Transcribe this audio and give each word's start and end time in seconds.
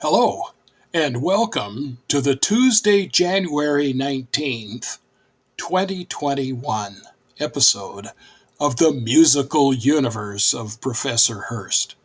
Hello, 0.00 0.44
and 0.94 1.20
welcome 1.20 1.98
to 2.08 2.22
the 2.22 2.36
Tuesday, 2.36 3.06
January 3.06 3.92
19th, 3.92 4.98
2021 5.58 7.02
episode 7.38 8.08
of 8.58 8.76
the 8.76 8.92
musical 8.92 9.74
universe 9.74 10.54
of 10.54 10.80
Professor 10.80 11.40
Hurst. 11.40 11.96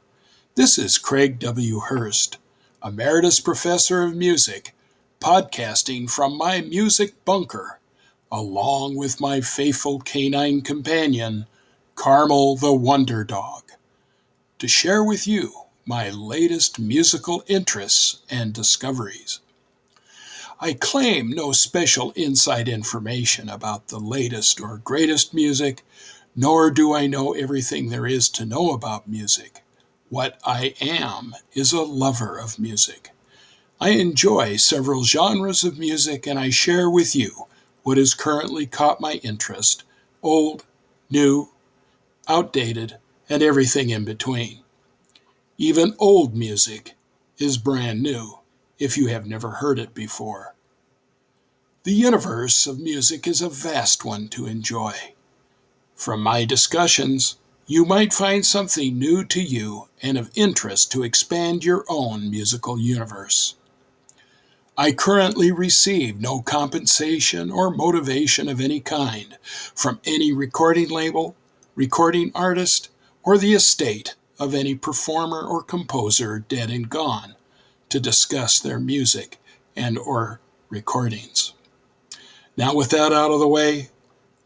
This 0.55 0.77
is 0.77 0.97
Craig 0.97 1.39
W. 1.39 1.79
Hurst, 1.79 2.37
Emeritus 2.83 3.39
Professor 3.39 4.03
of 4.03 4.13
Music, 4.13 4.75
podcasting 5.21 6.09
from 6.09 6.37
my 6.37 6.59
music 6.59 7.23
bunker, 7.23 7.79
along 8.31 8.95
with 8.95 9.21
my 9.21 9.41
faithful 9.41 9.99
canine 9.99 10.61
companion, 10.61 11.45
Carmel 11.95 12.55
the 12.55 12.73
Wonder 12.73 13.23
Dog, 13.23 13.71
to 14.59 14.67
share 14.67 15.03
with 15.03 15.27
you 15.27 15.53
my 15.85 16.09
latest 16.09 16.79
musical 16.79 17.43
interests 17.47 18.21
and 18.29 18.53
discoveries. 18.53 19.39
I 20.59 20.73
claim 20.73 21.29
no 21.29 21.51
special 21.51 22.11
inside 22.11 22.67
information 22.67 23.49
about 23.49 23.89
the 23.89 23.99
latest 23.99 24.59
or 24.61 24.77
greatest 24.83 25.33
music, 25.33 25.85
nor 26.35 26.71
do 26.71 26.93
I 26.93 27.07
know 27.07 27.33
everything 27.33 27.89
there 27.89 28.07
is 28.07 28.29
to 28.29 28.45
know 28.45 28.71
about 28.71 29.07
music. 29.07 29.63
What 30.09 30.39
I 30.45 30.73
am 30.81 31.35
is 31.53 31.73
a 31.73 31.81
lover 31.81 32.39
of 32.39 32.57
music. 32.57 33.11
I 33.79 33.89
enjoy 33.89 34.55
several 34.55 35.03
genres 35.03 35.63
of 35.63 35.77
music 35.77 36.25
and 36.25 36.39
I 36.39 36.49
share 36.49 36.89
with 36.89 37.15
you 37.15 37.47
what 37.85 37.97
has 37.99 38.15
currently 38.15 38.65
caught 38.65 38.99
my 38.99 39.13
interest 39.21 39.83
old, 40.23 40.65
new, 41.07 41.47
outdated, 42.27 42.97
and 43.29 43.43
everything 43.43 43.91
in 43.91 44.03
between. 44.03 44.59
Even 45.59 45.93
old 45.99 46.35
music 46.35 46.95
is 47.37 47.59
brand 47.59 48.01
new 48.01 48.39
if 48.79 48.97
you 48.97 49.05
have 49.05 49.27
never 49.27 49.51
heard 49.51 49.77
it 49.77 49.93
before. 49.93 50.55
The 51.83 51.93
universe 51.93 52.65
of 52.65 52.79
music 52.79 53.27
is 53.27 53.43
a 53.43 53.49
vast 53.49 54.03
one 54.03 54.29
to 54.29 54.47
enjoy. 54.47 54.95
From 55.93 56.21
my 56.21 56.43
discussions, 56.43 57.35
you 57.67 57.85
might 57.85 58.13
find 58.13 58.43
something 58.43 58.97
new 58.97 59.23
to 59.25 59.41
you 59.41 59.89
and 60.01 60.17
of 60.17 60.31
interest 60.33 60.91
to 60.93 61.03
expand 61.03 61.63
your 61.63 61.85
own 61.87 62.31
musical 62.31 62.79
universe. 62.79 63.53
I 64.77 64.91
currently 64.91 65.53
receive 65.53 66.19
no 66.19 66.41
compensation 66.41 67.49
or 67.49 67.71
motivation 67.71 68.49
of 68.49 68.59
any 68.59 68.81
kind 68.81 69.37
from 69.73 70.01
any 70.03 70.33
recording 70.33 70.89
label, 70.89 71.37
recording 71.75 72.31
artist, 72.35 72.89
or 73.23 73.37
the 73.37 73.53
estate 73.53 74.15
of 74.37 74.53
any 74.53 74.75
performer 74.75 75.41
or 75.41 75.63
composer 75.63 76.39
dead 76.39 76.69
and 76.69 76.89
gone 76.89 77.35
to 77.87 78.01
discuss 78.01 78.59
their 78.59 78.77
music 78.77 79.37
and 79.77 79.97
or 79.97 80.41
recordings. 80.69 81.53
Now 82.57 82.75
with 82.75 82.89
that 82.89 83.13
out 83.13 83.31
of 83.31 83.39
the 83.39 83.47
way, 83.47 83.91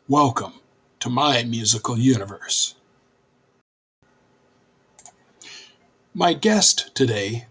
welcome 0.08 0.54
to 1.00 1.10
my 1.10 1.44
musical 1.44 1.98
universe. 1.98 2.76
My 6.14 6.34
guest 6.34 6.92
today 6.94 7.48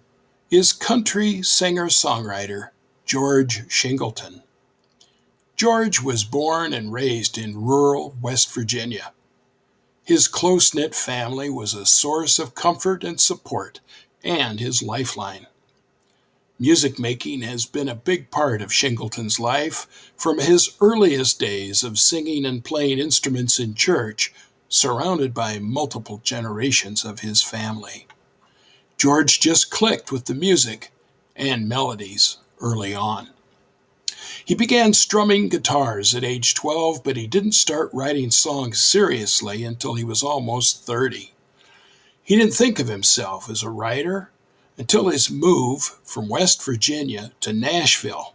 is 0.51 0.73
country 0.73 1.43
singer-songwriter 1.43 2.71
George 3.05 3.69
Shingleton. 3.69 4.43
George 5.57 6.01
was 6.01 6.25
born 6.25 6.73
and 6.73 6.91
raised 6.91 7.37
in 7.37 7.67
rural 7.67 8.17
West 8.23 8.51
Virginia. 8.55 9.13
His 10.05 10.27
close 10.27 10.73
knit 10.73 10.95
family 10.95 11.51
was 11.51 11.75
a 11.75 11.85
source 11.85 12.39
of 12.39 12.55
comfort 12.55 13.05
and 13.05 13.21
support, 13.21 13.81
and 14.25 14.59
his 14.59 14.83
lifeline. 14.83 15.49
Music 16.59 16.99
making 16.99 17.43
has 17.43 17.67
been 17.67 17.89
a 17.89 17.95
big 17.95 18.31
part 18.31 18.63
of 18.63 18.71
Shingleton's 18.73 19.39
life 19.39 20.13
from 20.17 20.39
his 20.39 20.75
earliest 20.81 21.39
days 21.39 21.85
of 21.85 21.99
singing 21.99 22.47
and 22.47 22.65
playing 22.65 22.99
instruments 22.99 23.61
in 23.61 23.75
church, 23.75 24.33
surrounded 24.71 25.35
by 25.35 25.59
multiple 25.59 26.23
generations 26.25 27.05
of 27.05 27.21
his 27.21 27.43
family. 27.43 28.08
George 28.99 29.39
just 29.39 29.71
clicked 29.71 30.11
with 30.11 30.25
the 30.25 30.35
music 30.35 30.91
and 31.37 31.69
melodies 31.69 32.39
early 32.61 32.97
on. 32.97 33.29
He 34.45 34.57
began 34.57 34.93
strumming 34.93 35.49
guitars 35.49 36.17
at 36.17 36.25
age 36.25 36.55
12, 36.55 37.05
but 37.05 37.17
he 37.17 37.29
didn't 37.29 37.53
start 37.53 37.91
writing 37.93 38.33
songs 38.33 38.81
seriously 38.81 39.63
until 39.63 39.95
he 39.95 40.03
was 40.03 40.25
almost 40.25 40.85
30. 40.85 41.33
He 42.25 42.37
didn't 42.37 42.55
think 42.55 42.81
of 42.81 42.89
himself 42.89 43.49
as 43.49 43.63
a 43.63 43.71
writer 43.71 44.33
until 44.77 45.11
his 45.11 45.31
move 45.31 45.83
from 46.03 46.29
West 46.29 46.65
Virginia 46.65 47.31
to 47.39 47.53
Nashville, 47.53 48.35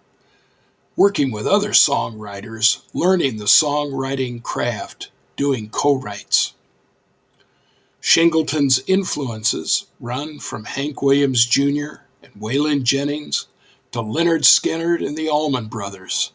working 0.95 1.29
with 1.29 1.45
other 1.45 1.71
songwriters, 1.71 2.83
learning 2.93 3.35
the 3.35 3.45
songwriting 3.45 4.41
craft, 4.41 5.11
doing 5.35 5.69
co 5.69 5.95
writes. 5.95 6.53
Shingleton's 8.05 8.83
influences 8.85 9.85
run 10.01 10.37
from 10.37 10.65
Hank 10.65 11.01
Williams 11.01 11.45
Jr. 11.45 12.01
and 12.21 12.33
Waylon 12.37 12.83
Jennings 12.83 13.47
to 13.93 13.99
Lynyrd 13.99 14.43
Skynyrd 14.43 15.07
and 15.07 15.17
the 15.17 15.29
Allman 15.29 15.67
Brothers. 15.67 16.33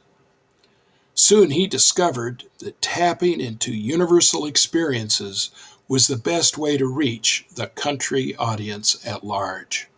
Soon 1.12 1.50
he 1.50 1.66
discovered 1.66 2.44
that 2.60 2.80
tapping 2.80 3.38
into 3.38 3.74
universal 3.74 4.46
experiences 4.46 5.50
was 5.88 6.06
the 6.06 6.16
best 6.16 6.56
way 6.56 6.78
to 6.78 6.86
reach 6.86 7.44
the 7.54 7.66
country 7.66 8.34
audience 8.36 9.06
at 9.06 9.22
large. 9.22 9.88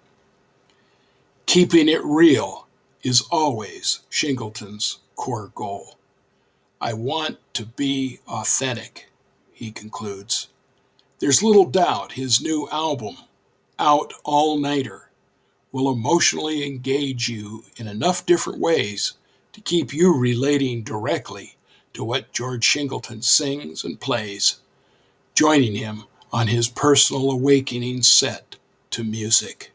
Keeping 1.47 1.89
it 1.89 2.05
real 2.05 2.67
is 3.05 3.23
always 3.31 4.01
Shingleton's 4.11 4.99
core 5.15 5.53
goal. 5.55 5.99
I 6.81 6.95
want 6.95 7.39
to 7.55 7.65
be 7.65 8.19
authentic, 8.27 9.09
he 9.53 9.71
concludes. 9.71 10.49
There's 11.21 11.43
little 11.43 11.67
doubt 11.67 12.13
his 12.13 12.41
new 12.41 12.67
album, 12.73 13.19
Out 13.79 14.15
All 14.25 14.57
Nighter, 14.57 15.11
will 15.71 15.93
emotionally 15.93 16.67
engage 16.67 17.29
you 17.29 17.65
in 17.77 17.87
enough 17.87 18.25
different 18.25 18.59
ways 18.59 19.13
to 19.53 19.61
keep 19.61 19.93
you 19.93 20.17
relating 20.17 20.83
directly 20.83 21.59
to 21.93 22.03
what 22.03 22.33
George 22.33 22.65
Shingleton 22.65 23.23
sings 23.23 23.85
and 23.85 24.01
plays, 24.01 24.61
joining 25.35 25.75
him 25.75 26.05
on 26.33 26.47
his 26.47 26.69
personal 26.69 27.31
awakening 27.31 28.01
set 28.01 28.57
to 28.91 29.05
music. 29.05 29.73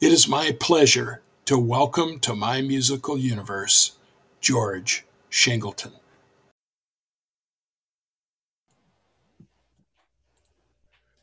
It 0.00 0.10
is 0.10 0.26
my 0.26 0.56
pleasure 0.58 1.20
to 1.44 1.58
welcome 1.58 2.18
to 2.20 2.34
my 2.34 2.62
musical 2.62 3.18
universe 3.18 3.98
George 4.40 5.04
Shingleton. 5.30 5.92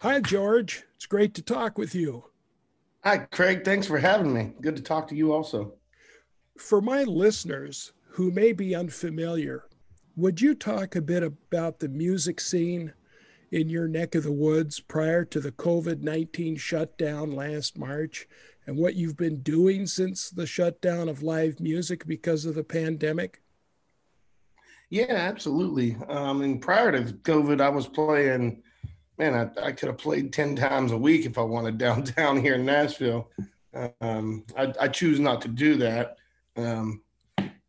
Hi, 0.01 0.19
George. 0.19 0.85
It's 0.95 1.05
great 1.05 1.35
to 1.35 1.43
talk 1.43 1.77
with 1.77 1.93
you. 1.93 2.23
Hi, 3.03 3.19
Craig. 3.19 3.63
Thanks 3.63 3.85
for 3.85 3.99
having 3.99 4.33
me. 4.33 4.51
Good 4.59 4.75
to 4.77 4.81
talk 4.81 5.07
to 5.09 5.15
you 5.15 5.31
also. 5.31 5.75
For 6.57 6.81
my 6.81 7.03
listeners 7.03 7.93
who 8.09 8.31
may 8.31 8.51
be 8.51 8.73
unfamiliar, 8.73 9.65
would 10.15 10.41
you 10.41 10.55
talk 10.55 10.95
a 10.95 11.03
bit 11.03 11.21
about 11.21 11.77
the 11.77 11.87
music 11.87 12.39
scene 12.39 12.91
in 13.51 13.69
your 13.69 13.87
neck 13.87 14.15
of 14.15 14.23
the 14.23 14.31
woods 14.31 14.79
prior 14.79 15.23
to 15.25 15.39
the 15.39 15.51
COVID 15.51 16.01
19 16.01 16.55
shutdown 16.55 17.35
last 17.35 17.77
March 17.77 18.27
and 18.65 18.75
what 18.75 18.95
you've 18.95 19.17
been 19.17 19.43
doing 19.43 19.85
since 19.85 20.31
the 20.31 20.47
shutdown 20.47 21.09
of 21.09 21.21
live 21.21 21.59
music 21.59 22.07
because 22.07 22.45
of 22.45 22.55
the 22.55 22.63
pandemic? 22.63 23.43
Yeah, 24.89 25.13
absolutely. 25.13 25.95
Um, 26.07 26.41
and 26.41 26.59
prior 26.59 26.91
to 26.91 27.13
COVID, 27.13 27.61
I 27.61 27.69
was 27.69 27.85
playing 27.85 28.63
man, 29.21 29.35
I, 29.35 29.67
I 29.67 29.71
could 29.71 29.87
have 29.87 29.99
played 29.99 30.33
10 30.33 30.55
times 30.55 30.91
a 30.91 30.97
week 30.97 31.27
if 31.27 31.37
I 31.37 31.43
wanted 31.43 31.77
downtown 31.77 32.41
here 32.41 32.55
in 32.55 32.65
Nashville. 32.65 33.29
Um, 34.01 34.43
I, 34.57 34.73
I, 34.79 34.87
choose 34.87 35.19
not 35.19 35.41
to 35.43 35.47
do 35.47 35.75
that. 35.75 36.17
Um, 36.57 37.01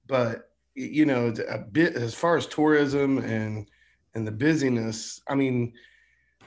but, 0.06 0.50
you 0.74 1.04
know, 1.04 1.32
a 1.48 1.58
bit 1.58 1.94
as 1.94 2.14
far 2.14 2.38
as 2.38 2.46
tourism 2.46 3.18
and, 3.18 3.68
and 4.14 4.26
the 4.26 4.32
busyness, 4.32 5.20
I 5.28 5.34
mean, 5.34 5.74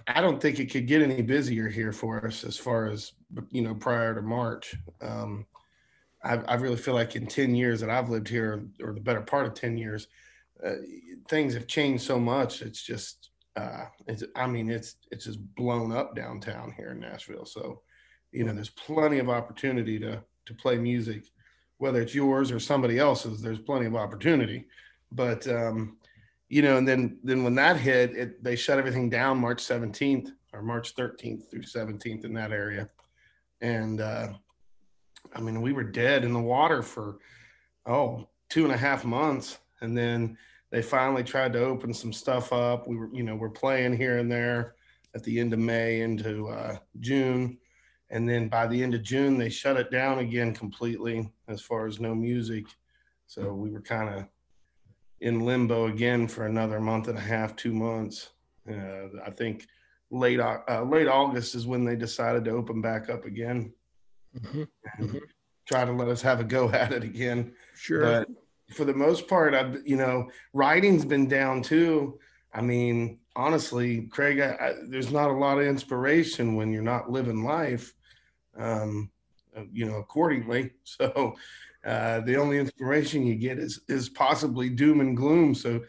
I 0.08 0.22
don't 0.22 0.42
think 0.42 0.60
it 0.60 0.72
could 0.72 0.88
get 0.88 1.04
any 1.04 1.22
busier 1.22 1.70
here 1.70 1.94
for 1.94 2.26
us 2.26 2.44
as 2.44 2.58
far 2.58 2.88
as, 2.88 3.14
you 3.52 3.62
know, 3.62 3.76
prior 3.76 4.16
to 4.16 4.22
March. 4.24 4.76
Um, 5.02 5.46
I, 6.24 6.38
I 6.38 6.56
really 6.56 6.78
feel 6.78 6.96
like 6.96 7.16
in 7.16 7.28
10 7.28 7.54
years 7.54 7.80
that 7.80 7.92
I've 7.92 8.10
lived 8.10 8.28
here, 8.28 8.66
or 8.82 8.94
the 8.94 9.00
better 9.00 9.22
part 9.22 9.46
of 9.46 9.54
10 9.54 9.78
years, 9.78 10.08
uh, 10.66 10.74
things 11.30 11.54
have 11.54 11.68
changed 11.68 12.04
so 12.04 12.20
much. 12.20 12.64
It's 12.64 12.82
just, 12.82 13.25
uh, 13.56 13.86
it's, 14.08 14.24
I 14.36 14.48
mean, 14.48 14.70
it's 14.70 14.98
it's 15.12 15.26
just 15.26 15.40
blown 15.56 15.92
up 15.92 16.16
downtown 16.16 16.74
here 16.76 16.92
in 16.92 17.00
Nashville. 17.00 17.46
So, 17.46 17.82
you 18.32 18.44
know, 18.44 18.54
there's 18.54 18.70
plenty 18.70 19.20
of 19.20 19.30
opportunity 19.30 19.98
to 20.00 20.22
to 20.46 20.54
play 20.54 20.78
music, 20.78 21.24
whether 21.78 22.02
it's 22.02 22.16
yours 22.16 22.52
or 22.52 22.60
somebody 22.60 23.00
else's. 23.00 23.42
There's 23.42 23.60
plenty 23.60 23.86
of 23.86 23.96
opportunity, 23.96 24.66
but 25.12 25.48
um, 25.48 25.98
you 26.50 26.62
know, 26.62 26.78
and 26.78 26.88
then 26.88 27.18
then 27.24 27.44
when 27.44 27.56
that 27.56 27.78
hit, 27.78 28.16
it 28.16 28.44
they 28.44 28.56
shut 28.56 28.78
everything 28.78 29.10
down 29.10 29.38
March 29.38 29.64
17th 29.64 30.32
or 30.54 30.62
March 30.62 30.96
13th 30.96 31.50
through 31.50 31.64
17th 31.64 32.26
in 32.26 32.34
that 32.34 32.52
area, 32.52 32.90
and 33.62 34.02
uh, 34.02 34.34
I 35.34 35.40
mean 35.40 35.62
we 35.62 35.72
were 35.72 35.84
dead 35.84 36.26
in 36.26 36.34
the 36.34 36.40
water 36.40 36.82
for 36.82 37.20
oh 37.86 38.28
two 38.50 38.66
and 38.66 38.74
a 38.74 38.78
half 38.78 39.06
months, 39.06 39.60
and 39.80 39.98
then 39.98 40.38
they 40.76 40.82
finally 40.82 41.24
tried 41.24 41.54
to 41.54 41.64
open 41.64 41.94
some 41.94 42.12
stuff 42.12 42.52
up. 42.52 42.86
We 42.86 42.98
were 42.98 43.10
you 43.14 43.24
know 43.24 43.38
we're 43.38 43.50
playing 43.50 43.96
here 43.96 44.18
and 44.18 44.30
there 44.30 44.76
at 45.16 45.24
the 45.24 45.40
end 45.40 45.54
of 45.54 45.60
May 45.60 46.02
into 46.02 46.50
uh, 46.50 46.76
June, 47.00 47.58
and 48.10 48.28
then 48.28 48.50
by 48.50 48.68
the 48.68 48.84
end 48.84 48.94
of 48.94 49.02
June 49.02 49.38
they 49.38 49.48
shut 49.48 49.78
it 49.78 49.90
down 49.90 50.20
again 50.20 50.54
completely 50.54 51.32
as 51.48 51.62
far 51.62 51.88
as 51.88 52.02
no 52.02 52.14
music. 52.14 52.66
So 53.26 53.54
we 53.54 53.72
were 53.72 53.80
kind 53.80 54.14
of 54.14 54.26
in 55.22 55.46
limbo 55.46 55.88
again 55.88 56.28
for 56.28 56.46
another 56.46 56.82
month 56.82 57.08
and 57.08 57.18
a 57.18 57.22
half, 57.22 57.56
two 57.56 57.74
months. 57.74 58.32
Uh, 58.70 59.08
I 59.26 59.30
think 59.30 59.68
late 60.12 60.42
uh, 60.42 60.84
late 60.84 61.08
August 61.08 61.56
is 61.56 61.66
when 61.66 61.86
they 61.86 61.96
decided 61.96 62.44
to 62.44 62.52
open 62.52 62.82
back 62.82 63.10
up 63.10 63.24
again 63.24 63.72
mm-hmm. 64.38 64.64
and 64.98 65.10
mm-hmm. 65.10 65.20
try 65.66 65.86
to 65.86 65.94
let 65.94 66.10
us 66.10 66.22
have 66.22 66.42
a 66.42 66.44
go 66.44 66.70
at 66.72 66.92
it 66.92 67.06
again. 67.06 67.54
Sure. 67.76 68.02
But 68.02 68.28
for 68.72 68.86
the 68.86 68.94
most 68.94 69.28
part, 69.28 69.54
I've 69.54 69.86
you 69.86 69.98
know 69.98 70.30
writing's 70.54 71.06
been 71.06 71.28
down 71.28 71.62
too. 71.62 72.20
I 72.54 72.62
mean, 72.62 73.20
honestly, 73.36 74.04
Craig, 74.04 74.40
I, 74.40 74.52
I, 74.54 74.74
there's 74.88 75.12
not 75.12 75.30
a 75.30 75.34
lot 75.34 75.60
of 75.60 75.68
inspiration 75.68 76.56
when 76.56 76.72
you're 76.72 76.82
not 76.82 77.12
living 77.12 77.44
life, 77.44 77.94
um, 78.58 79.12
you 79.72 79.86
know, 79.86 79.96
accordingly. 79.96 80.72
So 80.84 81.36
uh, 81.86 82.22
the 82.22 82.38
only 82.38 82.58
inspiration 82.58 83.28
you 83.28 83.36
get 83.36 83.60
is 83.60 83.82
is 83.88 84.10
possibly 84.10 84.70
doom 84.70 85.02
and 85.02 85.16
gloom. 85.16 85.54
So, 85.54 85.82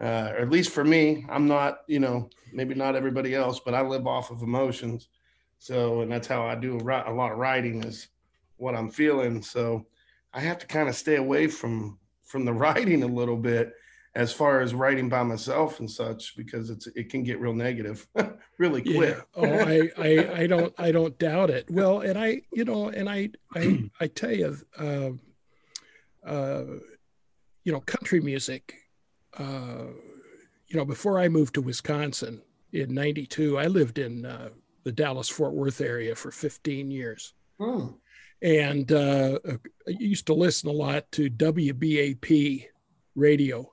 uh, 0.00 0.32
or 0.32 0.38
at 0.38 0.50
least 0.50 0.70
for 0.70 0.84
me, 0.84 1.26
I'm 1.28 1.48
not, 1.48 1.78
you 1.88 1.98
know, 1.98 2.30
maybe 2.52 2.74
not 2.74 2.94
everybody 2.94 3.34
else, 3.34 3.60
but 3.64 3.74
I 3.74 3.80
live 3.80 4.06
off 4.06 4.30
of 4.30 4.42
emotions. 4.42 5.08
So, 5.58 6.02
and 6.02 6.12
that's 6.12 6.28
how 6.28 6.46
I 6.46 6.54
do 6.54 6.78
a, 6.78 7.10
a 7.10 7.12
lot 7.12 7.32
of 7.32 7.38
writing 7.38 7.82
is 7.84 8.08
what 8.56 8.76
I'm 8.76 8.90
feeling. 8.90 9.42
So, 9.42 9.86
I 10.32 10.40
have 10.40 10.58
to 10.58 10.66
kind 10.66 10.88
of 10.88 10.94
stay 10.94 11.16
away 11.16 11.48
from 11.48 11.98
from 12.30 12.44
the 12.44 12.52
writing 12.62 13.02
a 13.02 13.06
little 13.06 13.36
bit 13.36 13.72
as 14.16 14.32
far 14.32 14.60
as 14.60 14.74
writing 14.74 15.08
by 15.08 15.22
myself 15.22 15.78
and 15.78 15.88
such 15.88 16.36
because 16.36 16.68
it's 16.68 16.88
it 16.96 17.08
can 17.10 17.22
get 17.22 17.38
real 17.38 17.54
negative 17.54 18.08
really 18.58 18.82
quick 18.82 19.16
yeah. 19.16 19.22
oh 19.36 19.44
I, 19.46 19.88
I 19.96 20.40
i 20.40 20.46
don't 20.48 20.74
i 20.78 20.90
don't 20.90 21.16
doubt 21.20 21.48
it 21.48 21.70
well 21.70 22.00
and 22.00 22.18
i 22.18 22.42
you 22.52 22.64
know 22.64 22.88
and 22.88 23.08
i 23.08 23.30
i 23.54 23.88
i 24.00 24.08
tell 24.08 24.32
you 24.32 24.56
uh, 24.76 25.10
uh, 26.26 26.64
you 27.64 27.72
know, 27.72 27.80
country 27.80 28.20
music. 28.20 28.74
Uh, 29.36 29.86
you 30.68 30.76
know, 30.76 30.84
before 30.84 31.18
I 31.18 31.28
moved 31.28 31.54
to 31.54 31.62
Wisconsin 31.62 32.42
in 32.72 32.94
'92, 32.94 33.58
I 33.58 33.66
lived 33.66 33.98
in 33.98 34.24
uh, 34.24 34.50
the 34.84 34.92
Dallas 34.92 35.28
Fort 35.28 35.52
Worth 35.52 35.80
area 35.80 36.14
for 36.14 36.30
15 36.30 36.90
years. 36.90 37.34
Hmm. 37.58 37.88
And 38.42 38.90
uh, 38.90 39.38
I 39.46 39.58
used 39.86 40.26
to 40.26 40.34
listen 40.34 40.68
a 40.68 40.72
lot 40.72 41.10
to 41.12 41.30
WBAP 41.30 42.66
radio, 43.14 43.70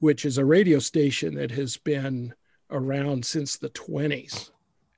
which 0.00 0.24
is 0.24 0.38
a 0.38 0.44
radio 0.44 0.78
station 0.78 1.34
that 1.36 1.52
has 1.52 1.76
been 1.76 2.34
around 2.70 3.24
since 3.24 3.56
the 3.56 3.70
20s 3.70 4.50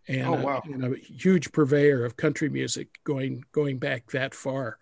and, 0.08 0.26
oh, 0.26 0.44
wow. 0.44 0.62
a, 0.64 0.72
and 0.72 0.84
a 0.84 0.98
huge 0.98 1.52
purveyor 1.52 2.04
of 2.04 2.16
country 2.16 2.48
music 2.48 2.88
going 3.04 3.44
going 3.52 3.78
back 3.78 4.10
that 4.10 4.34
far. 4.34 4.78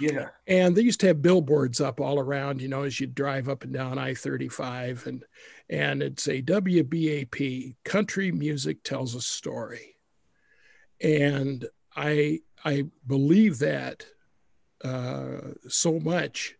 Yeah. 0.00 0.28
And 0.46 0.74
they 0.74 0.82
used 0.82 1.00
to 1.00 1.06
have 1.08 1.22
billboards 1.22 1.80
up 1.80 2.00
all 2.00 2.18
around, 2.18 2.60
you 2.60 2.68
know, 2.68 2.82
as 2.82 2.98
you 2.98 3.06
drive 3.06 3.48
up 3.48 3.62
and 3.62 3.72
down 3.72 3.98
I-35 3.98 5.06
and 5.06 5.24
and 5.70 6.02
it'd 6.02 6.20
say 6.20 6.42
WBAP, 6.42 7.76
country 7.84 8.32
music 8.32 8.82
tells 8.82 9.14
a 9.14 9.20
story. 9.20 9.96
And 11.00 11.66
I 11.96 12.40
I 12.64 12.86
believe 13.06 13.58
that 13.58 14.06
uh, 14.84 15.52
so 15.68 16.00
much 16.00 16.54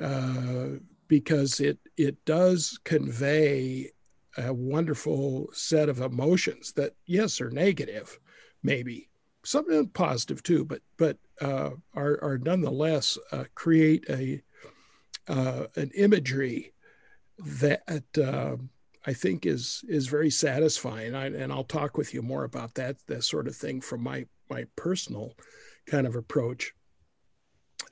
uh, 0.00 0.66
because 1.08 1.60
it 1.60 1.78
it 1.96 2.24
does 2.24 2.78
convey 2.84 3.90
a 4.38 4.52
wonderful 4.52 5.48
set 5.52 5.88
of 5.88 6.00
emotions 6.00 6.72
that 6.72 6.94
yes 7.06 7.40
are 7.40 7.50
negative, 7.50 8.18
maybe 8.62 9.10
some 9.44 9.86
positive 9.88 10.42
too, 10.42 10.64
but 10.64 10.80
but 10.96 11.18
uh, 11.40 11.70
are 11.94 12.18
are 12.22 12.38
nonetheless 12.38 13.18
uh, 13.32 13.44
create 13.54 14.04
a 14.08 14.42
uh, 15.28 15.66
an 15.76 15.90
imagery 15.94 16.72
that 17.38 18.04
uh, 18.18 18.56
I 19.06 19.12
think 19.12 19.46
is 19.46 19.84
is 19.88 20.06
very 20.06 20.30
satisfying. 20.30 21.14
I, 21.14 21.26
and 21.26 21.52
I'll 21.52 21.64
talk 21.64 21.96
with 21.96 22.14
you 22.14 22.22
more 22.22 22.44
about 22.44 22.74
that 22.74 22.96
that 23.08 23.24
sort 23.24 23.48
of 23.48 23.56
thing 23.56 23.80
from 23.80 24.02
my 24.02 24.26
my 24.52 24.66
personal 24.76 25.34
kind 25.86 26.06
of 26.06 26.14
approach. 26.14 26.72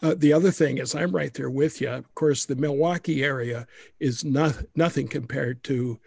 Uh, 0.02 0.14
the 0.16 0.32
other 0.32 0.50
thing 0.50 0.78
is, 0.78 0.94
I'm 0.94 1.14
right 1.14 1.32
there 1.34 1.50
with 1.50 1.80
you. 1.80 1.90
Of 1.90 2.14
course, 2.14 2.46
the 2.46 2.56
Milwaukee 2.56 3.22
area 3.22 3.66
is 3.98 4.24
not 4.24 4.54
nothing 4.74 5.08
compared 5.08 5.62
to 5.64 5.98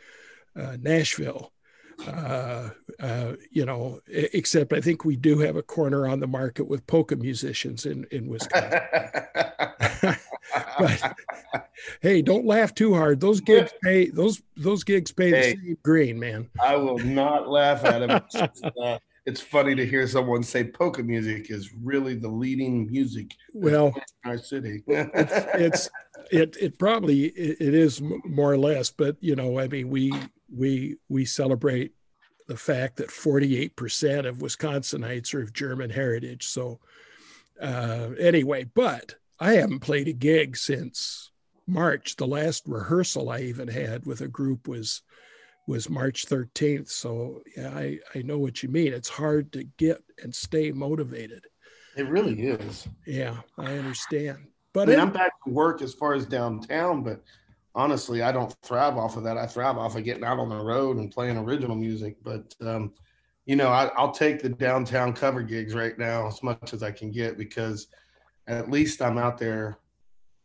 uh, 0.55 0.77
Nashville. 0.79 1.51
Uh, 2.07 2.69
uh, 3.00 3.33
you 3.51 3.65
know, 3.65 4.00
except 4.07 4.73
I 4.73 4.81
think 4.81 5.05
we 5.05 5.15
do 5.15 5.38
have 5.39 5.55
a 5.57 5.61
corner 5.61 6.07
on 6.07 6.19
the 6.19 6.27
market 6.27 6.67
with 6.67 6.88
polka 6.88 7.15
musicians 7.15 7.85
in 7.85 8.05
in 8.09 8.27
Wisconsin. 8.27 8.79
but 10.79 11.15
hey, 12.01 12.23
don't 12.23 12.47
laugh 12.47 12.73
too 12.73 12.95
hard. 12.95 13.19
Those 13.19 13.41
gigs 13.41 13.71
pay 13.83 14.09
those 14.09 14.41
those 14.57 14.83
gigs 14.83 15.11
pay 15.11 15.29
hey, 15.29 15.53
the 15.53 15.61
same 15.61 15.77
green, 15.83 16.19
man. 16.19 16.50
I 16.59 16.75
will 16.77 16.97
not 16.97 17.47
laugh 17.47 17.85
at 17.85 18.00
them. 18.33 18.97
It's, 19.25 19.42
funny 19.42 19.75
to 19.75 19.86
hear 19.86 20.08
someone 20.08 20.44
say 20.44 20.66
polka 20.66 21.04
music 21.04 21.50
is 21.50 21.74
really 21.81 22.16
the 22.16 22.28
leading 22.28 22.90
music. 22.92 23.36
Well, 23.54 23.94
in 23.96 24.31
our 24.31 24.38
city. 24.38 24.84
it's, 24.88 25.46
it's 25.56 25.90
it 26.31 26.58
it 26.60 26.80
probably 26.80 27.25
it, 27.25 27.58
it 27.60 27.74
is 27.74 28.02
more 28.02 28.52
or 28.52 28.58
less, 28.58 28.92
but 28.92 29.18
you 29.22 29.36
know, 29.36 29.60
I 29.60 29.68
mean, 29.68 29.90
we 29.90 30.14
we 30.54 30.98
we 31.10 31.25
celebrate 31.25 31.94
the 32.48 32.58
fact 32.58 32.98
that 32.98 33.08
48% 33.08 34.28
of 34.28 34.40
Wisconsinites 34.40 35.34
are 35.34 35.42
of 35.42 35.54
German 35.54 35.90
heritage. 35.90 36.48
So 36.48 36.80
uh, 37.62 38.10
anyway, 38.20 38.66
but 38.66 39.16
I 39.40 39.54
haven't 39.54 39.80
played 39.80 40.08
a 40.08 40.14
gig 40.14 40.58
since 40.58 41.31
March. 41.68 42.16
The 42.16 42.28
last 42.28 42.64
rehearsal 42.68 43.30
I 43.30 43.40
even 43.40 43.68
had 43.68 44.06
with 44.06 44.22
a 44.22 44.28
group 44.28 44.68
was 44.68 45.02
was 45.68 45.89
March 45.89 46.27
13th. 46.27 46.89
So 46.89 47.41
yeah, 47.55 47.70
I, 47.70 48.00
I 48.15 48.22
know 48.22 48.38
what 48.38 48.63
you 48.63 48.70
mean. 48.70 48.93
It's 48.93 49.10
hard 49.10 49.51
to 49.53 49.63
get 49.77 50.03
and 50.22 50.34
stay 50.34 50.72
motivated. 50.72 51.46
It 51.96 52.10
really 52.10 52.48
is. 52.48 52.88
Yeah, 53.05 53.38
I 53.58 53.77
understand. 53.77 54.48
But 54.74 54.89
I 54.89 54.91
mean, 54.91 55.00
it, 55.00 55.01
I'm 55.01 55.12
back 55.12 55.32
to 55.46 55.51
work 55.51 55.82
as 55.82 55.93
far 55.93 56.13
as 56.13 56.25
downtown, 56.25 57.03
but 57.03 57.24
honestly, 57.75 58.22
I 58.22 58.32
don't 58.32 58.55
thrive 58.63 58.98
off 58.98 59.17
of 59.17 59.24
that. 59.24 59.38
I 59.38 59.46
thrive 59.46 59.77
off 59.77 59.96
of 59.96 60.03
getting 60.03 60.24
out 60.24 60.39
on 60.39 60.50
the 60.50 60.63
road 60.63 60.98
and 60.98 61.12
playing 61.12 61.38
original 61.38 61.75
music. 61.75 62.17
But 62.24 62.55
um, 62.62 62.93
you 63.46 63.55
know, 63.55 63.70
I, 63.70 63.91
will 64.01 64.12
take 64.12 64.41
the 64.41 64.50
downtown 64.50 65.13
cover 65.13 65.43
gigs 65.43 65.75
right 65.75 65.98
now 65.98 66.27
as 66.27 66.41
much 66.43 66.74
as 66.74 66.82
I 66.82 66.91
can 66.91 67.12
get 67.12 67.38
because 67.38 67.88
at 68.48 68.72
least 68.72 69.01
I'm 69.01 69.17
out 69.17 69.38
there, 69.38 69.77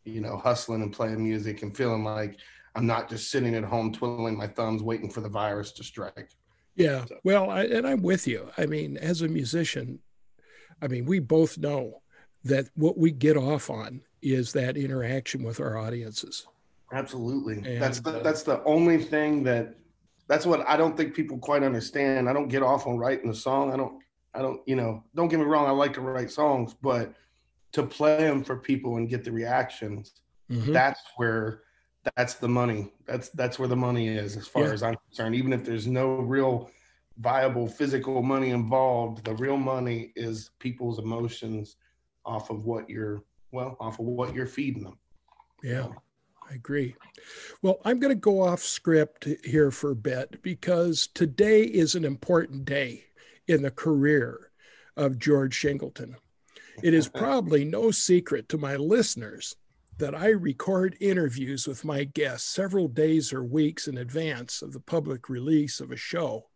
you 0.03 0.21
know, 0.21 0.37
hustling 0.37 0.81
and 0.81 0.93
playing 0.93 1.23
music 1.23 1.63
and 1.63 1.75
feeling 1.75 2.03
like 2.03 2.37
I'm 2.75 2.85
not 2.85 3.09
just 3.09 3.31
sitting 3.31 3.55
at 3.55 3.63
home 3.63 3.91
twiddling 3.91 4.37
my 4.37 4.47
thumbs 4.47 4.83
waiting 4.83 5.09
for 5.09 5.21
the 5.21 5.29
virus 5.29 5.71
to 5.73 5.83
strike. 5.83 6.31
Yeah. 6.75 7.05
So. 7.05 7.17
Well, 7.23 7.49
I, 7.49 7.63
and 7.63 7.87
I'm 7.87 8.01
with 8.01 8.27
you. 8.27 8.49
I 8.57 8.65
mean, 8.65 8.97
as 8.97 9.21
a 9.21 9.27
musician, 9.27 9.99
I 10.81 10.87
mean, 10.87 11.05
we 11.05 11.19
both 11.19 11.57
know 11.57 12.01
that 12.45 12.69
what 12.75 12.97
we 12.97 13.11
get 13.11 13.35
off 13.35 13.69
on 13.69 14.01
is 14.21 14.53
that 14.53 14.77
interaction 14.77 15.43
with 15.43 15.59
our 15.59 15.77
audiences. 15.77 16.47
Absolutely. 16.91 17.55
And, 17.57 17.81
that's 17.81 17.99
the, 17.99 18.19
uh, 18.19 18.23
that's 18.23 18.43
the 18.43 18.63
only 18.63 18.97
thing 18.97 19.43
that 19.43 19.75
that's 20.27 20.45
what 20.45 20.67
I 20.67 20.77
don't 20.77 20.95
think 20.95 21.13
people 21.13 21.37
quite 21.37 21.63
understand. 21.63 22.29
I 22.29 22.33
don't 22.33 22.47
get 22.47 22.63
off 22.63 22.87
on 22.87 22.97
writing 22.97 23.29
a 23.29 23.35
song. 23.35 23.73
I 23.73 23.77
don't 23.77 24.01
I 24.33 24.41
don't 24.41 24.61
you 24.67 24.75
know 24.75 25.03
don't 25.15 25.27
get 25.27 25.39
me 25.39 25.45
wrong. 25.45 25.65
I 25.65 25.71
like 25.71 25.93
to 25.93 26.01
write 26.01 26.31
songs, 26.31 26.75
but 26.81 27.13
to 27.73 27.83
play 27.83 28.17
them 28.17 28.43
for 28.43 28.57
people 28.57 28.97
and 28.97 29.09
get 29.09 29.23
the 29.23 29.31
reactions, 29.31 30.13
mm-hmm. 30.49 30.73
that's 30.73 31.01
where 31.17 31.61
that's 32.15 32.35
the 32.35 32.47
money. 32.47 32.91
That's 33.05 33.29
that's 33.29 33.59
where 33.59 33.67
the 33.67 33.75
money 33.75 34.07
is, 34.07 34.37
as 34.37 34.47
far 34.47 34.63
yeah. 34.63 34.71
as 34.71 34.83
I'm 34.83 34.95
concerned. 35.07 35.35
Even 35.35 35.53
if 35.53 35.65
there's 35.65 35.87
no 35.87 36.15
real 36.15 36.71
viable 37.17 37.67
physical 37.67 38.21
money 38.21 38.51
involved, 38.51 39.25
the 39.25 39.35
real 39.35 39.57
money 39.57 40.13
is 40.15 40.51
people's 40.59 40.99
emotions 40.99 41.75
off 42.25 42.49
of 42.49 42.65
what 42.65 42.89
you're 42.89 43.23
well 43.51 43.75
off 43.79 43.99
of 43.99 44.05
what 44.05 44.33
you're 44.33 44.45
feeding 44.45 44.83
them. 44.83 44.97
Yeah. 45.63 45.87
I 46.49 46.55
agree. 46.55 46.95
Well, 47.61 47.79
I'm 47.85 47.99
going 47.99 48.13
to 48.13 48.19
go 48.19 48.41
off 48.41 48.63
script 48.63 49.27
here 49.43 49.69
for 49.69 49.91
a 49.91 49.95
bit 49.95 50.41
because 50.41 51.07
today 51.13 51.61
is 51.61 51.93
an 51.93 52.03
important 52.03 52.65
day 52.65 53.03
in 53.47 53.61
the 53.61 53.69
career 53.69 54.49
of 54.97 55.19
George 55.19 55.55
Shingleton. 55.55 56.15
It 56.81 56.95
is 56.95 57.07
probably 57.13 57.65
no 57.65 57.91
secret 57.91 58.49
to 58.49 58.57
my 58.57 58.77
listeners 58.77 59.55
that 59.99 60.15
I 60.15 60.29
record 60.29 60.95
interviews 61.01 61.67
with 61.67 61.83
my 61.83 62.05
guests 62.05 62.49
several 62.49 62.87
days 62.87 63.33
or 63.33 63.43
weeks 63.43 63.87
in 63.87 63.97
advance 63.97 64.61
of 64.61 64.71
the 64.71 64.79
public 64.79 65.27
release 65.27 65.81
of 65.81 65.91
a 65.91 65.97
show. 65.97 66.47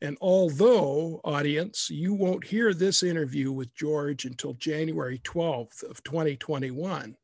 And 0.00 0.18
although, 0.20 1.20
audience, 1.22 1.88
you 1.88 2.14
won't 2.14 2.44
hear 2.44 2.74
this 2.74 3.02
interview 3.02 3.52
with 3.52 3.74
George 3.74 4.24
until 4.24 4.54
January 4.54 5.20
12th 5.20 5.84
of 5.84 6.02
2021, 6.02 7.16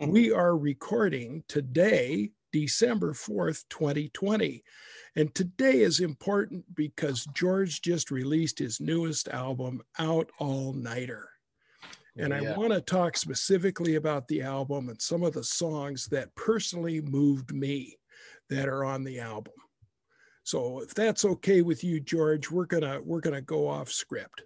mm-hmm. 0.00 0.10
we 0.12 0.30
are 0.30 0.56
recording 0.56 1.42
today, 1.48 2.30
December 2.52 3.12
4th, 3.12 3.64
2020. 3.68 4.62
And 5.16 5.34
today 5.34 5.80
is 5.80 5.98
important 5.98 6.72
because 6.76 7.26
George 7.34 7.82
just 7.82 8.12
released 8.12 8.60
his 8.60 8.80
newest 8.80 9.26
album, 9.26 9.82
Out 9.98 10.30
All 10.38 10.72
Nighter. 10.72 11.29
And 12.20 12.42
yeah. 12.42 12.52
I 12.52 12.56
want 12.56 12.72
to 12.72 12.80
talk 12.80 13.16
specifically 13.16 13.94
about 13.94 14.28
the 14.28 14.42
album 14.42 14.88
and 14.88 15.00
some 15.00 15.22
of 15.22 15.32
the 15.32 15.44
songs 15.44 16.06
that 16.08 16.34
personally 16.34 17.00
moved 17.00 17.52
me 17.52 17.96
that 18.50 18.68
are 18.68 18.84
on 18.84 19.04
the 19.04 19.20
album. 19.20 19.54
So 20.42 20.80
if 20.80 20.94
that's 20.94 21.24
okay 21.24 21.62
with 21.62 21.84
you, 21.84 22.00
George, 22.00 22.50
we're 22.50 22.66
gonna 22.66 23.00
we're 23.04 23.20
gonna 23.20 23.40
go 23.40 23.68
off 23.68 23.90
script. 23.90 24.42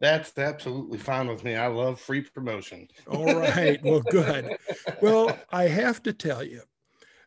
That's 0.00 0.36
absolutely 0.38 0.98
fine 0.98 1.26
with 1.26 1.42
me. 1.42 1.56
I 1.56 1.66
love 1.66 2.00
free 2.00 2.20
promotion. 2.20 2.86
All 3.08 3.34
right. 3.34 3.80
Well, 3.84 4.02
good. 4.10 4.56
Well, 5.02 5.36
I 5.50 5.64
have 5.64 6.02
to 6.04 6.12
tell 6.12 6.44
you 6.44 6.62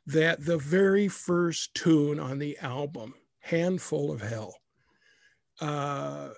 that 0.05 0.45
the 0.45 0.57
very 0.57 1.09
first 1.09 1.73
tune 1.75 2.19
on 2.19 2.39
the 2.39 2.57
album, 2.59 3.13
Handful 3.39 4.11
of 4.11 4.21
Hell, 4.21 4.55
uh, 5.61 6.29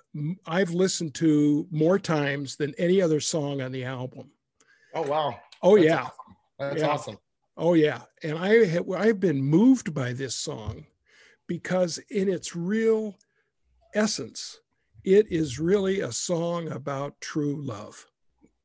I've 0.46 0.70
listened 0.70 1.14
to 1.14 1.66
more 1.70 1.98
times 1.98 2.56
than 2.56 2.74
any 2.76 3.00
other 3.00 3.20
song 3.20 3.62
on 3.62 3.72
the 3.72 3.84
album. 3.84 4.30
Oh 4.94 5.02
wow! 5.02 5.40
Oh 5.62 5.76
That's 5.76 5.86
yeah, 5.86 6.02
awesome. 6.02 6.36
That's 6.58 6.80
yeah. 6.80 6.88
awesome. 6.88 7.18
Oh 7.56 7.74
yeah, 7.74 8.02
and 8.22 8.38
I 8.38 8.66
have, 8.66 8.90
I've 8.90 9.20
been 9.20 9.42
moved 9.42 9.94
by 9.94 10.12
this 10.12 10.34
song 10.34 10.86
because 11.46 11.98
in 12.10 12.28
its 12.28 12.54
real 12.54 13.16
essence, 13.94 14.60
it 15.04 15.30
is 15.30 15.58
really 15.58 16.00
a 16.00 16.12
song 16.12 16.70
about 16.70 17.20
true 17.20 17.56
love. 17.62 18.06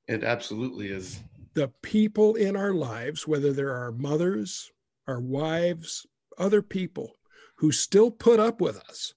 It 0.07 0.23
absolutely 0.23 0.87
is. 0.87 1.19
The 1.53 1.71
people 1.81 2.35
in 2.35 2.55
our 2.55 2.73
lives, 2.73 3.27
whether 3.27 3.53
they're 3.53 3.75
our 3.75 3.91
mothers, 3.91 4.71
our 5.07 5.21
wives, 5.21 6.05
other 6.37 6.61
people 6.61 7.15
who 7.57 7.71
still 7.71 8.09
put 8.09 8.39
up 8.39 8.61
with 8.61 8.77
us 8.89 9.13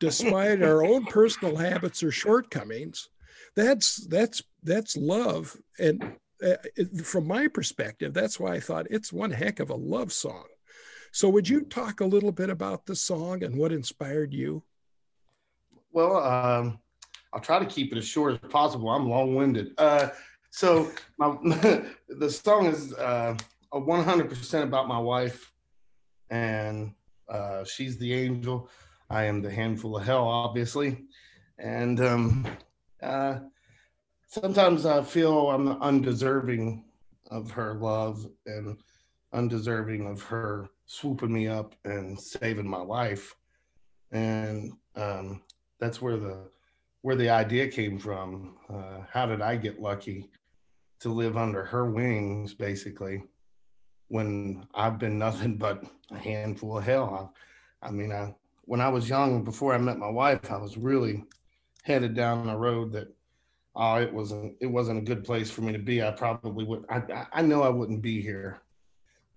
despite 0.00 0.62
our 0.62 0.84
own 0.84 1.04
personal 1.06 1.56
habits 1.56 2.02
or 2.02 2.10
shortcomings, 2.10 3.08
that's 3.54 4.06
that's 4.06 4.42
that's 4.62 4.96
love. 4.96 5.56
And 5.78 6.16
uh, 6.44 6.56
from 7.02 7.26
my 7.26 7.48
perspective, 7.48 8.12
that's 8.12 8.38
why 8.38 8.54
I 8.54 8.60
thought 8.60 8.86
it's 8.90 9.12
one 9.12 9.30
heck 9.30 9.60
of 9.60 9.70
a 9.70 9.74
love 9.74 10.12
song. 10.12 10.44
So, 11.12 11.30
would 11.30 11.48
you 11.48 11.62
talk 11.62 12.00
a 12.00 12.06
little 12.06 12.32
bit 12.32 12.50
about 12.50 12.84
the 12.84 12.94
song 12.94 13.42
and 13.42 13.56
what 13.56 13.72
inspired 13.72 14.34
you? 14.34 14.62
Well, 15.92 16.18
um, 16.18 16.78
I'll 17.32 17.40
try 17.40 17.58
to 17.58 17.64
keep 17.64 17.92
it 17.92 17.98
as 17.98 18.06
short 18.06 18.34
as 18.34 18.50
possible. 18.50 18.90
I'm 18.90 19.08
long 19.08 19.34
winded. 19.34 19.72
Uh, 19.78 20.10
so, 20.50 20.90
my, 21.16 21.36
the 22.08 22.30
song 22.30 22.66
is 22.66 22.92
uh, 22.94 23.34
100% 23.72 24.62
about 24.62 24.88
my 24.88 24.98
wife, 24.98 25.52
and 26.28 26.92
uh, 27.30 27.64
she's 27.64 27.96
the 27.96 28.12
angel. 28.12 28.68
I 29.10 29.24
am 29.24 29.42
the 29.42 29.50
handful 29.50 29.96
of 29.96 30.04
hell, 30.04 30.26
obviously. 30.26 31.04
And 31.58 32.00
um, 32.00 32.46
uh, 33.02 33.38
sometimes 34.26 34.84
I 34.84 35.02
feel 35.02 35.50
I'm 35.50 35.68
undeserving 35.80 36.84
of 37.30 37.50
her 37.52 37.74
love 37.74 38.26
and 38.46 38.78
undeserving 39.32 40.06
of 40.06 40.22
her 40.22 40.68
swooping 40.86 41.32
me 41.32 41.48
up 41.48 41.74
and 41.84 42.18
saving 42.18 42.68
my 42.68 42.80
life. 42.80 43.34
And 44.12 44.72
um, 44.94 45.42
that's 45.78 46.00
where 46.00 46.16
the 46.16 46.48
where 47.02 47.16
the 47.16 47.30
idea 47.30 47.68
came 47.68 47.98
from. 47.98 48.56
Uh, 48.68 49.00
how 49.12 49.26
did 49.26 49.40
I 49.40 49.56
get 49.56 49.80
lucky 49.80 50.28
to 50.98 51.08
live 51.10 51.36
under 51.36 51.64
her 51.64 51.88
wings, 51.88 52.52
basically, 52.52 53.22
when 54.08 54.66
I've 54.74 54.98
been 54.98 55.18
nothing 55.18 55.56
but 55.56 55.84
a 56.10 56.18
handful 56.18 56.78
of 56.78 56.84
hell? 56.84 57.32
I, 57.80 57.88
I 57.88 57.90
mean, 57.92 58.10
I, 58.10 58.34
when 58.66 58.80
I 58.80 58.88
was 58.88 59.08
young, 59.08 59.42
before 59.42 59.74
I 59.74 59.78
met 59.78 59.98
my 59.98 60.08
wife, 60.08 60.50
I 60.50 60.56
was 60.56 60.76
really 60.76 61.24
headed 61.84 62.14
down 62.14 62.48
a 62.48 62.58
road 62.58 62.92
that 62.92 63.08
oh, 63.74 63.96
it 63.96 64.12
wasn't 64.12 64.54
it 64.60 64.66
wasn't 64.66 64.98
a 64.98 65.02
good 65.02 65.24
place 65.24 65.50
for 65.50 65.62
me 65.62 65.72
to 65.72 65.78
be. 65.78 66.02
I 66.02 66.10
probably 66.10 66.64
would. 66.64 66.84
I 66.90 67.26
I 67.32 67.42
know 67.42 67.62
I 67.62 67.68
wouldn't 67.68 68.02
be 68.02 68.20
here 68.20 68.60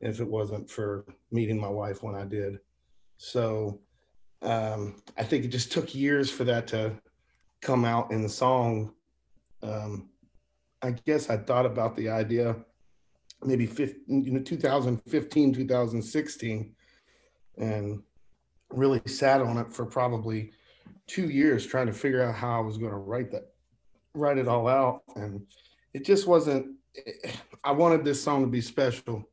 if 0.01 0.19
it 0.19 0.27
wasn't 0.27 0.69
for 0.69 1.05
meeting 1.31 1.59
my 1.59 1.67
wife 1.67 2.03
when 2.03 2.15
I 2.15 2.25
did. 2.25 2.59
So 3.17 3.79
um, 4.41 5.01
I 5.17 5.23
think 5.23 5.45
it 5.45 5.49
just 5.49 5.71
took 5.71 5.93
years 5.93 6.31
for 6.31 6.43
that 6.45 6.67
to 6.67 6.93
come 7.61 7.85
out 7.85 8.11
in 8.11 8.21
the 8.21 8.29
song. 8.29 8.93
Um, 9.61 10.09
I 10.81 10.91
guess 10.91 11.29
I 11.29 11.37
thought 11.37 11.65
about 11.65 11.95
the 11.95 12.09
idea 12.09 12.55
maybe 13.43 13.65
15, 13.65 14.23
you 14.23 14.31
know, 14.31 14.41
2015, 14.41 15.53
2016, 15.53 16.75
and 17.57 18.03
really 18.71 19.01
sat 19.05 19.41
on 19.41 19.57
it 19.57 19.71
for 19.73 19.85
probably 19.85 20.51
two 21.07 21.29
years 21.29 21.65
trying 21.65 21.87
to 21.87 21.93
figure 21.93 22.23
out 22.23 22.35
how 22.35 22.57
I 22.57 22.61
was 22.61 22.77
going 22.77 22.91
to 22.91 22.97
write 22.97 23.31
that, 23.31 23.51
write 24.13 24.37
it 24.37 24.47
all 24.47 24.67
out. 24.67 25.03
And 25.15 25.45
it 25.93 26.05
just 26.05 26.27
wasn't, 26.27 26.75
I 27.63 27.71
wanted 27.71 28.03
this 28.03 28.21
song 28.21 28.41
to 28.41 28.47
be 28.47 28.61
special 28.61 29.27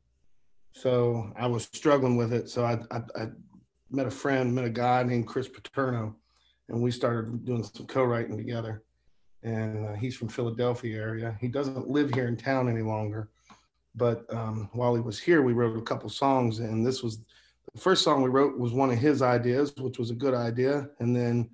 so 0.77 1.33
I 1.35 1.47
was 1.47 1.63
struggling 1.73 2.17
with 2.17 2.33
it. 2.33 2.49
So 2.49 2.63
I, 2.63 2.79
I, 2.91 3.01
I 3.15 3.27
met 3.89 4.05
a 4.05 4.11
friend, 4.11 4.53
met 4.53 4.65
a 4.65 4.69
guy 4.69 5.01
named 5.01 5.25
Chris 5.25 5.47
Paterno, 5.47 6.15
and 6.69 6.81
we 6.81 6.91
started 6.91 7.45
doing 7.45 7.63
some 7.63 7.87
co-writing 7.87 8.37
together. 8.37 8.83
And 9.41 9.87
uh, 9.87 9.93
he's 9.93 10.15
from 10.15 10.27
Philadelphia 10.27 10.95
area. 10.95 11.35
He 11.41 11.47
doesn't 11.47 11.89
live 11.89 12.13
here 12.13 12.27
in 12.27 12.37
town 12.37 12.69
any 12.69 12.83
longer, 12.83 13.29
but 13.95 14.31
um, 14.31 14.69
while 14.73 14.93
he 14.93 15.01
was 15.01 15.19
here, 15.19 15.41
we 15.41 15.53
wrote 15.53 15.77
a 15.77 15.81
couple 15.81 16.09
songs. 16.09 16.59
And 16.59 16.85
this 16.85 17.01
was 17.01 17.21
the 17.73 17.79
first 17.79 18.03
song 18.03 18.21
we 18.21 18.29
wrote 18.29 18.57
was 18.57 18.73
one 18.73 18.91
of 18.91 18.97
his 18.97 19.21
ideas, 19.21 19.73
which 19.77 19.99
was 19.99 20.09
a 20.09 20.15
good 20.15 20.33
idea. 20.33 20.89
And 20.99 21.15
then 21.15 21.49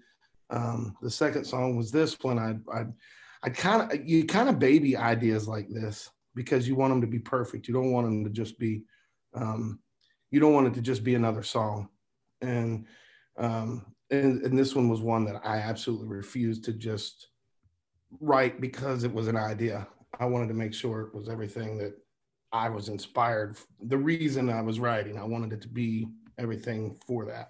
um, 0.50 0.96
the 1.02 1.10
second 1.10 1.46
song 1.46 1.76
was 1.76 1.92
this 1.92 2.18
one. 2.22 2.40
I, 2.40 2.56
I, 2.74 2.86
I 3.44 3.50
kind 3.50 3.92
of 3.92 4.08
you 4.08 4.26
kind 4.26 4.50
of 4.50 4.60
baby 4.60 4.96
ideas 4.96 5.48
like 5.48 5.68
this 5.70 6.10
because 6.36 6.68
you 6.68 6.76
want 6.76 6.92
them 6.92 7.02
to 7.02 7.08
be 7.08 7.20
perfect. 7.20 7.68
You 7.68 7.74
don't 7.74 7.92
want 7.92 8.08
them 8.08 8.24
to 8.24 8.30
just 8.30 8.58
be 8.58 8.84
um, 9.34 9.80
you 10.34 10.40
don't 10.40 10.54
want 10.54 10.66
it 10.66 10.74
to 10.74 10.82
just 10.82 11.04
be 11.04 11.14
another 11.14 11.44
song. 11.44 11.90
And, 12.42 12.88
um, 13.38 13.86
and, 14.10 14.42
and 14.42 14.58
this 14.58 14.76
one 14.76 14.90
was 14.90 15.00
one 15.00 15.26
that 15.26 15.40
I 15.46 15.58
absolutely 15.58 16.08
refused 16.08 16.64
to 16.66 16.74
just 16.74 17.28
write 18.20 18.60
because 18.60 19.04
it 19.04 19.14
was 19.14 19.28
an 19.28 19.38
idea. 19.38 19.88
I 20.20 20.26
wanted 20.26 20.48
to 20.48 20.56
make 20.56 20.74
sure 20.74 21.02
it 21.02 21.14
was 21.14 21.30
everything 21.30 21.78
that 21.78 21.94
I 22.54 22.70
was 22.70 22.88
inspired. 22.88 23.58
The 23.82 23.98
reason 23.98 24.50
I 24.50 24.62
was 24.62 24.80
writing, 24.80 25.18
I 25.18 25.24
wanted 25.24 25.52
it 25.54 25.62
to 25.64 25.68
be 25.68 26.08
everything 26.38 26.96
for 27.06 27.26
that. 27.26 27.50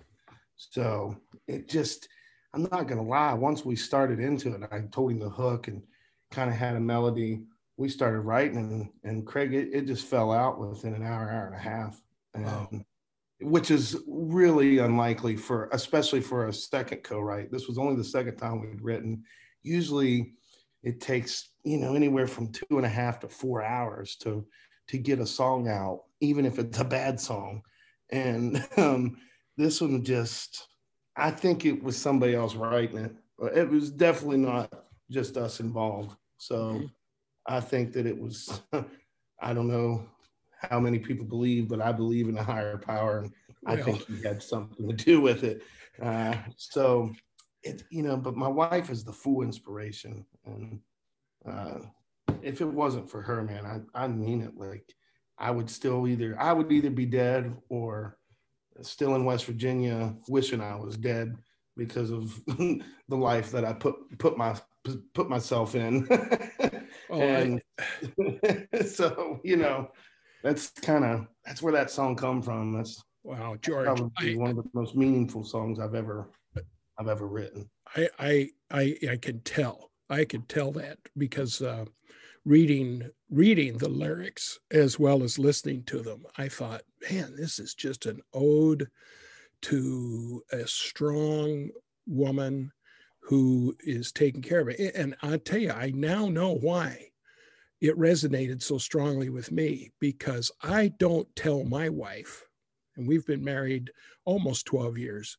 So 0.56 1.18
it 1.48 1.70
just, 1.70 2.08
I'm 2.54 2.64
not 2.72 2.88
gonna 2.88 3.04
lie. 3.04 3.34
Once 3.34 3.66
we 3.66 3.76
started 3.76 4.20
into 4.20 4.56
it, 4.56 4.62
I 4.72 4.80
told 4.92 5.12
him 5.12 5.20
the 5.20 5.30
hook 5.30 5.68
and 5.68 5.84
kind 6.32 6.50
of 6.50 6.56
had 6.56 6.78
a 6.78 6.80
melody 6.80 7.44
we 7.76 7.90
started 7.90 8.22
writing 8.22 8.58
and, 8.58 8.90
and 9.04 9.28
Craig, 9.28 9.54
it, 9.54 9.70
it, 9.74 9.88
just 9.88 10.06
fell 10.06 10.32
out 10.32 10.60
within 10.60 10.94
an 10.94 11.04
hour, 11.04 11.30
hour 11.30 11.48
and 11.48 11.56
a 11.56 11.60
half, 11.60 12.00
and, 12.36 12.46
wow. 12.46 12.70
which 13.42 13.72
is 13.72 13.98
really 14.08 14.78
unlikely 14.78 15.36
for, 15.36 15.70
especially 15.74 16.22
for 16.22 16.48
a 16.48 16.54
second 16.54 17.04
co-write. 17.04 17.52
This 17.52 17.68
was 17.68 17.80
only 17.80 17.96
the 17.96 18.04
second 18.04 18.38
time 18.38 18.62
we'd 18.62 18.82
written. 18.82 19.24
Usually 19.64 20.34
it 20.84 21.02
takes, 21.02 21.50
you 21.64 21.78
know, 21.78 21.96
anywhere 21.96 22.28
from 22.28 22.52
two 22.52 22.66
and 22.72 22.86
a 22.86 22.90
half 22.90 23.20
to 23.22 23.28
four 23.28 23.64
hours 23.64 24.18
to, 24.18 24.46
to 24.88 24.98
get 24.98 25.20
a 25.20 25.26
song 25.26 25.68
out, 25.68 26.04
even 26.20 26.46
if 26.46 26.60
it's 26.60 26.80
a 26.80 26.84
bad 26.84 27.20
song. 27.20 27.62
And 28.12 28.66
um, 28.78 29.18
this 29.58 29.82
one 29.82 30.04
just, 30.04 30.68
I 31.16 31.32
think 31.32 31.66
it 31.66 31.84
was 31.84 31.98
somebody 31.98 32.36
else 32.36 32.56
writing 32.56 32.98
it. 32.98 33.16
But 33.38 33.58
it 33.58 33.70
was 33.70 33.92
definitely 33.92 34.38
not 34.38 34.72
just 35.10 35.38
us 35.38 35.60
involved. 35.60 36.16
So, 36.38 36.56
mm-hmm 36.56 36.86
I 37.46 37.60
think 37.60 37.94
that 37.94 38.06
it 38.06 38.18
was, 38.18 38.62
I 39.42 39.54
don't 39.54 39.68
know 39.68 40.06
how 40.70 40.80
many 40.80 41.00
people 41.00 41.26
believe, 41.26 41.68
but 41.68 41.82
I 41.82 41.92
believe 41.92 42.30
in 42.30 42.38
a 42.38 42.44
higher 42.44 42.78
power. 42.78 43.20
And 43.20 43.32
I 43.66 43.82
think 43.82 44.06
he 44.06 44.22
had 44.24 44.42
something 44.42 44.88
to 44.88 44.96
do 44.96 45.22
with 45.22 45.44
it. 45.44 45.62
Uh, 46.02 46.36
so 46.58 47.12
it, 47.64 47.84
you 47.90 48.04
know, 48.04 48.18
but 48.18 48.36
my 48.36 48.48
wife 48.48 48.90
is 48.90 49.04
the 49.04 49.14
full 49.14 49.42
inspiration. 49.42 50.26
And 50.46 50.80
uh, 51.46 51.80
if 52.42 52.62
it 52.62 52.66
wasn't 52.66 53.10
for 53.10 53.22
her, 53.22 53.44
man, 53.44 53.66
I, 53.66 54.04
I 54.04 54.08
mean 54.08 54.42
it. 54.42 54.56
Like 54.56 54.94
I 55.38 55.52
would 55.52 55.70
still 55.70 56.08
either, 56.08 56.36
I 56.40 56.54
would 56.54 56.72
either 56.72 56.90
be 56.90 57.06
dead 57.06 57.56
or 57.70 58.18
still 58.82 59.16
in 59.16 59.26
West 59.26 59.46
Virginia 59.46 60.16
wishing 60.28 60.62
I 60.62 60.76
was 60.76 60.98
dead 60.98 61.36
because 61.76 62.12
of 62.12 62.34
the 62.48 62.82
life 63.10 63.52
that 63.52 63.66
I 63.66 63.74
put, 63.74 63.96
put 64.18 64.38
my, 64.38 64.56
put 65.14 65.30
myself 65.30 65.76
in. 65.76 66.08
Oh, 67.10 67.22
and 67.22 67.62
I... 67.80 68.84
so, 68.86 69.40
you 69.44 69.58
know, 69.58 69.90
that's 70.44 70.70
kind 70.70 71.06
of 71.06 71.28
that's 71.46 71.62
where 71.62 71.74
that 71.74 71.90
song 71.90 72.16
come 72.16 72.42
from. 72.42 72.74
That's 72.74 73.02
wow, 73.24 73.56
George, 73.62 73.86
probably 73.86 74.34
I, 74.34 74.38
one 74.38 74.52
of 74.52 74.58
the 74.58 74.70
most 74.74 74.96
meaningful 74.96 75.44
songs 75.44 75.80
I've 75.80 75.96
ever 75.96 76.30
I've 77.00 77.08
ever 77.08 77.28
written. 77.28 77.70
I 77.96 78.10
I 78.20 78.50
I, 78.70 78.96
I 79.12 79.18
can 79.18 79.40
tell. 79.42 79.90
I 80.10 80.26
can 80.26 80.44
tell 80.44 80.72
that 80.74 81.00
because 81.18 81.62
uh, 81.62 81.86
reading 82.46 83.10
reading 83.30 83.78
the 83.78 83.90
lyrics 83.90 84.60
as 84.72 85.00
well 85.00 85.24
as 85.24 85.40
listening 85.40 85.84
to 85.84 86.02
them, 86.02 86.24
I 86.38 86.50
thought, 86.50 86.84
man, 87.10 87.36
this 87.36 87.60
is 87.60 87.74
just 87.74 88.06
an 88.06 88.22
ode 88.34 88.90
to 89.64 90.44
a 90.52 90.68
strong 90.68 91.70
woman 92.06 92.72
who 93.22 93.76
is 93.80 94.12
taking 94.12 94.42
care 94.42 94.60
of 94.60 94.68
it. 94.68 94.96
And 94.96 95.16
I 95.22 95.38
tell 95.38 95.60
you, 95.60 95.72
I 95.72 95.92
now 95.96 96.28
know 96.28 96.56
why 96.56 97.10
it 97.80 97.98
resonated 97.98 98.62
so 98.62 98.78
strongly 98.78 99.30
with 99.30 99.52
me 99.52 99.92
because 100.00 100.52
I 100.62 100.90
don't 101.00 101.34
tell 101.36 101.64
my 101.64 101.90
wife, 101.90 102.46
and 102.96 103.08
we've 103.08 103.26
been 103.26 103.44
married 103.44 103.92
almost 104.26 104.66
12 104.68 104.98
years. 104.98 105.38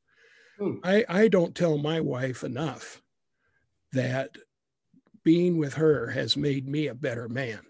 Hmm. 0.59 0.77
I, 0.83 1.05
I 1.09 1.29
don't 1.29 1.55
tell 1.55 1.79
my 1.79 2.01
wife 2.01 2.45
enough 2.45 3.03
that 3.93 4.37
being 5.25 5.57
with 5.59 5.75
her 5.75 6.09
has 6.11 6.37
made 6.37 6.69
me 6.69 6.87
a 6.87 6.95
better 6.95 7.29
man. 7.29 7.61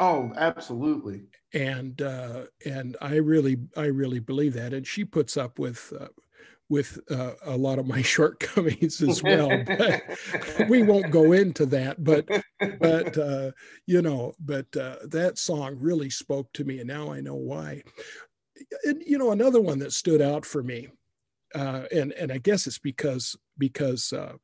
Oh, 0.00 0.32
absolutely. 0.36 1.22
And 1.54 2.00
uh, 2.02 2.44
and 2.66 2.96
I 3.00 3.16
really 3.16 3.58
I 3.76 3.86
really 3.86 4.18
believe 4.18 4.54
that. 4.54 4.74
And 4.74 4.86
she 4.86 5.04
puts 5.04 5.36
up 5.36 5.58
with 5.58 5.92
uh, 5.98 6.08
with 6.68 6.98
uh, 7.10 7.32
a 7.44 7.56
lot 7.56 7.78
of 7.78 7.86
my 7.86 8.02
shortcomings 8.14 9.02
as 9.02 9.22
well. 9.22 9.64
but 9.66 10.02
we 10.68 10.82
won't 10.82 11.10
go 11.10 11.32
into 11.32 11.66
that. 11.66 12.02
But 12.02 12.28
but 12.80 13.16
uh, 13.16 13.52
you 13.86 14.02
know, 14.02 14.34
but 14.40 14.74
uh, 14.76 14.96
that 15.04 15.38
song 15.38 15.76
really 15.78 16.10
spoke 16.10 16.52
to 16.54 16.64
me, 16.64 16.80
and 16.80 16.88
now 16.88 17.12
I 17.12 17.20
know 17.20 17.36
why. 17.36 17.82
And 18.84 19.02
you 19.06 19.18
know, 19.18 19.30
another 19.32 19.60
one 19.60 19.78
that 19.80 19.92
stood 19.92 20.20
out 20.20 20.44
for 20.44 20.62
me, 20.62 20.88
uh, 21.54 21.84
and 21.92 22.12
and 22.12 22.30
I 22.30 22.38
guess 22.38 22.66
it's 22.66 22.78
because 22.78 23.36
because 23.56 24.12
uh, 24.12 24.34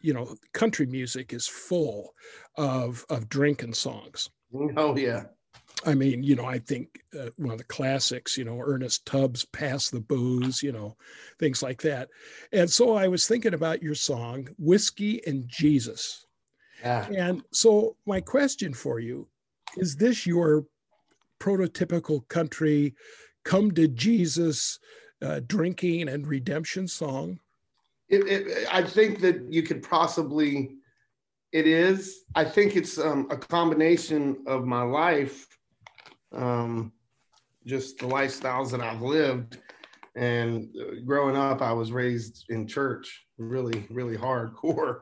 you 0.00 0.14
know 0.14 0.34
country 0.52 0.86
music 0.86 1.32
is 1.32 1.46
full 1.46 2.14
of 2.56 3.04
of 3.08 3.28
drinking 3.28 3.74
songs. 3.74 4.28
Oh 4.76 4.96
yeah. 4.96 5.24
I 5.86 5.94
mean, 5.94 6.22
you 6.22 6.36
know, 6.36 6.44
I 6.44 6.58
think 6.58 7.00
uh, 7.18 7.30
one 7.36 7.52
of 7.52 7.58
the 7.58 7.64
classics, 7.64 8.36
you 8.36 8.44
know, 8.44 8.60
Ernest 8.60 9.06
Tubbs, 9.06 9.46
Pass 9.46 9.88
the 9.88 10.00
Booze, 10.00 10.62
you 10.62 10.72
know, 10.72 10.96
things 11.38 11.62
like 11.62 11.80
that. 11.82 12.08
And 12.52 12.70
so 12.70 12.94
I 12.94 13.08
was 13.08 13.26
thinking 13.26 13.54
about 13.54 13.82
your 13.82 13.94
song, 13.94 14.48
Whiskey 14.58 15.22
and 15.26 15.48
Jesus. 15.48 16.26
Yeah. 16.82 17.06
And 17.06 17.42
so 17.52 17.96
my 18.06 18.20
question 18.20 18.74
for 18.74 19.00
you 19.00 19.28
is 19.76 19.96
this 19.96 20.26
your 20.26 20.66
prototypical 21.40 22.26
country 22.28 22.94
come 23.44 23.70
to 23.72 23.88
Jesus 23.88 24.78
uh, 25.22 25.40
drinking 25.46 26.08
and 26.08 26.26
redemption 26.26 26.88
song? 26.88 27.38
It, 28.10 28.26
it, 28.26 28.68
I 28.72 28.82
think 28.82 29.20
that 29.20 29.52
you 29.52 29.62
could 29.62 29.82
possibly, 29.82 30.76
it 31.52 31.66
is. 31.66 32.24
I 32.34 32.44
think 32.44 32.76
it's 32.76 32.98
um, 32.98 33.28
a 33.30 33.36
combination 33.36 34.44
of 34.46 34.64
my 34.64 34.82
life 34.82 35.46
um, 36.32 36.92
just 37.66 37.98
the 37.98 38.06
lifestyles 38.06 38.70
that 38.70 38.80
I've 38.80 39.02
lived. 39.02 39.58
And 40.16 40.68
growing 41.04 41.36
up, 41.36 41.62
I 41.62 41.72
was 41.72 41.92
raised 41.92 42.46
in 42.48 42.66
church, 42.66 43.26
really, 43.38 43.86
really 43.90 44.16
hardcore, 44.16 45.00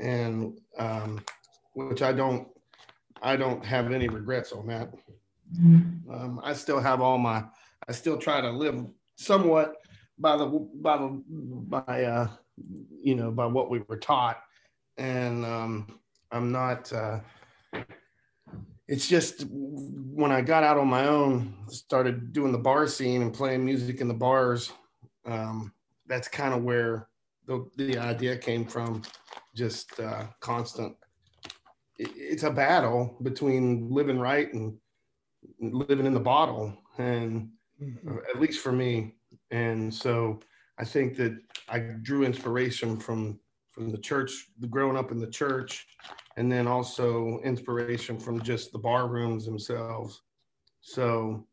and 0.00 0.58
um, 0.78 1.20
which 1.74 2.02
I 2.02 2.12
don't, 2.12 2.48
I 3.20 3.36
don't 3.36 3.64
have 3.64 3.92
any 3.92 4.08
regrets 4.08 4.52
on 4.52 4.66
that. 4.68 4.92
Mm-hmm. 5.54 6.10
Um, 6.10 6.40
I 6.42 6.54
still 6.54 6.80
have 6.80 7.00
all 7.00 7.18
my, 7.18 7.44
I 7.88 7.92
still 7.92 8.16
try 8.16 8.40
to 8.40 8.50
live 8.50 8.86
somewhat 9.16 9.74
by 10.18 10.36
the 10.36 10.46
by 10.46 10.96
the 10.96 11.22
by 11.28 12.04
uh, 12.04 12.28
you 13.02 13.14
know 13.14 13.30
by 13.30 13.46
what 13.46 13.70
we 13.70 13.82
were 13.88 13.96
taught, 13.96 14.42
and 14.96 15.44
um, 15.44 15.98
I'm 16.30 16.52
not. 16.52 16.92
Uh, 16.92 17.20
it's 18.88 19.06
just 19.06 19.44
when 19.50 20.32
I 20.32 20.40
got 20.40 20.64
out 20.64 20.78
on 20.78 20.88
my 20.88 21.06
own, 21.06 21.54
started 21.68 22.32
doing 22.32 22.52
the 22.52 22.58
bar 22.58 22.86
scene 22.86 23.20
and 23.20 23.32
playing 23.32 23.64
music 23.64 24.00
in 24.00 24.08
the 24.08 24.14
bars. 24.14 24.72
Um, 25.26 25.72
that's 26.06 26.26
kind 26.26 26.54
of 26.54 26.64
where 26.64 27.08
the, 27.46 27.68
the 27.76 27.98
idea 27.98 28.36
came 28.36 28.64
from. 28.64 29.02
Just 29.54 30.00
uh, 30.00 30.24
constant. 30.40 30.96
It, 31.98 32.10
it's 32.16 32.44
a 32.44 32.50
battle 32.50 33.18
between 33.22 33.90
living 33.90 34.18
right 34.18 34.52
and 34.54 34.78
living 35.60 36.06
in 36.06 36.14
the 36.14 36.20
bottle, 36.20 36.74
and 36.96 37.50
mm-hmm. 37.80 38.16
at 38.34 38.40
least 38.40 38.60
for 38.60 38.72
me. 38.72 39.14
And 39.50 39.92
so 39.92 40.40
I 40.78 40.84
think 40.84 41.16
that 41.16 41.38
I 41.68 41.78
drew 41.78 42.24
inspiration 42.24 42.98
from 42.98 43.40
from 43.78 43.90
the 43.92 43.98
church, 43.98 44.48
growing 44.70 44.96
up 44.96 45.12
in 45.12 45.20
the 45.20 45.30
church, 45.30 45.86
and 46.36 46.50
then 46.50 46.66
also 46.66 47.38
inspiration 47.44 48.18
from 48.18 48.42
just 48.42 48.72
the 48.72 48.78
bar 48.78 49.06
rooms 49.06 49.44
themselves. 49.44 50.22
So, 50.80 51.46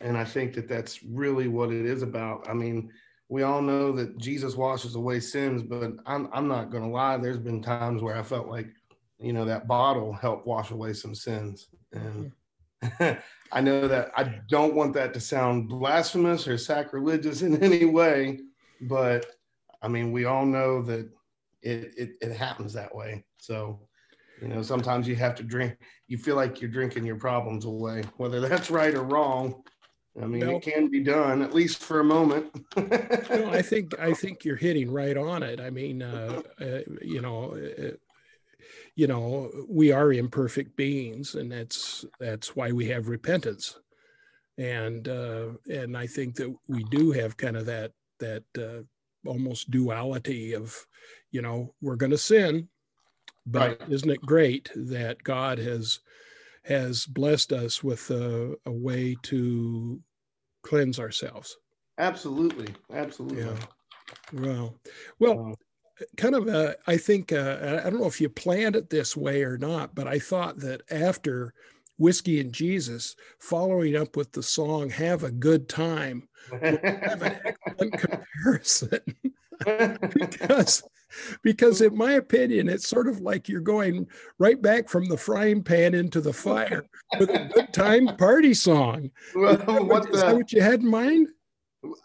and 0.00 0.18
I 0.18 0.24
think 0.24 0.52
that 0.54 0.68
that's 0.68 1.04
really 1.04 1.46
what 1.46 1.70
it 1.70 1.86
is 1.86 2.02
about. 2.02 2.48
I 2.48 2.54
mean, 2.54 2.90
we 3.28 3.44
all 3.44 3.62
know 3.62 3.92
that 3.92 4.18
Jesus 4.18 4.56
washes 4.56 4.96
away 4.96 5.20
sins, 5.20 5.62
but 5.62 5.92
I'm, 6.06 6.28
I'm 6.32 6.48
not 6.48 6.72
to 6.82 6.88
lie. 6.88 7.16
There's 7.18 7.38
been 7.38 7.62
times 7.62 8.02
where 8.02 8.16
I 8.16 8.22
felt 8.24 8.48
like, 8.48 8.66
you 9.20 9.32
know, 9.32 9.44
that 9.44 9.68
bottle 9.68 10.12
helped 10.12 10.48
wash 10.48 10.72
away 10.72 10.92
some 10.92 11.14
sins. 11.14 11.68
And 11.92 12.32
I 13.52 13.60
know 13.60 13.88
that 13.88 14.12
I 14.16 14.40
don't 14.48 14.74
want 14.74 14.94
that 14.94 15.12
to 15.14 15.20
sound 15.20 15.68
blasphemous 15.68 16.46
or 16.46 16.56
sacrilegious 16.56 17.42
in 17.42 17.62
any 17.62 17.84
way, 17.84 18.40
but 18.82 19.26
I 19.82 19.88
mean, 19.88 20.12
we 20.12 20.24
all 20.24 20.46
know 20.46 20.82
that 20.82 21.10
it, 21.62 21.94
it, 21.96 22.10
it 22.20 22.36
happens 22.36 22.72
that 22.74 22.94
way. 22.94 23.24
So 23.38 23.80
you 24.40 24.48
know, 24.48 24.62
sometimes 24.62 25.06
you 25.06 25.16
have 25.16 25.34
to 25.36 25.42
drink, 25.42 25.76
you 26.08 26.16
feel 26.16 26.36
like 26.36 26.60
you're 26.60 26.70
drinking 26.70 27.04
your 27.04 27.16
problems 27.16 27.66
away, 27.66 28.02
whether 28.16 28.40
that's 28.40 28.70
right 28.70 28.94
or 28.94 29.02
wrong. 29.02 29.62
I 30.20 30.26
mean, 30.26 30.42
it 30.42 30.62
can 30.62 30.88
be 30.88 31.02
done 31.02 31.40
at 31.40 31.54
least 31.54 31.82
for 31.82 32.00
a 32.00 32.04
moment. 32.04 32.46
no, 32.76 33.50
I 33.50 33.62
think 33.62 33.98
I 33.98 34.12
think 34.12 34.44
you're 34.44 34.56
hitting 34.56 34.90
right 34.90 35.16
on 35.16 35.42
it. 35.42 35.60
I 35.60 35.70
mean, 35.70 36.02
uh, 36.02 36.42
uh, 36.60 36.80
you 37.00 37.20
know, 37.20 37.54
uh, 37.54 37.90
you 39.00 39.06
know, 39.06 39.50
we 39.66 39.92
are 39.92 40.12
imperfect 40.12 40.76
beings, 40.76 41.34
and 41.34 41.50
that's 41.50 42.04
that's 42.18 42.54
why 42.54 42.70
we 42.70 42.86
have 42.88 43.08
repentance, 43.08 43.80
and 44.58 45.08
uh, 45.08 45.52
and 45.70 45.96
I 45.96 46.06
think 46.06 46.34
that 46.34 46.54
we 46.68 46.84
do 46.84 47.10
have 47.10 47.38
kind 47.38 47.56
of 47.56 47.64
that 47.64 47.92
that 48.18 48.44
uh, 48.58 48.82
almost 49.26 49.70
duality 49.70 50.52
of, 50.52 50.76
you 51.30 51.40
know, 51.40 51.72
we're 51.80 51.96
going 51.96 52.10
to 52.10 52.18
sin, 52.18 52.68
but 53.46 53.80
right. 53.80 53.90
isn't 53.90 54.10
it 54.10 54.20
great 54.20 54.70
that 54.74 55.24
God 55.24 55.58
has 55.58 56.00
has 56.66 57.06
blessed 57.06 57.54
us 57.54 57.82
with 57.82 58.10
a, 58.10 58.54
a 58.66 58.70
way 58.70 59.16
to 59.22 59.98
cleanse 60.62 61.00
ourselves? 61.00 61.56
Absolutely, 61.96 62.74
absolutely. 62.92 63.44
Yeah. 63.44 63.56
Well, 64.34 64.74
well, 65.18 65.54
kind 66.16 66.34
of. 66.34 66.48
Uh, 66.48 66.74
I 66.86 66.96
think 66.96 67.32
uh, 67.32 67.82
I 67.84 67.90
don't 67.90 68.00
know 68.00 68.06
if 68.06 68.20
you 68.20 68.28
planned 68.28 68.76
it 68.76 68.90
this 68.90 69.16
way 69.16 69.42
or 69.42 69.58
not, 69.58 69.94
but 69.94 70.06
I 70.06 70.18
thought 70.18 70.58
that 70.58 70.82
after 70.90 71.54
whiskey 71.98 72.40
and 72.40 72.52
Jesus, 72.52 73.14
following 73.38 73.96
up 73.96 74.16
with 74.16 74.32
the 74.32 74.42
song 74.42 74.90
"Have 74.90 75.24
a 75.24 75.30
Good 75.30 75.68
Time," 75.68 76.28
have 76.50 77.22
an 77.22 77.38
excellent 77.44 77.92
comparison. 77.98 79.00
Because 80.14 80.82
because 81.42 81.82
in 81.82 81.94
my 81.94 82.12
opinion 82.12 82.66
it's 82.66 82.88
sort 82.88 83.08
of 83.08 83.20
like 83.20 83.46
you're 83.46 83.60
going 83.60 84.06
right 84.38 84.62
back 84.62 84.88
from 84.88 85.04
the 85.06 85.18
frying 85.18 85.62
pan 85.62 85.92
into 85.92 86.18
the 86.18 86.32
fire 86.32 86.86
with 87.18 87.28
a 87.28 87.50
good 87.52 87.70
time 87.74 88.16
party 88.16 88.54
song. 88.54 89.10
Well, 89.34 89.52
is, 89.52 89.58
that 89.58 89.84
what, 89.84 90.04
the, 90.04 90.12
is 90.12 90.22
that 90.22 90.34
what 90.34 90.52
you 90.52 90.62
had 90.62 90.80
in 90.80 90.88
mind? 90.88 91.28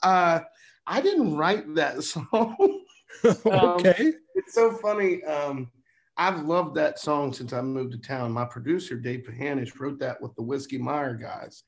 Uh, 0.04 0.42
i 0.88 1.02
didn't 1.02 1.36
write 1.36 1.74
that 1.76 2.04
song 2.12 2.84
okay 3.46 4.08
um, 4.08 4.14
it's 4.36 4.54
so 4.54 4.72
funny 4.72 5.24
um, 5.24 5.70
i've 6.18 6.44
loved 6.46 6.76
that 6.76 7.00
song 7.00 7.34
since 7.34 7.54
i 7.54 7.62
moved 7.62 7.92
to 7.92 7.98
town 7.98 8.32
my 8.32 8.46
producer 8.46 8.96
dave 8.96 9.26
Pahanish 9.30 9.80
wrote 9.80 10.00
that 10.00 10.22
with 10.22 10.36
the 10.36 10.44
Whiskey 10.44 10.78
Myers 10.78 11.22
guys 11.22 11.64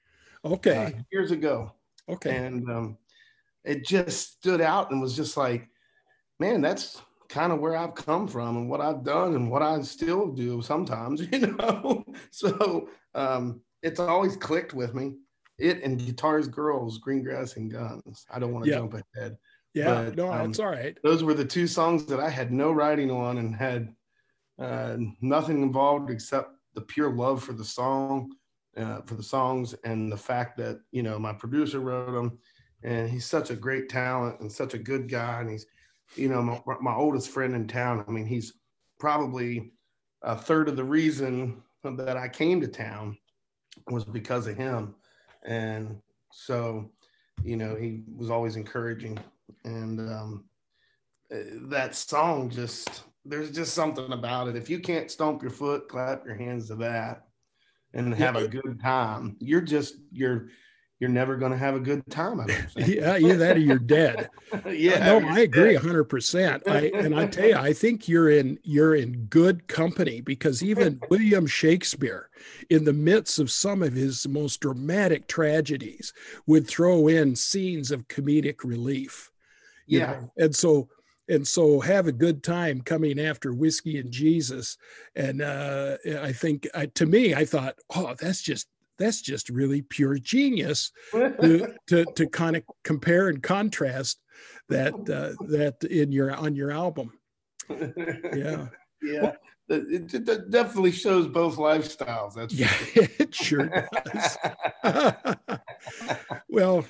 okay 0.46 0.94
uh, 0.98 1.02
years 1.12 1.32
ago 1.32 1.72
okay 2.10 2.36
and 2.36 2.70
um, 2.70 2.98
it 3.64 3.86
just 3.86 4.34
stood 4.34 4.62
out 4.62 4.92
and 4.92 5.02
was 5.02 5.16
just 5.16 5.38
like 5.38 5.70
man 6.40 6.62
that's 6.62 7.02
kind 7.30 7.52
of 7.52 7.60
where 7.60 7.76
I've 7.76 7.96
come 7.96 8.28
from 8.28 8.58
and 8.58 8.70
what 8.70 8.82
I've 8.82 9.04
done 9.04 9.36
and 9.36 9.52
what 9.52 9.62
I 9.62 9.82
still 9.82 10.28
do 10.28 10.62
sometimes, 10.62 11.22
you 11.32 11.40
know. 11.40 12.06
so 12.32 12.90
um, 13.16 13.62
it's 13.84 14.00
always 14.00 14.36
clicked 14.36 14.74
with 14.74 14.94
me. 14.94 15.16
It 15.58 15.82
and 15.84 15.98
guitars, 15.98 16.48
girls, 16.48 17.00
green 17.00 17.24
grass, 17.24 17.58
and 17.58 17.72
guns. 17.72 18.26
I 18.30 18.38
don't 18.38 18.54
want 18.54 18.66
to 18.66 18.72
jump 18.72 18.94
ahead. 18.94 19.38
Yeah, 19.78 20.06
but, 20.06 20.16
no, 20.16 20.32
um, 20.32 20.48
that's 20.48 20.60
all 20.60 20.70
right. 20.70 20.98
Those 21.04 21.24
were 21.24 21.34
the 21.34 21.46
two 21.46 21.68
songs 21.68 22.06
that 22.08 22.20
I 22.20 22.30
had 22.30 22.52
no 22.52 22.72
writing 22.72 23.12
on 23.12 23.38
and 23.38 23.56
had 23.56 23.94
uh, 24.60 24.98
nothing 25.22 25.62
involved 25.62 26.10
except 26.10 26.52
the 26.74 26.82
pure 26.82 27.12
love 27.12 27.44
for 27.44 27.54
the 27.54 27.66
song 27.66 28.32
uh, 28.78 29.02
for 29.02 29.16
the 29.16 29.24
songs 29.24 29.74
and 29.84 30.12
the 30.12 30.18
fact 30.18 30.58
that 30.58 30.80
you 30.92 31.04
know 31.04 31.18
my 31.18 31.34
producer 31.34 31.80
wrote 31.80 32.12
them, 32.12 32.38
and 32.84 33.10
he's 33.10 33.26
such 33.26 33.50
a 33.50 33.56
great 33.56 33.90
talent 33.90 34.40
and 34.40 34.52
such 34.52 34.74
a 34.74 34.80
good 34.80 35.10
guy, 35.10 35.42
and 35.42 35.50
he's 35.50 35.66
you 36.16 36.30
know 36.30 36.42
my, 36.42 36.60
my 36.80 36.94
oldest 36.94 37.30
friend 37.30 37.56
in 37.56 37.68
town. 37.68 38.04
I 38.08 38.12
mean, 38.12 38.26
he's 38.26 38.54
probably 39.00 39.72
a 40.22 40.36
third 40.36 40.70
of 40.70 40.76
the 40.76 40.84
reason 40.84 41.64
that 41.84 42.18
I 42.18 42.28
came 42.28 42.62
to 42.62 42.68
town 42.68 43.18
was 43.90 44.04
because 44.04 44.48
of 44.48 44.58
him, 44.58 44.96
and 45.44 46.00
so 46.32 46.92
you 47.44 47.58
know 47.58 47.76
he 47.76 48.04
was 48.16 48.30
always 48.30 48.56
encouraging, 48.56 49.18
and 49.64 50.00
um, 50.00 50.46
uh, 51.34 51.38
that 51.70 51.96
song 51.96 52.50
just 52.50 53.04
there's 53.26 53.52
just 53.52 53.74
something 53.74 54.14
about 54.14 54.48
it. 54.48 54.56
If 54.56 54.70
you 54.70 54.80
can't 54.80 55.12
stomp 55.12 55.42
your 55.42 55.52
foot, 55.52 55.90
clap 55.90 56.26
your 56.26 56.36
hands 56.36 56.68
to 56.68 56.76
that 56.76 57.28
and 57.94 58.14
have 58.16 58.36
a 58.36 58.48
good 58.48 58.80
time. 58.82 59.36
You're 59.40 59.62
just 59.62 59.96
you're 60.12 60.48
you're 61.00 61.10
never 61.12 61.36
going 61.36 61.52
to 61.52 61.58
have 61.58 61.76
a 61.76 61.80
good 61.80 62.02
time. 62.10 62.40
I 62.40 62.48
don't 62.48 62.72
think. 62.72 62.88
yeah, 62.88 63.18
either 63.18 63.38
that 63.38 63.58
or 63.58 63.60
you're 63.60 63.78
dead. 63.78 64.30
yeah, 64.68 65.06
no, 65.06 65.28
I 65.28 65.40
agree 65.42 65.76
hundred 65.76 66.06
percent. 66.06 66.64
I 66.68 66.92
and 66.94 67.20
I 67.20 67.28
tell 67.28 67.48
you, 67.48 67.56
I 67.58 67.74
think 67.74 68.08
you're 68.08 68.30
in 68.30 68.58
you're 68.64 68.96
in 68.96 69.26
good 69.26 69.68
company 69.68 70.22
because 70.22 70.64
even 70.64 71.00
William 71.10 71.46
Shakespeare, 71.46 72.30
in 72.70 72.86
the 72.86 72.94
midst 72.94 73.40
of 73.40 73.52
some 73.52 73.84
of 73.84 73.94
his 73.94 74.28
most 74.28 74.62
dramatic 74.62 75.28
tragedies, 75.28 76.14
would 76.46 76.68
throw 76.68 77.08
in 77.08 77.36
scenes 77.36 77.92
of 77.92 78.08
comedic 78.08 78.64
relief. 78.64 79.32
Yeah, 79.88 80.06
know? 80.06 80.32
and 80.38 80.56
so 80.56 80.90
and 81.30 81.46
so 81.46 81.82
have 81.82 82.08
a 82.08 82.14
good 82.14 82.42
time 82.42 82.82
coming 82.82 83.20
after 83.20 83.54
whiskey 83.54 84.00
and 84.00 84.12
jesus. 84.12 84.78
And 85.16 85.42
uh, 85.42 85.98
i 86.22 86.32
think 86.32 86.68
uh, 86.74 86.88
to 86.96 87.06
me 87.06 87.34
i 87.34 87.46
thought 87.46 87.76
oh 87.96 88.16
that's 88.20 88.42
just 88.42 88.68
that's 88.98 89.22
just 89.22 89.50
really 89.50 89.82
pure 89.84 90.18
genius 90.18 90.92
to, 91.12 91.76
to, 91.88 92.06
to 92.16 92.28
kind 92.32 92.56
of 92.56 92.64
compare 92.84 93.30
and 93.30 93.42
contrast 93.42 94.20
that 94.70 94.94
uh, 94.94 95.44
that 95.48 95.84
in 95.90 96.12
your 96.12 96.34
on 96.34 96.56
your 96.56 96.72
album. 96.72 97.14
Yeah. 97.70 98.68
Yeah. 99.02 99.34
It, 99.70 100.14
it, 100.14 100.50
definitely 100.50 100.94
shows 100.94 101.28
both 101.28 101.58
lifestyles 101.58 102.34
that's 102.36 102.54
yeah 102.54 102.72
it 102.96 103.36
sure 103.36 103.70
does. 104.06 104.38
Well 106.50 106.86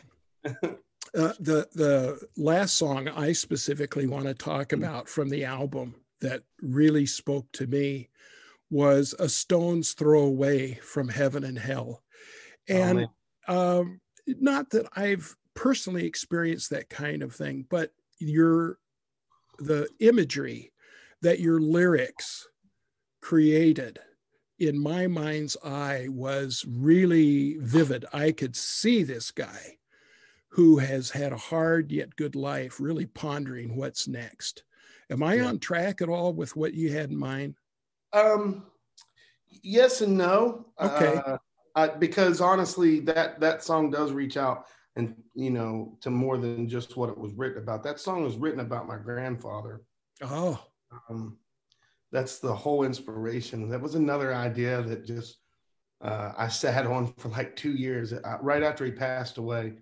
uh, 1.18 1.34
the 1.40 1.68
the 1.74 2.28
last 2.38 2.76
song 2.76 3.08
I 3.08 3.32
specifically 3.32 4.06
want 4.06 4.26
to 4.26 4.34
talk 4.34 4.70
mm. 4.70 4.78
about 4.78 5.10
from 5.10 5.30
the 5.30 5.46
album 5.46 5.96
that 6.22 6.44
really 6.62 7.06
spoke 7.06 7.52
to 7.54 7.66
me 7.68 8.10
was 8.70 9.16
a 9.18 9.28
stone's 9.28 9.94
throw 9.94 10.22
away 10.22 10.76
from 10.76 11.10
heaven 11.10 11.44
and 11.44 11.58
hell, 11.58 12.04
and 12.70 13.08
oh, 13.48 13.80
um, 13.80 14.00
not 14.28 14.70
that 14.72 14.88
I've 14.96 15.36
personally 15.56 16.06
experienced 16.06 16.70
that 16.70 16.90
kind 16.90 17.24
of 17.24 17.34
thing, 17.34 17.66
but 17.70 17.92
your 18.20 18.78
the 19.58 19.88
imagery 20.00 20.72
that 21.22 21.40
your 21.40 21.60
lyrics 21.60 22.48
created 23.22 23.98
in 24.60 24.80
my 24.80 25.08
mind's 25.08 25.58
eye 25.64 26.08
was 26.10 26.64
really 26.68 27.58
vivid. 27.60 28.06
I 28.14 28.32
could 28.32 28.56
see 28.56 29.02
this 29.02 29.32
guy 29.32 29.78
who 30.58 30.80
has 30.80 31.12
had 31.12 31.32
a 31.32 31.38
hard 31.38 31.92
yet 31.92 32.16
good 32.16 32.36
life, 32.36 32.80
really 32.80 33.06
pondering 33.06 33.78
what's 33.78 34.08
next. 34.08 34.64
Am 35.12 35.22
I 35.22 35.36
yeah. 35.36 35.46
on 35.46 35.60
track 35.60 36.02
at 36.02 36.10
all 36.10 36.34
with 36.34 36.56
what 36.56 36.74
you 36.74 36.92
had 36.92 37.12
in 37.12 37.16
mind? 37.16 37.54
Um, 38.12 38.66
yes 39.62 40.02
and 40.02 40.18
no. 40.18 40.66
Okay. 40.82 41.22
Uh, 41.24 41.38
I, 41.76 41.90
because 41.90 42.42
honestly, 42.42 43.00
that 43.02 43.40
that 43.40 43.64
song 43.64 43.92
does 43.92 44.12
reach 44.12 44.36
out 44.36 44.66
and 44.96 45.14
you 45.36 45.52
know 45.52 45.96
to 46.02 46.10
more 46.10 46.40
than 46.40 46.68
just 46.68 46.98
what 46.98 47.10
it 47.10 47.18
was 47.18 47.34
written 47.34 47.62
about. 47.62 47.84
That 47.84 48.00
song 48.00 48.24
was 48.24 48.36
written 48.36 48.62
about 48.62 48.88
my 48.88 48.98
grandfather. 48.98 49.84
Oh. 50.24 50.60
Um, 51.08 51.38
that's 52.12 52.40
the 52.40 52.56
whole 52.56 52.84
inspiration. 52.84 53.70
That 53.70 53.82
was 53.82 53.94
another 53.94 54.34
idea 54.34 54.82
that 54.82 55.06
just 55.06 55.38
uh, 56.02 56.32
I 56.36 56.48
sat 56.48 56.88
on 56.88 57.14
for 57.20 57.30
like 57.30 57.56
two 57.56 57.74
years. 57.74 58.12
Uh, 58.12 58.38
right 58.42 58.64
after 58.64 58.86
he 58.86 58.92
passed 58.92 59.38
away, 59.38 59.74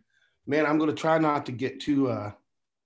man, 0.47 0.65
I'm 0.65 0.77
going 0.77 0.89
to 0.89 0.95
try 0.95 1.17
not 1.17 1.45
to 1.47 1.51
get 1.51 1.79
too 1.79 2.10
uh, 2.10 2.31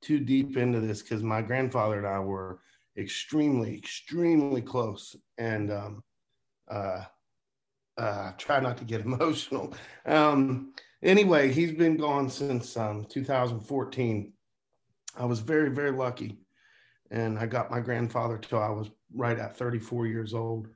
too 0.01 0.19
deep 0.19 0.57
into 0.57 0.79
this 0.79 1.01
because 1.01 1.23
my 1.23 1.41
grandfather 1.41 1.97
and 1.97 2.07
I 2.07 2.19
were 2.19 2.59
extremely, 2.97 3.77
extremely 3.77 4.61
close, 4.61 5.15
and 5.37 5.71
um, 5.71 6.03
uh, 6.69 7.03
uh, 7.97 8.31
try 8.37 8.59
not 8.59 8.77
to 8.77 8.85
get 8.85 9.01
emotional. 9.05 9.73
Um, 10.05 10.73
anyway, 11.03 11.51
he's 11.51 11.71
been 11.71 11.97
gone 11.97 12.29
since 12.29 12.77
um, 12.77 13.05
2014. 13.05 14.33
I 15.17 15.25
was 15.25 15.39
very, 15.39 15.69
very 15.69 15.91
lucky, 15.91 16.37
and 17.11 17.37
I 17.37 17.45
got 17.45 17.71
my 17.71 17.79
grandfather 17.79 18.37
till 18.37 18.59
I 18.59 18.69
was 18.69 18.89
right 19.13 19.37
at 19.37 19.57
34 19.57 20.07
years 20.07 20.33
old. 20.33 20.67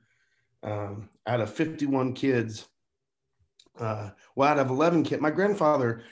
Um, 0.62 1.10
out 1.26 1.40
of 1.40 1.52
51 1.52 2.14
kids, 2.14 2.66
uh, 3.78 4.10
well, 4.34 4.48
out 4.48 4.58
of 4.58 4.70
11 4.70 5.04
kids, 5.04 5.20
my 5.20 5.30
grandfather 5.30 6.02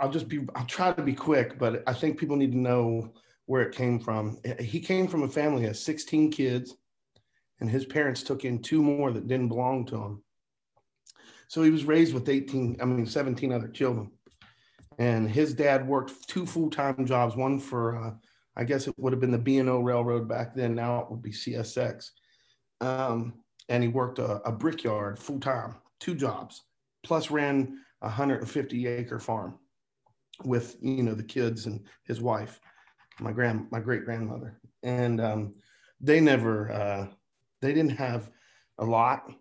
I'll 0.00 0.10
just 0.10 0.28
be, 0.28 0.46
I'll 0.54 0.66
try 0.66 0.92
to 0.92 1.02
be 1.02 1.14
quick, 1.14 1.58
but 1.58 1.82
I 1.86 1.92
think 1.92 2.18
people 2.18 2.36
need 2.36 2.52
to 2.52 2.58
know 2.58 3.12
where 3.46 3.62
it 3.62 3.74
came 3.74 3.98
from. 3.98 4.38
He 4.58 4.80
came 4.80 5.08
from 5.08 5.22
a 5.22 5.28
family 5.28 5.66
of 5.66 5.76
16 5.76 6.30
kids, 6.30 6.74
and 7.60 7.70
his 7.70 7.84
parents 7.84 8.22
took 8.22 8.44
in 8.44 8.60
two 8.60 8.82
more 8.82 9.10
that 9.10 9.26
didn't 9.26 9.48
belong 9.48 9.86
to 9.86 9.96
him. 9.96 10.22
So 11.48 11.62
he 11.62 11.70
was 11.70 11.84
raised 11.84 12.14
with 12.14 12.28
18, 12.28 12.78
I 12.80 12.84
mean, 12.84 13.06
17 13.06 13.52
other 13.52 13.68
children. 13.68 14.10
And 14.98 15.30
his 15.30 15.54
dad 15.54 15.86
worked 15.86 16.28
two 16.28 16.44
full 16.44 16.70
time 16.70 17.06
jobs, 17.06 17.36
one 17.36 17.58
for, 17.58 17.96
uh, 17.96 18.10
I 18.56 18.64
guess 18.64 18.86
it 18.86 18.94
would 18.98 19.12
have 19.12 19.20
been 19.20 19.30
the 19.30 19.38
B&O 19.38 19.80
Railroad 19.80 20.28
back 20.28 20.54
then. 20.54 20.74
Now 20.74 21.00
it 21.00 21.10
would 21.10 21.22
be 21.22 21.30
CSX. 21.30 22.10
Um, 22.80 23.34
and 23.68 23.82
he 23.82 23.88
worked 23.88 24.18
a, 24.18 24.42
a 24.46 24.52
brickyard 24.52 25.18
full 25.18 25.40
time, 25.40 25.76
two 26.00 26.14
jobs, 26.14 26.62
plus 27.02 27.30
ran 27.30 27.78
150 28.00 28.86
acre 28.86 29.18
farm 29.18 29.58
with 30.44 30.76
you 30.80 31.02
know 31.02 31.14
the 31.14 31.22
kids 31.22 31.66
and 31.66 31.84
his 32.04 32.20
wife 32.20 32.60
my 33.20 33.32
grand 33.32 33.66
my 33.70 33.80
great 33.80 34.04
grandmother. 34.04 34.60
And 34.82 35.20
um, 35.20 35.54
they 36.00 36.20
never 36.20 36.70
uh, 36.70 37.06
they 37.60 37.72
didn't 37.74 37.96
have 37.96 38.30
a 38.78 38.84
lot. 38.84 39.32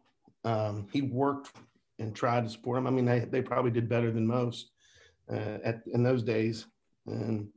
Um, 0.43 0.87
he 0.91 1.01
worked 1.01 1.51
and 1.99 2.15
tried 2.15 2.43
to 2.43 2.49
support 2.49 2.77
them 2.77 2.85
i 2.85 2.91
mean 2.91 3.05
they, 3.05 3.21
they 3.21 3.41
probably 3.41 3.71
did 3.71 3.89
better 3.89 4.11
than 4.11 4.25
most 4.25 4.69
uh, 5.31 5.57
at, 5.63 5.81
in 5.93 6.03
those 6.03 6.23
days. 6.23 6.67
And 7.07 7.49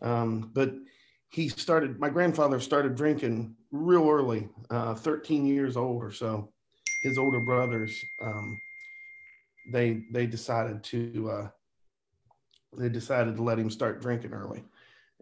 um, 0.00 0.50
but 0.54 0.74
he 1.30 1.48
started 1.48 1.98
my 1.98 2.08
grandfather 2.08 2.60
started 2.60 2.94
drinking 2.94 3.54
real 3.70 4.08
early 4.08 4.48
uh, 4.70 4.94
13 4.94 5.46
years 5.46 5.76
old 5.76 6.02
or 6.02 6.12
so. 6.12 6.52
His 7.02 7.18
older 7.18 7.40
brothers 7.40 8.02
um, 8.22 8.58
they 9.70 10.04
they 10.10 10.26
decided 10.26 10.82
to 10.84 11.30
uh, 11.30 11.48
they 12.76 12.88
decided 12.88 13.36
to 13.36 13.42
let 13.42 13.58
him 13.58 13.70
start 13.70 14.00
drinking 14.00 14.32
early, 14.32 14.64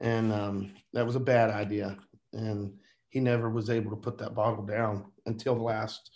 and 0.01 0.33
um, 0.33 0.73
that 0.93 1.07
was 1.07 1.17
a 1.17 1.21
bad 1.21 1.51
idea. 1.51 1.97
And 2.33 2.73
he 3.09 3.21
never 3.21 3.49
was 3.49 3.71
able 3.71 3.91
to 3.91 3.97
put 3.97 4.19
that 4.19 4.35
bottle 4.35 4.65
down 4.65 5.07
until 5.27 5.55
the 5.55 5.63
last 5.63 6.11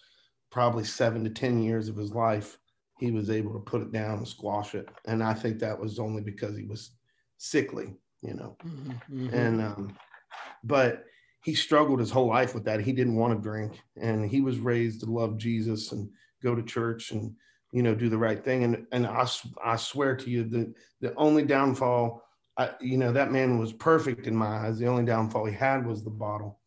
probably 0.50 0.84
seven 0.84 1.24
to 1.24 1.30
ten 1.30 1.62
years 1.62 1.88
of 1.88 1.96
his 1.96 2.12
life. 2.12 2.58
He 2.98 3.10
was 3.10 3.30
able 3.30 3.52
to 3.54 3.60
put 3.60 3.80
it 3.80 3.92
down 3.92 4.18
and 4.18 4.28
squash 4.28 4.74
it, 4.74 4.88
and 5.06 5.22
I 5.22 5.34
think 5.34 5.58
that 5.58 5.78
was 5.78 5.98
only 5.98 6.22
because 6.22 6.56
he 6.56 6.64
was 6.64 6.90
sickly, 7.38 7.94
you 8.22 8.34
know. 8.34 8.56
Mm-hmm. 8.64 8.90
mm-hmm. 8.90 9.34
And 9.34 9.62
um, 9.62 9.96
but 10.64 11.04
he 11.42 11.54
struggled 11.54 12.00
his 12.00 12.10
whole 12.10 12.26
life 12.26 12.54
with 12.54 12.64
that. 12.64 12.80
He 12.80 12.92
didn't 12.92 13.16
want 13.16 13.34
to 13.34 13.42
drink, 13.42 13.80
and 13.96 14.28
he 14.28 14.40
was 14.40 14.58
raised 14.58 15.00
to 15.00 15.10
love 15.10 15.38
Jesus 15.38 15.92
and 15.92 16.10
go 16.42 16.54
to 16.54 16.62
church 16.62 17.12
and 17.12 17.34
you 17.72 17.82
know, 17.82 17.94
do 17.94 18.08
the 18.08 18.18
right 18.18 18.42
thing. 18.44 18.64
And 18.64 18.86
and 18.92 19.06
I, 19.06 19.26
I 19.64 19.76
swear 19.76 20.16
to 20.16 20.30
you, 20.30 20.44
the 20.44 20.74
the 21.00 21.14
only 21.14 21.44
downfall, 21.44 22.22
I, 22.56 22.70
you 22.80 22.96
know, 22.96 23.12
that 23.12 23.32
man 23.32 23.58
was 23.58 23.72
perfect 23.72 24.26
in 24.26 24.34
my 24.34 24.66
eyes. 24.66 24.78
The 24.78 24.88
only 24.88 25.04
downfall 25.04 25.46
he 25.46 25.54
had 25.54 25.86
was 25.86 26.02
the 26.02 26.10
bottle, 26.10 26.58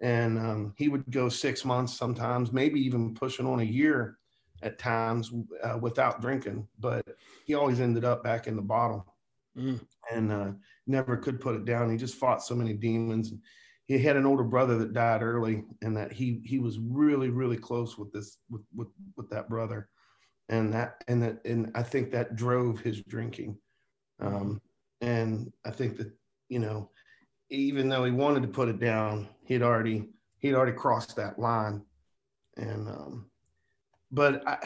and 0.00 0.38
um, 0.38 0.74
he 0.76 0.88
would 0.88 1.04
go 1.10 1.28
six 1.28 1.64
months 1.64 1.96
sometimes, 1.96 2.52
maybe 2.52 2.80
even 2.80 3.14
pushing 3.14 3.46
on 3.46 3.60
a 3.60 3.64
year 3.64 4.18
at 4.62 4.78
times 4.78 5.32
uh, 5.62 5.78
without 5.80 6.20
drinking. 6.20 6.66
But 6.80 7.06
he 7.44 7.54
always 7.54 7.80
ended 7.80 8.04
up 8.04 8.24
back 8.24 8.46
in 8.48 8.56
the 8.56 8.62
bottle, 8.62 9.06
mm. 9.56 9.80
and 10.12 10.32
uh, 10.32 10.50
never 10.86 11.16
could 11.16 11.40
put 11.40 11.54
it 11.54 11.64
down. 11.64 11.90
He 11.90 11.96
just 11.96 12.16
fought 12.16 12.42
so 12.42 12.56
many 12.56 12.72
demons. 12.72 13.32
He 13.84 13.98
had 13.98 14.16
an 14.16 14.26
older 14.26 14.44
brother 14.44 14.76
that 14.78 14.92
died 14.92 15.22
early, 15.22 15.62
and 15.82 15.96
that 15.96 16.12
he 16.12 16.42
he 16.44 16.58
was 16.58 16.80
really 16.80 17.30
really 17.30 17.56
close 17.56 17.96
with 17.96 18.12
this 18.12 18.38
with 18.50 18.62
with, 18.74 18.88
with 19.16 19.30
that 19.30 19.48
brother 19.48 19.88
and 20.48 20.72
that 20.72 21.04
and 21.08 21.22
that 21.22 21.44
and 21.44 21.70
I 21.74 21.82
think 21.82 22.10
that 22.12 22.36
drove 22.36 22.80
his 22.80 23.02
drinking. 23.02 23.58
Um, 24.20 24.60
and 25.00 25.52
I 25.64 25.70
think 25.70 25.96
that 25.98 26.10
you 26.48 26.58
know, 26.58 26.90
even 27.50 27.88
though 27.88 28.04
he 28.04 28.12
wanted 28.12 28.42
to 28.42 28.48
put 28.48 28.68
it 28.68 28.80
down, 28.80 29.28
he'd 29.44 29.62
already 29.62 30.08
he'd 30.38 30.54
already 30.54 30.76
crossed 30.76 31.16
that 31.16 31.38
line. 31.38 31.82
And 32.56 32.88
um, 32.88 33.30
but 34.10 34.46
I 34.46 34.58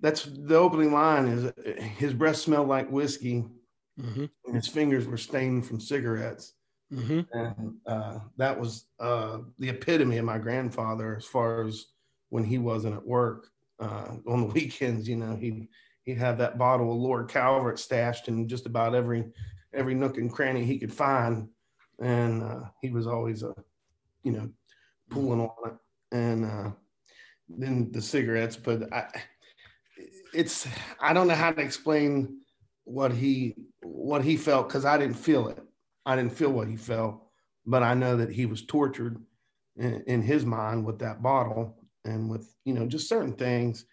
that's 0.00 0.24
the 0.24 0.56
opening 0.56 0.92
line 0.92 1.26
is 1.26 1.52
his 1.96 2.14
breath 2.14 2.36
smelled 2.36 2.68
like 2.68 2.90
whiskey 2.90 3.44
mm-hmm. 4.00 4.26
and 4.46 4.54
his 4.54 4.68
fingers 4.68 5.06
were 5.06 5.16
stained 5.16 5.66
from 5.66 5.80
cigarettes. 5.80 6.54
Mm-hmm. 6.92 7.20
And 7.38 7.74
uh, 7.86 8.20
that 8.36 8.58
was 8.58 8.86
uh, 9.00 9.38
the 9.58 9.70
epitome 9.70 10.18
of 10.18 10.24
my 10.24 10.38
grandfather 10.38 11.16
as 11.16 11.24
far 11.24 11.66
as 11.66 11.86
when 12.30 12.44
he 12.44 12.58
wasn't 12.58 12.94
at 12.94 13.06
work 13.06 13.48
uh, 13.80 14.16
on 14.26 14.40
the 14.40 14.46
weekends. 14.54 15.08
You 15.08 15.16
know, 15.16 15.36
he'd 15.36 15.68
he'd 16.04 16.18
have 16.18 16.38
that 16.38 16.58
bottle 16.58 16.92
of 16.92 16.98
Lord 16.98 17.28
Calvert 17.28 17.78
stashed 17.78 18.28
in 18.28 18.48
just 18.48 18.66
about 18.66 18.94
every 18.94 19.30
every 19.74 19.94
nook 19.94 20.16
and 20.18 20.32
cranny 20.32 20.64
he 20.64 20.78
could 20.78 20.92
find, 20.92 21.48
and 22.00 22.42
uh, 22.42 22.60
he 22.80 22.90
was 22.90 23.06
always 23.06 23.42
a, 23.42 23.50
uh, 23.50 23.62
you 24.22 24.32
know, 24.32 24.50
pulling 25.10 25.40
on 25.40 25.70
it. 25.70 25.76
And 26.10 26.44
uh, 26.44 26.70
then 27.48 27.92
the 27.92 28.00
cigarettes, 28.00 28.56
but 28.56 28.92
I, 28.92 29.06
it's 30.32 30.66
I 31.00 31.12
don't 31.12 31.28
know 31.28 31.34
how 31.34 31.52
to 31.52 31.60
explain 31.60 32.40
what 32.84 33.12
he 33.12 33.54
what 33.82 34.24
he 34.24 34.36
felt 34.36 34.68
because 34.68 34.84
I 34.84 34.98
didn't 34.98 35.16
feel 35.16 35.48
it. 35.48 35.62
I 36.06 36.16
didn't 36.16 36.32
feel 36.32 36.50
what 36.50 36.68
he 36.68 36.76
felt, 36.76 37.22
but 37.66 37.82
I 37.82 37.94
know 37.94 38.16
that 38.16 38.30
he 38.30 38.46
was 38.46 38.64
tortured 38.64 39.22
in, 39.76 40.02
in 40.06 40.22
his 40.22 40.46
mind 40.46 40.86
with 40.86 40.98
that 41.00 41.22
bottle 41.22 41.76
and 42.08 42.28
with 42.28 42.54
you 42.64 42.74
know 42.74 42.86
just 42.86 43.08
certain 43.08 43.34
things. 43.34 43.84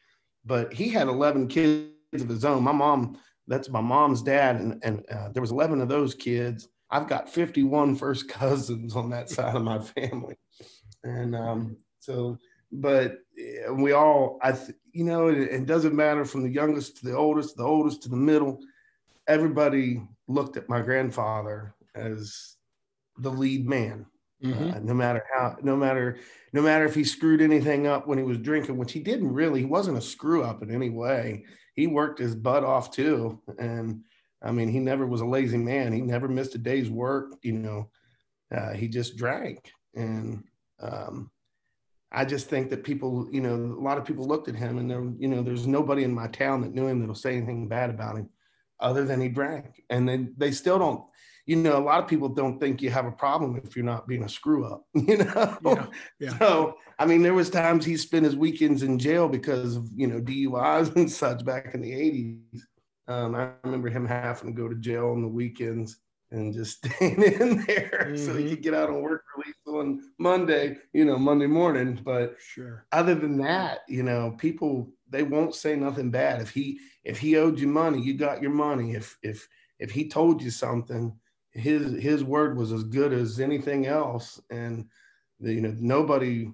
But 0.46 0.74
he 0.74 0.90
had 0.90 1.08
11 1.08 1.48
kids 1.48 1.90
of 2.14 2.30
his 2.30 2.46
own. 2.46 2.64
My 2.64 2.72
mom, 2.72 3.18
that's 3.48 3.70
my 3.70 3.82
mom's 3.82 4.22
dad, 4.22 4.58
and 4.58 4.80
and 4.84 5.06
uh, 5.12 5.30
there 5.30 5.42
was 5.42 5.52
11 5.52 5.82
of 5.82 5.90
those 5.90 6.16
kids. 6.16 6.68
I've 6.92 7.08
got 7.08 7.30
51 7.30 7.96
first 7.96 8.30
cousins 8.30 8.96
on 8.96 9.10
that 9.10 9.30
side 9.30 9.56
of 9.56 9.64
my 9.64 9.80
family, 9.80 10.36
and 11.04 11.36
um, 11.36 11.78
so. 12.00 12.38
But 12.72 13.20
we 13.72 13.94
all, 13.94 14.38
I, 14.42 14.52
th- 14.52 14.78
you 14.92 15.06
know, 15.06 15.28
it, 15.28 15.38
it 15.38 15.66
doesn't 15.66 15.96
matter 15.96 16.26
from 16.26 16.44
the 16.44 16.50
youngest 16.50 16.98
to 16.98 17.06
the 17.06 17.16
oldest, 17.16 17.56
the 17.56 17.64
oldest 17.64 18.04
to 18.04 18.10
the 18.10 18.18
middle. 18.18 18.60
Everybody 19.28 20.02
looked 20.28 20.58
at 20.58 20.68
my 20.68 20.82
grandfather 20.82 21.74
as 21.94 22.56
the 23.18 23.30
lead 23.30 23.68
man. 23.68 24.06
Mm-hmm. 24.46 24.70
Uh, 24.70 24.80
no 24.80 24.94
matter 24.94 25.24
how, 25.34 25.58
no 25.62 25.76
matter, 25.76 26.20
no 26.54 26.62
matter 26.62 26.86
if 26.86 26.94
he 26.94 27.04
screwed 27.04 27.42
anything 27.42 27.88
up 27.88 28.08
when 28.08 28.18
he 28.18 28.24
was 28.24 28.38
drinking, 28.38 28.78
which 28.78 28.92
he 28.92 29.00
didn't 29.00 29.34
really. 29.34 29.62
He 29.62 29.66
wasn't 29.66 29.98
a 29.98 30.02
screw 30.02 30.44
up 30.44 30.62
in 30.62 30.72
any 30.72 30.90
way. 30.90 31.46
He 31.74 31.88
worked 31.88 32.20
his 32.20 32.36
butt 32.36 32.64
off 32.64 32.92
too, 32.92 33.42
and 33.58 34.02
I 34.42 34.52
mean, 34.52 34.70
he 34.70 34.80
never 34.80 35.06
was 35.06 35.22
a 35.22 35.26
lazy 35.26 35.58
man. 35.58 35.92
He 35.92 36.02
never 36.02 36.28
missed 36.28 36.56
a 36.56 36.60
day's 36.60 36.90
work. 36.90 37.34
You 37.42 37.54
know, 37.54 37.90
uh, 38.56 38.74
he 38.74 38.88
just 38.88 39.18
drank, 39.18 39.72
and 39.96 40.44
um, 40.80 41.32
I 42.12 42.24
just 42.24 42.48
think 42.48 42.70
that 42.70 42.84
people, 42.84 43.28
you 43.32 43.42
know, 43.42 43.56
a 43.56 43.82
lot 43.82 43.98
of 43.98 44.06
people 44.06 44.28
looked 44.28 44.48
at 44.48 44.56
him, 44.56 44.78
and 44.78 44.90
there, 44.90 45.04
you 45.18 45.28
know, 45.28 45.42
there's 45.42 45.68
nobody 45.68 46.04
in 46.04 46.14
my 46.14 46.28
town 46.28 46.62
that 46.62 46.74
knew 46.74 46.88
him 46.88 47.00
that'll 47.00 47.16
say 47.16 47.36
anything 47.36 47.68
bad 47.68 47.90
about 47.90 48.18
him, 48.18 48.30
other 48.80 49.06
than 49.06 49.20
he 49.20 49.28
drank, 49.28 49.82
and 49.90 50.08
then 50.08 50.34
they 50.38 50.52
still 50.52 50.78
don't 50.78 51.04
you 51.46 51.56
know, 51.56 51.78
a 51.78 51.80
lot 51.80 52.02
of 52.02 52.10
people 52.10 52.30
don't 52.30 52.60
think 52.60 52.82
you 52.82 52.90
have 52.90 53.06
a 53.06 53.12
problem 53.12 53.62
if 53.64 53.76
you're 53.76 53.86
not 53.86 54.08
being 54.08 54.24
a 54.24 54.30
screw 54.30 54.66
up, 54.66 54.86
you 54.94 55.18
know? 55.18 55.60
Yeah, 55.64 55.86
yeah. 56.20 56.40
So, 56.40 56.78
I 56.98 57.06
mean, 57.06 57.22
there 57.22 57.34
was 57.34 57.50
times 57.50 57.86
he 57.86 57.98
spent 57.98 58.26
his 58.26 58.36
weekends 58.36 58.84
in 58.84 58.98
jail 58.98 59.30
because 59.30 59.76
of, 59.76 59.88
you 59.96 60.08
know, 60.08 60.20
DUIs 60.20 60.96
and 60.96 61.12
such 61.12 61.46
back 61.46 61.74
in 61.74 61.82
the 61.82 61.92
80s. 61.92 62.62
Um, 63.08 63.36
I 63.36 63.52
remember 63.64 63.90
him 63.90 64.08
having 64.08 64.56
to 64.56 64.62
go 64.62 64.68
to 64.68 64.76
jail 64.76 65.10
on 65.10 65.22
the 65.22 65.28
weekends 65.28 65.98
and 66.32 66.54
just 66.54 66.78
staying 66.86 67.22
in 67.22 67.66
there 67.66 68.08
mm-hmm. 68.10 68.16
so 68.16 68.34
he 68.34 68.40
mm-hmm. 68.40 68.50
could 68.50 68.62
get 68.64 68.74
out 68.74 68.90
on 68.90 69.02
work 69.02 69.24
release 69.38 69.56
on 69.68 70.02
Monday, 70.18 70.78
you 70.94 71.06
know, 71.06 71.18
Monday 71.18 71.48
morning. 71.48 72.00
But 72.04 72.36
sure. 72.40 72.86
Other 72.92 73.14
than 73.14 73.38
that, 73.38 73.80
you 73.88 74.04
know, 74.04 74.36
people 74.38 74.92
they 75.10 75.24
won't 75.24 75.54
say 75.54 75.76
nothing 75.76 76.10
bad. 76.10 76.42
If 76.42 76.50
he 76.50 76.80
if 77.04 77.20
he 77.20 77.38
owed 77.38 77.60
you 77.60 77.68
money, 77.68 78.02
you 78.02 78.16
got 78.16 78.42
your 78.42 78.52
money. 78.52 78.94
If 78.96 79.18
if 79.22 79.48
if 79.80 79.92
he 79.92 80.08
told 80.08 80.42
you 80.42 80.50
something, 80.50 81.16
his 81.56 82.02
his 82.02 82.24
word 82.24 82.58
was 82.58 82.72
as 82.72 82.84
good 82.84 83.14
as 83.14 83.40
anything 83.40 83.88
else, 83.88 84.40
and 84.50 84.86
the, 85.40 85.54
you 85.54 85.62
know 85.62 85.76
nobody 85.80 86.52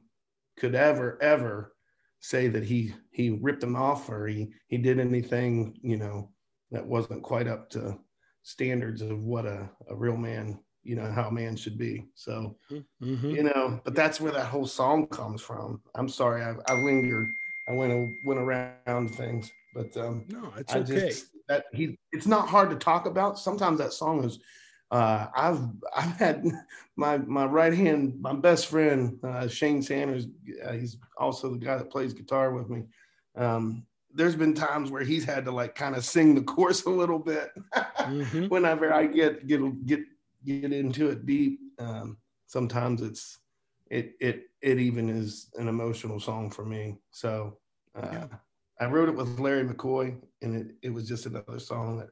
could 0.58 0.76
ever 0.76 1.22
ever 1.22 1.74
say 2.20 2.48
that 2.48 2.64
he 2.64 2.94
he 3.12 3.32
ripped 3.42 3.64
him 3.64 3.76
off 3.76 4.10
or 4.10 4.28
he 4.28 4.52
he 4.68 4.78
did 4.78 5.00
anything 5.00 5.78
you 5.82 5.98
know 5.98 6.30
that 6.70 6.86
wasn't 6.86 7.24
quite 7.24 7.48
up 7.48 7.70
to 7.72 7.98
standards 8.44 9.02
of 9.02 9.22
what 9.24 9.46
a, 9.46 9.70
a 9.90 9.96
real 9.96 10.18
man 10.18 10.60
you 10.84 10.96
know 10.96 11.12
how 11.12 11.28
a 11.28 11.32
man 11.32 11.56
should 11.56 11.78
be. 11.78 12.06
So 12.16 12.56
mm-hmm. 12.72 13.30
you 13.32 13.44
know 13.44 13.82
but 13.84 13.96
that's 13.96 14.22
where 14.22 14.32
that 14.32 14.46
whole 14.46 14.68
song 14.68 15.08
comes 15.08 15.42
from. 15.42 15.82
I'm 15.96 16.10
sorry 16.10 16.44
i, 16.44 16.54
I 16.68 16.74
lingered. 16.74 17.28
I 17.68 17.74
went 17.74 18.14
went 18.26 18.40
around 18.40 19.16
things 19.16 19.52
but 19.74 19.96
um 19.98 20.26
no 20.28 20.52
it's 20.58 20.74
I 20.74 20.80
okay. 20.80 21.08
just, 21.08 21.28
that 21.48 21.66
he 21.74 21.98
it's 22.12 22.28
not 22.28 22.48
hard 22.48 22.70
to 22.70 22.76
talk 22.76 23.06
about. 23.06 23.40
Sometimes 23.40 23.80
that 23.80 23.94
song 23.94 24.24
is 24.24 24.40
uh, 24.92 25.28
I've 25.36 25.62
I've 25.96 26.18
had 26.18 26.46
my 26.96 27.18
my 27.18 27.46
right 27.46 27.74
hand, 27.74 28.20
my 28.22 28.34
best 28.34 28.68
friend 28.68 29.18
uh, 29.24 29.48
Shane 29.48 29.82
Sanders. 29.82 30.28
Uh, 30.64 30.74
he's 30.74 30.98
also 31.18 31.52
the 31.52 31.58
guy 31.58 31.78
that 31.78 31.90
plays 31.90 32.14
guitar 32.14 32.54
with 32.54 32.70
me. 32.70 32.84
Um, 33.36 33.86
there's 34.14 34.36
been 34.36 34.54
times 34.54 34.92
where 34.92 35.04
he's 35.04 35.24
had 35.24 35.46
to 35.46 35.52
like 35.52 35.74
kind 35.74 35.96
of 35.96 36.04
sing 36.04 36.36
the 36.36 36.42
chorus 36.54 36.86
a 36.86 36.90
little 36.90 37.20
bit 37.20 37.52
mm-hmm. 37.74 38.46
whenever 38.50 38.94
I 38.94 39.08
get 39.08 39.48
get 39.48 39.86
get 39.86 40.02
get 40.46 40.74
into 40.74 41.10
it 41.10 41.26
deep. 41.26 41.60
Um, 41.80 42.18
sometimes 42.48 43.02
it's 43.02 43.40
it 43.90 44.14
it 44.20 44.44
it 44.62 44.80
even 44.80 45.10
is 45.10 45.50
an 45.56 45.68
emotional 45.68 46.20
song 46.20 46.50
for 46.50 46.66
me. 46.66 46.98
So 47.12 47.58
uh, 47.96 48.10
yeah. 48.12 48.28
I 48.80 48.86
wrote 48.86 49.10
it 49.10 49.16
with 49.16 49.40
Larry 49.40 49.64
McCoy, 49.64 50.18
and 50.42 50.56
it, 50.56 50.76
it 50.82 50.90
was 50.90 51.08
just 51.08 51.26
another 51.26 51.60
song 51.60 52.00
that 52.00 52.10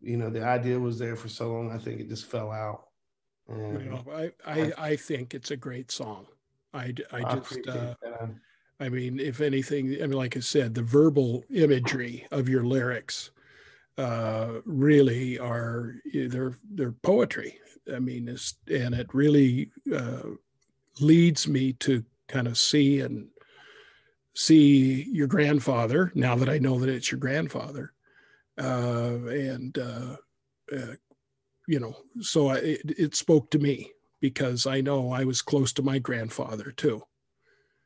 you 0.00 0.16
know 0.16 0.30
the 0.30 0.44
idea 0.44 0.78
was 0.78 0.98
there 0.98 1.16
for 1.16 1.28
so 1.28 1.52
long. 1.52 1.70
I 1.70 1.78
think 1.78 2.00
it 2.00 2.08
just 2.08 2.26
fell 2.26 2.50
out. 2.50 2.84
And 3.48 3.98
I, 4.14 4.30
I, 4.46 4.72
I 4.76 4.96
think 4.96 5.34
it's 5.34 5.50
a 5.50 5.56
great 5.56 5.90
song. 5.90 6.26
I, 6.74 6.92
I 7.10 7.34
just, 7.34 7.66
uh, 7.66 7.94
I 8.78 8.90
mean, 8.90 9.18
if 9.18 9.40
anything, 9.40 9.96
I 10.02 10.06
mean, 10.06 10.12
like 10.12 10.36
I 10.36 10.40
said, 10.40 10.74
the 10.74 10.82
verbal 10.82 11.44
imagery 11.48 12.26
of 12.30 12.46
your 12.48 12.62
lyrics 12.62 13.30
uh, 13.96 14.60
really 14.66 15.38
are 15.38 15.94
they're 16.12 16.54
they're 16.70 16.92
poetry. 16.92 17.58
I 17.92 18.00
mean, 18.00 18.28
it's, 18.28 18.54
and 18.66 18.94
it 18.94 19.12
really 19.14 19.70
uh, 19.96 20.24
leads 21.00 21.48
me 21.48 21.72
to 21.74 22.04
kind 22.28 22.46
of 22.46 22.58
see 22.58 23.00
and 23.00 23.28
see 24.34 25.08
your 25.10 25.26
grandfather. 25.26 26.12
Now 26.14 26.36
that 26.36 26.50
I 26.50 26.58
know 26.58 26.78
that 26.78 26.90
it's 26.90 27.10
your 27.10 27.18
grandfather, 27.18 27.94
uh, 28.58 29.18
and 29.28 29.78
uh, 29.78 30.16
uh, 30.76 30.94
you 31.66 31.78
know, 31.78 31.94
so 32.20 32.48
I, 32.48 32.56
it, 32.56 32.80
it 32.98 33.14
spoke 33.14 33.50
to 33.50 33.58
me 33.58 33.92
because 34.20 34.66
I 34.66 34.80
know 34.80 35.12
I 35.12 35.24
was 35.24 35.42
close 35.42 35.72
to 35.74 35.82
my 35.82 35.98
grandfather 35.98 36.72
too. 36.72 37.02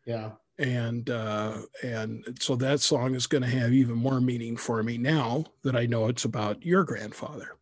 Yeah. 0.07 0.33
And 0.59 1.11
uh, 1.11 1.63
and 1.83 2.25
so 2.41 2.57
that 2.57 2.81
song 2.81 3.15
is 3.15 3.27
going 3.27 3.43
to 3.43 3.49
have 3.49 3.73
even 3.73 3.97
more 3.97 4.21
meaning 4.21 4.57
for 4.57 4.83
me 4.83 4.99
now 4.99 5.45
that 5.63 5.75
I 5.75 5.87
know 5.87 6.07
it's 6.07 6.25
about 6.25 6.65
your 6.65 6.85
grandfather. 6.85 7.57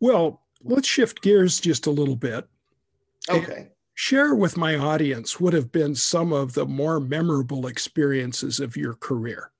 Well, 0.00 0.42
let's 0.62 0.88
shift 0.88 1.22
gears 1.22 1.58
just 1.60 1.86
a 1.86 1.90
little 1.90 2.16
bit. 2.16 2.46
Okay. 3.28 3.68
Share 3.94 4.34
with 4.34 4.56
my 4.56 4.76
audience 4.76 5.40
what 5.40 5.52
have 5.52 5.72
been 5.72 5.94
some 5.94 6.32
of 6.32 6.54
the 6.54 6.64
more 6.64 7.00
memorable 7.00 7.66
experiences 7.66 8.60
of 8.60 8.76
your 8.76 8.94
career. 8.94 9.50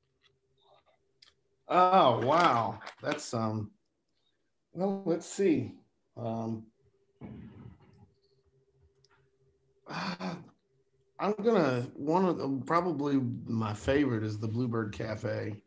Oh 1.70 2.20
wow, 2.26 2.80
that's 3.00 3.32
um. 3.32 3.70
Well, 4.72 5.02
let's 5.06 5.26
see. 5.26 5.74
Um, 6.16 6.66
I'm 11.18 11.34
gonna 11.42 11.82
one 11.94 12.24
of 12.24 12.38
the 12.38 12.48
probably 12.66 13.20
my 13.46 13.74
favorite 13.74 14.24
is 14.24 14.38
the 14.38 14.48
Bluebird 14.48 14.92
Cafe. 14.92 15.62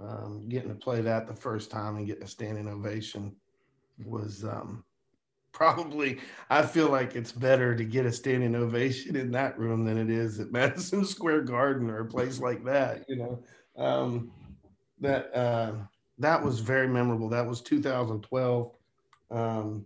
Um, 0.00 0.48
getting 0.48 0.68
to 0.70 0.74
play 0.74 1.00
that 1.02 1.26
the 1.26 1.34
first 1.34 1.70
time 1.70 1.96
and 1.96 2.06
getting 2.06 2.24
a 2.24 2.28
standing 2.28 2.68
ovation 2.68 3.36
was 4.06 4.44
um, 4.44 4.84
probably 5.52 6.20
I 6.50 6.62
feel 6.66 6.90
like 6.90 7.16
it's 7.16 7.32
better 7.32 7.76
to 7.76 7.84
get 7.84 8.06
a 8.06 8.12
standing 8.12 8.54
ovation 8.56 9.16
in 9.16 9.30
that 9.32 9.58
room 9.58 9.84
than 9.84 9.98
it 9.98 10.10
is 10.10 10.40
at 10.40 10.52
Madison 10.52 11.04
Square 11.04 11.42
Garden 11.42 11.90
or 11.90 12.00
a 12.00 12.06
place 12.06 12.40
like 12.40 12.64
that. 12.64 13.04
You 13.08 13.16
know, 13.16 13.44
um, 13.76 14.32
that 15.00 15.34
uh, 15.34 15.72
that 16.18 16.42
was 16.42 16.60
very 16.60 16.88
memorable. 16.88 17.28
That 17.28 17.46
was 17.46 17.60
2012. 17.60 18.72
Um, 19.30 19.84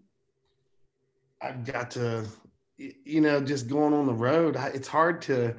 I 1.43 1.53
got 1.53 1.91
to, 1.93 2.27
you 2.77 3.21
know, 3.21 3.41
just 3.41 3.69
going 3.69 3.95
on 3.95 4.07
the 4.07 4.13
road. 4.15 4.57
I, 4.57 4.69
it's 4.69 4.89
hard 4.89 5.23
to. 5.23 5.55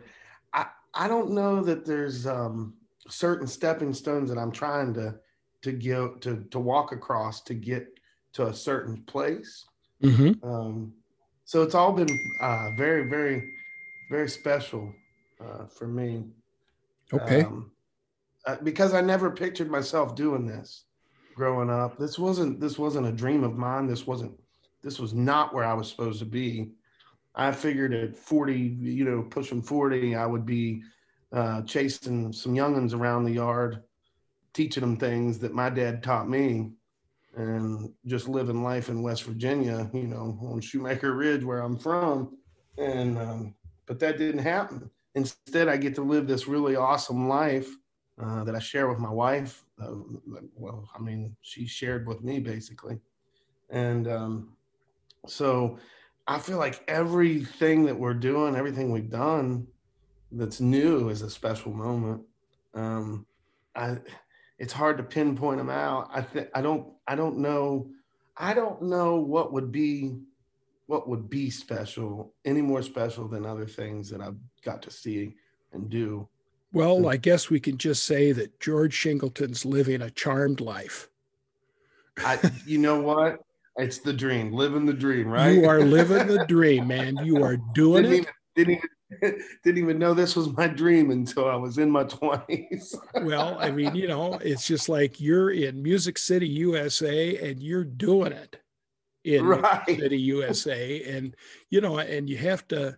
I 0.54 0.68
I 0.94 1.08
don't 1.08 1.32
know 1.32 1.62
that 1.64 1.86
there's 1.86 2.28
um, 2.28 2.74
certain 3.08 3.48
stepping 3.48 3.94
stones 3.94 4.30
that 4.30 4.38
I'm 4.38 4.52
trying 4.52 4.94
to 4.96 5.16
to 5.64 5.72
get 5.72 6.22
to 6.22 6.46
to 6.50 6.60
walk 6.60 6.92
across 6.92 7.42
to 7.42 7.54
get 7.54 7.88
to 8.34 8.48
a 8.48 8.54
certain 8.54 9.04
place. 9.04 9.66
Mm-hmm. 10.04 10.48
Um, 10.48 10.94
so 11.46 11.64
it's 11.64 11.76
all 11.76 11.92
been 11.92 12.08
uh, 12.40 12.70
very, 12.78 13.10
very, 13.10 13.52
very 14.10 14.30
special 14.30 14.94
uh, 15.44 15.66
for 15.66 15.88
me. 15.88 16.24
Okay. 17.14 17.44
Um, 17.44 17.72
uh, 18.46 18.58
because 18.64 18.94
I 18.94 19.02
never 19.02 19.30
pictured 19.30 19.70
myself 19.70 20.16
doing 20.16 20.46
this 20.46 20.86
growing 21.36 21.70
up. 21.70 21.98
This 21.98 22.20
wasn't 22.20 22.60
this 22.60 22.78
wasn't 22.78 23.08
a 23.08 23.12
dream 23.12 23.44
of 23.44 23.58
mine. 23.58 23.88
This 23.88 24.06
wasn't 24.06 24.34
this 24.82 25.00
was 25.00 25.14
not 25.14 25.54
where 25.54 25.64
I 25.64 25.74
was 25.74 25.90
supposed 25.90 26.20
to 26.20 26.26
be. 26.26 26.72
I 27.34 27.52
figured 27.52 27.94
at 27.94 28.16
40, 28.16 28.54
you 28.54 29.06
know, 29.06 29.24
pushing 29.24 29.62
40, 29.62 30.16
I 30.16 30.26
would 30.26 30.46
be 30.46 30.82
uh, 31.32 31.62
chasing 31.62 32.34
some 32.34 32.54
youngins 32.54 32.94
around 32.94 33.24
the 33.24 33.32
yard, 33.32 33.84
teaching 34.54 34.82
them 34.82 34.98
things 34.98 35.40
that 35.40 35.54
my 35.54 35.70
dad 35.70 36.04
taught 36.04 36.28
me, 36.28 36.72
and 37.38 37.94
just 38.06 38.28
living 38.28 38.64
life 38.64 38.90
in 38.90 39.02
West 39.02 39.24
Virginia, 39.24 39.90
you 39.94 40.08
know, 40.08 40.38
on 40.42 40.60
Shoemaker 40.60 41.16
Ridge, 41.16 41.44
where 41.44 41.62
I'm 41.62 41.78
from. 41.78 42.38
And 42.78 43.18
um, 43.18 43.56
but 43.86 44.00
that 44.00 44.18
didn't 44.18 44.44
happen. 44.44 44.90
Instead, 45.16 45.68
I 45.68 45.78
get 45.78 45.96
to 45.96 46.02
live 46.02 46.28
this 46.28 46.48
really 46.48 46.76
awesome 46.76 47.30
life 47.30 47.70
uh, 48.24 48.44
that 48.44 48.56
I 48.56 48.60
share 48.60 48.88
with 48.88 49.00
my 49.00 49.10
wife. 49.10 49.66
Uh, 49.82 49.96
well, 50.56 50.90
I 50.96 51.00
mean, 51.00 51.36
she 51.42 51.66
shared 51.66 52.08
with 52.08 52.24
me 52.24 52.40
basically, 52.40 53.00
and 53.70 54.08
um, 54.08 54.58
so 55.28 55.80
I 56.28 56.40
feel 56.40 56.58
like 56.58 56.84
everything 56.88 57.86
that 57.86 57.98
we're 57.98 58.14
doing, 58.14 58.56
everything 58.56 58.92
we've 58.92 59.10
done 59.10 59.68
that's 60.32 60.62
new 60.62 61.10
is 61.10 61.22
a 61.22 61.30
special 61.30 61.74
moment. 61.74 62.22
Um, 62.74 63.26
I, 63.76 63.98
it's 64.60 64.74
hard 64.74 64.98
to 64.98 65.04
pinpoint 65.04 65.58
them 65.58 65.70
out. 65.70 66.10
I 66.14 66.22
think 66.22 66.50
I 66.54 66.62
don't, 66.62 66.88
I 67.08 67.16
don't 67.16 67.40
know, 67.40 67.90
I 68.38 68.54
don't 68.54 68.84
know 68.84 69.16
what 69.16 69.52
would 69.52 69.72
be, 69.72 70.20
what 70.86 71.10
would 71.10 71.30
be 71.30 71.50
special, 71.50 72.34
any 72.46 72.62
more 72.62 72.82
special 72.82 73.28
than 73.28 73.46
other 73.46 73.66
things 73.66 74.10
that 74.10 74.22
I've 74.22 74.38
got 74.64 74.82
to 74.84 74.92
see 74.92 75.36
and 75.74 75.90
do. 75.90 76.28
Well, 76.74 77.00
hmm. 77.00 77.08
I 77.08 77.18
guess 77.18 77.50
we 77.50 77.60
can 77.60 77.78
just 77.78 78.06
say 78.06 78.32
that 78.32 78.60
George 78.60 78.96
Shingleton's 78.96 79.66
living 79.66 80.02
a 80.02 80.10
charmed 80.10 80.62
life. 80.62 81.10
I, 82.18 82.40
you 82.66 82.78
know 82.78 83.02
what? 83.02 83.40
It's 83.78 84.00
the 84.00 84.14
dream, 84.14 84.52
living 84.52 84.86
the 84.86 84.94
dream, 84.94 85.28
right? 85.28 85.50
You 85.50 85.66
are 85.66 85.80
living 85.80 86.28
the 86.28 86.46
dream, 86.48 86.88
man. 86.88 87.18
You 87.24 87.44
are 87.44 87.58
doing 87.74 88.04
didn't 88.04 88.14
it. 88.14 88.18
Even, 88.18 88.34
didn't 88.56 88.72
even 88.74 88.90
didn't 89.64 89.78
even 89.78 90.00
know 90.00 90.14
this 90.14 90.36
was 90.36 90.56
my 90.56 90.68
dream 90.68 91.12
until 91.12 91.50
I 91.50 91.56
was 91.56 91.78
in 91.78 91.90
my 91.90 92.04
twenties. 92.04 92.96
well, 93.22 93.58
I 93.60 93.72
mean, 93.72 93.96
you 93.96 94.08
know, 94.08 94.36
it's 94.36 94.66
just 94.66 94.90
like 94.90 95.20
you're 95.20 95.52
in 95.52 95.82
Music 95.82 96.18
City, 96.18 96.48
USA, 96.48 97.38
and 97.50 97.62
you're 97.62 97.84
doing 97.84 98.32
it 98.32 98.62
in 99.24 99.46
right. 99.46 99.88
Music 99.88 100.04
City, 100.04 100.20
USA, 100.20 101.04
and 101.04 101.36
you 101.70 101.82
know, 101.82 102.00
and 102.00 102.30
you 102.30 102.38
have 102.38 102.68
to 102.70 102.98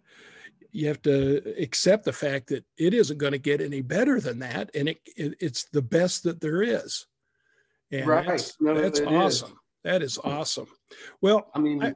you 0.74 0.88
have 0.88 1.02
to 1.04 1.54
accept 1.62 2.04
the 2.04 2.12
fact 2.12 2.48
that 2.48 2.66
it 2.78 2.96
isn't 2.96 3.20
going 3.20 3.32
to 3.32 3.38
get 3.38 3.62
any 3.62 3.82
better 3.82 4.20
than 4.20 4.40
that, 4.40 4.72
and 4.74 4.90
it, 4.90 4.98
it 5.16 5.36
it's 5.40 5.66
the 5.66 5.84
best 5.84 6.24
that 6.24 6.42
there 6.42 6.64
is. 6.64 7.06
And 7.92 8.08
right. 8.08 8.26
that's, 8.26 8.60
no, 8.60 8.74
that's 8.74 9.00
awesome. 9.00 9.50
Is. 9.50 9.56
That 9.84 10.02
is 10.02 10.18
awesome. 10.24 10.68
Well, 11.22 11.48
I 11.54 11.60
mean, 11.60 11.84
I, 11.84 11.94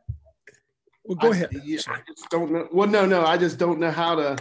well, 1.03 1.15
go 1.15 1.29
I, 1.29 1.31
ahead. 1.31 1.49
Yeah, 1.63 1.79
I 1.87 2.01
just 2.07 2.29
don't 2.29 2.51
know. 2.51 2.67
Well, 2.71 2.87
no, 2.87 3.07
no, 3.07 3.25
I 3.25 3.35
just 3.35 3.57
don't 3.57 3.79
know 3.79 3.91
how 3.91 4.13
to. 4.15 4.37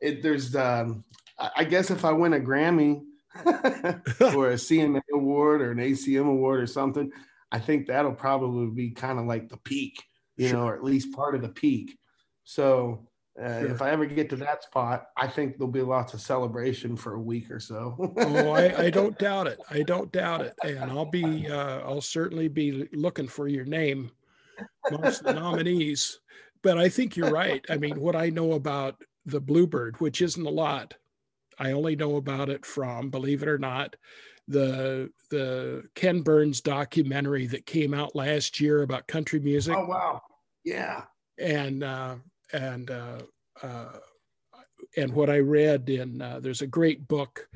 It, 0.00 0.20
there's, 0.20 0.56
um, 0.56 1.04
I 1.38 1.62
guess, 1.62 1.90
if 1.90 2.04
I 2.04 2.10
win 2.10 2.32
a 2.32 2.40
Grammy 2.40 3.02
or 3.46 4.50
a 4.50 4.54
CMA 4.54 5.00
award 5.14 5.62
or 5.62 5.70
an 5.70 5.78
ACM 5.78 6.28
award 6.28 6.60
or 6.60 6.66
something, 6.66 7.12
I 7.52 7.60
think 7.60 7.86
that'll 7.86 8.14
probably 8.14 8.66
be 8.74 8.90
kind 8.90 9.20
of 9.20 9.26
like 9.26 9.48
the 9.48 9.58
peak, 9.58 10.02
you 10.36 10.48
sure. 10.48 10.58
know, 10.58 10.66
or 10.66 10.74
at 10.74 10.82
least 10.82 11.14
part 11.14 11.36
of 11.36 11.42
the 11.42 11.48
peak. 11.50 11.96
So 12.42 13.06
uh, 13.40 13.60
sure. 13.60 13.70
If 13.70 13.82
I 13.82 13.90
ever 13.90 14.06
get 14.06 14.30
to 14.30 14.36
that 14.36 14.62
spot, 14.62 15.08
I 15.16 15.26
think 15.26 15.58
there'll 15.58 15.70
be 15.70 15.82
lots 15.82 16.14
of 16.14 16.20
celebration 16.20 16.96
for 16.96 17.14
a 17.14 17.20
week 17.20 17.50
or 17.50 17.60
so. 17.60 17.94
oh, 18.16 18.50
I, 18.50 18.84
I, 18.84 18.90
don't 18.90 19.18
doubt 19.20 19.46
it. 19.46 19.58
I 19.70 19.82
don't 19.82 20.10
doubt 20.10 20.40
it, 20.40 20.54
and 20.64 20.90
I'll 20.90 21.04
be, 21.04 21.46
uh, 21.48 21.80
I'll 21.80 22.00
certainly 22.00 22.48
be 22.48 22.88
looking 22.92 23.28
for 23.28 23.46
your 23.46 23.66
name 23.66 24.10
amongst 24.90 25.22
the 25.22 25.34
nominees. 25.34 26.20
But 26.62 26.78
I 26.78 26.88
think 26.88 27.16
you're 27.16 27.30
right. 27.30 27.64
I 27.68 27.76
mean, 27.76 28.00
what 28.00 28.16
I 28.16 28.30
know 28.30 28.52
about 28.52 29.02
the 29.26 29.40
Bluebird, 29.40 30.00
which 30.00 30.22
isn't 30.22 30.46
a 30.46 30.50
lot, 30.50 30.94
I 31.58 31.72
only 31.72 31.94
know 31.94 32.16
about 32.16 32.48
it 32.48 32.64
from, 32.64 33.10
believe 33.10 33.42
it 33.42 33.48
or 33.48 33.58
not, 33.58 33.96
the 34.48 35.10
the 35.30 35.82
Ken 35.94 36.22
Burns 36.22 36.60
documentary 36.60 37.46
that 37.46 37.66
came 37.66 37.92
out 37.92 38.14
last 38.14 38.60
year 38.60 38.82
about 38.82 39.08
country 39.08 39.40
music. 39.40 39.76
Oh 39.76 39.86
wow! 39.86 40.22
Yeah. 40.64 41.02
And 41.38 41.82
uh, 41.82 42.16
and 42.52 42.90
uh, 42.90 43.18
uh, 43.62 43.92
and 44.96 45.12
what 45.12 45.30
I 45.30 45.38
read 45.38 45.88
in 45.88 46.20
uh, 46.20 46.40
there's 46.40 46.62
a 46.62 46.66
great 46.66 47.06
book 47.08 47.48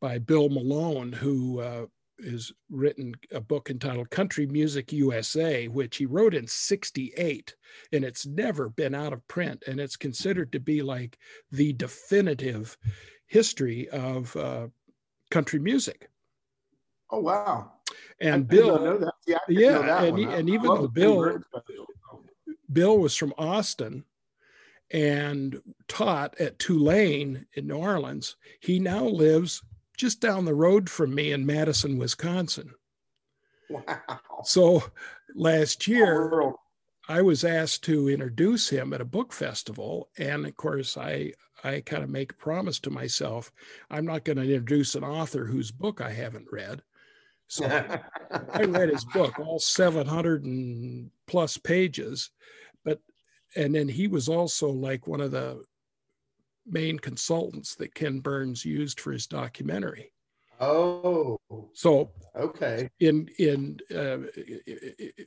by 0.00 0.18
Bill 0.18 0.48
Malone 0.48 1.12
who 1.12 1.60
uh, 1.60 1.86
has 2.24 2.52
written 2.70 3.14
a 3.32 3.40
book 3.40 3.70
entitled 3.70 4.10
Country 4.10 4.46
Music 4.46 4.92
USA, 4.92 5.68
which 5.68 5.96
he 5.96 6.06
wrote 6.06 6.34
in 6.34 6.46
68, 6.46 7.54
and 7.92 8.04
it's 8.04 8.26
never 8.26 8.68
been 8.68 8.94
out 8.94 9.12
of 9.12 9.26
print. 9.28 9.62
And 9.66 9.80
it's 9.80 9.96
considered 9.96 10.52
to 10.52 10.60
be 10.60 10.82
like 10.82 11.18
the 11.50 11.72
definitive 11.74 12.76
history 13.26 13.88
of 13.90 14.34
uh, 14.36 14.68
country 15.30 15.58
music. 15.58 16.08
Oh, 17.10 17.20
wow. 17.20 17.72
And 18.20 18.48
Bill, 18.48 19.10
yeah, 19.26 19.38
yeah 19.48 20.02
and, 20.02 20.18
and 20.18 20.48
even 20.48 20.64
though 20.64 20.88
Bill, 20.88 21.38
Bill 22.72 22.98
was 22.98 23.14
from 23.14 23.34
Austin, 23.36 24.04
and 24.90 25.60
taught 25.88 26.38
at 26.40 26.58
Tulane 26.58 27.46
in 27.54 27.66
New 27.66 27.76
Orleans. 27.76 28.36
He 28.60 28.78
now 28.78 29.04
lives 29.04 29.62
just 29.96 30.20
down 30.20 30.44
the 30.44 30.54
road 30.54 30.88
from 30.90 31.14
me 31.14 31.32
in 31.32 31.46
Madison, 31.46 31.98
Wisconsin. 31.98 32.72
Wow. 33.68 34.20
So 34.44 34.84
last 35.34 35.88
year, 35.88 36.52
I 37.08 37.22
was 37.22 37.44
asked 37.44 37.84
to 37.84 38.08
introduce 38.08 38.68
him 38.68 38.92
at 38.92 39.00
a 39.00 39.06
book 39.06 39.32
festival. 39.32 40.08
And 40.18 40.46
of 40.46 40.56
course, 40.56 40.96
I, 40.96 41.32
I 41.64 41.80
kind 41.80 42.04
of 42.04 42.10
make 42.10 42.32
a 42.32 42.36
promise 42.36 42.78
to 42.80 42.90
myself 42.90 43.52
I'm 43.90 44.04
not 44.04 44.24
going 44.24 44.36
to 44.36 44.42
introduce 44.42 44.94
an 44.94 45.04
author 45.04 45.46
whose 45.46 45.70
book 45.70 46.00
I 46.00 46.12
haven't 46.12 46.52
read. 46.52 46.82
So 47.48 47.64
I 48.52 48.64
read 48.64 48.90
his 48.90 49.04
book, 49.04 49.38
all 49.38 49.58
700 49.58 50.44
and 50.44 51.10
plus 51.26 51.56
pages 51.56 52.30
and 53.56 53.74
then 53.74 53.88
he 53.88 54.08
was 54.08 54.28
also 54.28 54.68
like 54.68 55.06
one 55.06 55.20
of 55.20 55.30
the 55.30 55.64
main 56.66 56.98
consultants 56.98 57.74
that 57.76 57.94
Ken 57.94 58.20
Burns 58.20 58.64
used 58.64 59.00
for 59.00 59.12
his 59.12 59.26
documentary. 59.26 60.12
Oh, 60.58 61.38
so 61.74 62.10
okay. 62.34 62.88
In 63.00 63.28
in 63.38 63.78
uh, 63.94 64.18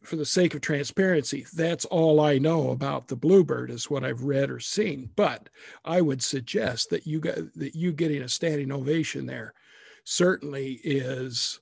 for 0.03 0.15
the 0.15 0.25
sake 0.25 0.55
of 0.55 0.61
transparency, 0.61 1.45
that's 1.53 1.85
all 1.85 2.19
I 2.19 2.39
know 2.39 2.71
about 2.71 3.07
the 3.07 3.15
Bluebird 3.15 3.69
is 3.69 3.89
what 3.91 4.03
I've 4.03 4.23
read 4.23 4.49
or 4.49 4.59
seen. 4.59 5.11
But 5.15 5.49
I 5.85 6.01
would 6.01 6.23
suggest 6.23 6.89
that 6.89 7.05
you 7.05 7.19
got 7.19 7.35
that 7.55 7.75
you 7.75 7.91
getting 7.91 8.23
a 8.23 8.29
standing 8.29 8.71
ovation 8.71 9.27
there 9.27 9.53
certainly 10.03 10.79
is 10.83 11.59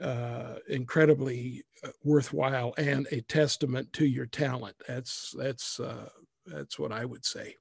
uh, 0.00 0.56
incredibly 0.68 1.64
uh, 1.84 1.88
worthwhile 2.04 2.74
and 2.78 3.06
a 3.12 3.20
testament 3.22 3.92
to 3.94 4.06
your 4.06 4.26
talent. 4.26 4.76
That's 4.86 5.34
that's 5.36 5.80
uh, 5.80 6.08
that's 6.46 6.78
what 6.78 6.92
I 6.92 7.04
would 7.04 7.24
say. 7.24 7.56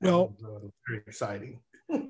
Well, 0.00 0.34
uh, 0.44 0.68
very 0.88 1.02
exciting. 1.06 1.60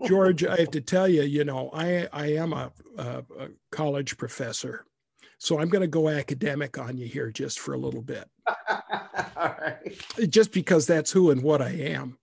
George, 0.07 0.44
I 0.44 0.57
have 0.61 0.70
to 0.72 0.81
tell 0.81 1.09
you, 1.09 1.22
you 1.22 1.44
know, 1.44 1.70
I 1.72 2.09
I 2.12 2.33
am 2.35 2.52
a, 2.52 2.72
a, 2.98 3.24
a 3.38 3.48
college 3.70 4.16
professor, 4.16 4.87
so 5.38 5.59
I'm 5.59 5.68
going 5.68 5.83
to 5.83 5.88
go 5.88 6.09
academic 6.09 6.78
on 6.78 6.96
you 6.96 7.07
here 7.07 7.31
just 7.31 7.59
for 7.59 7.74
a 7.74 7.78
little 7.78 8.02
bit. 8.02 8.28
All 9.37 9.57
right. 9.61 10.31
Just 10.31 10.52
because 10.52 10.87
that's 10.87 11.11
who 11.11 11.31
and 11.31 11.42
what 11.42 11.61
I 11.61 11.70
am. 11.70 12.18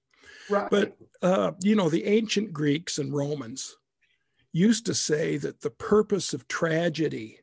Right. 0.49 0.69
But 0.69 0.97
uh, 1.21 1.51
you 1.61 1.75
know, 1.75 1.89
the 1.89 2.05
ancient 2.05 2.53
Greeks 2.53 2.97
and 2.97 3.13
Romans 3.13 3.75
used 4.51 4.85
to 4.85 4.93
say 4.93 5.37
that 5.37 5.61
the 5.61 5.69
purpose 5.69 6.33
of 6.33 6.47
tragedy 6.47 7.39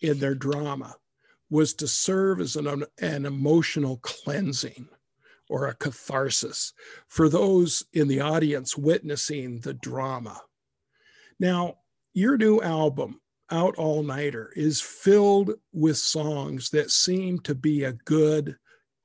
in 0.00 0.18
their 0.18 0.34
drama 0.34 0.94
was 1.50 1.74
to 1.74 1.86
serve 1.86 2.40
as 2.40 2.56
an, 2.56 2.84
an 3.00 3.26
emotional 3.26 3.98
cleansing 3.98 4.88
or 5.48 5.66
a 5.66 5.74
catharsis 5.74 6.72
for 7.08 7.28
those 7.28 7.84
in 7.92 8.08
the 8.08 8.20
audience 8.20 8.76
witnessing 8.76 9.60
the 9.60 9.74
drama. 9.74 10.40
Now, 11.38 11.76
your 12.14 12.36
new 12.36 12.60
album, 12.62 13.20
Out 13.50 13.76
All 13.76 14.02
Nighter, 14.02 14.50
is 14.56 14.80
filled 14.80 15.52
with 15.72 15.96
songs 15.98 16.70
that 16.70 16.90
seem 16.90 17.38
to 17.40 17.54
be 17.54 17.84
a 17.84 17.92
good 17.92 18.56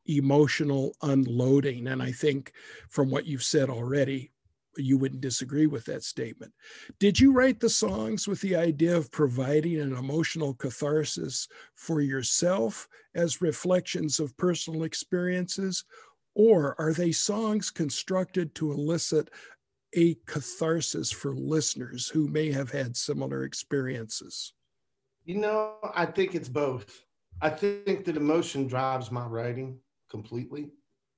emotional 0.05 0.95
unloading. 1.01 1.87
And 1.87 2.01
I 2.01 2.11
think 2.11 2.53
from 2.89 3.09
what 3.09 3.25
you've 3.25 3.43
said 3.43 3.69
already, 3.69 4.31
you 4.77 4.97
wouldn't 4.97 5.21
disagree 5.21 5.67
with 5.67 5.85
that 5.85 6.03
statement. 6.03 6.53
Did 6.99 7.19
you 7.19 7.31
write 7.31 7.59
the 7.59 7.69
songs 7.69 8.27
with 8.27 8.41
the 8.41 8.55
idea 8.55 8.95
of 8.95 9.11
providing 9.11 9.79
an 9.79 9.93
emotional 9.95 10.53
catharsis 10.53 11.47
for 11.75 12.01
yourself 12.01 12.87
as 13.15 13.41
reflections 13.41 14.19
of 14.19 14.35
personal 14.37 14.83
experiences? 14.83 15.83
Or 16.35 16.75
are 16.79 16.93
they 16.93 17.11
songs 17.11 17.71
constructed 17.71 18.53
to 18.55 18.71
elicit 18.71 19.29
a 19.95 20.15
catharsis 20.25 21.11
for 21.11 21.33
listeners 21.33 22.07
who 22.07 22.27
may 22.27 22.51
have 22.51 22.71
had 22.71 22.95
similar 22.95 23.43
experiences? 23.43 24.53
You 25.25 25.39
know, 25.39 25.75
I 25.93 26.05
think 26.05 26.35
it's 26.35 26.49
both. 26.49 27.03
I 27.41 27.49
think 27.49 28.05
that 28.05 28.17
emotion 28.17 28.67
drives 28.67 29.11
my 29.11 29.25
writing 29.25 29.79
completely. 30.09 30.69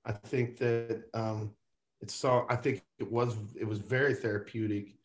I 0.05 0.14
think 0.14 0.57
that 0.57 1.03
um, 1.14 1.51
it's 2.02 2.14
so. 2.14 2.45
I 2.50 2.56
think 2.56 2.84
it 2.97 3.12
was 3.12 3.36
it 3.60 3.68
was 3.68 3.80
very 3.80 4.14
therapeutic 4.14 4.95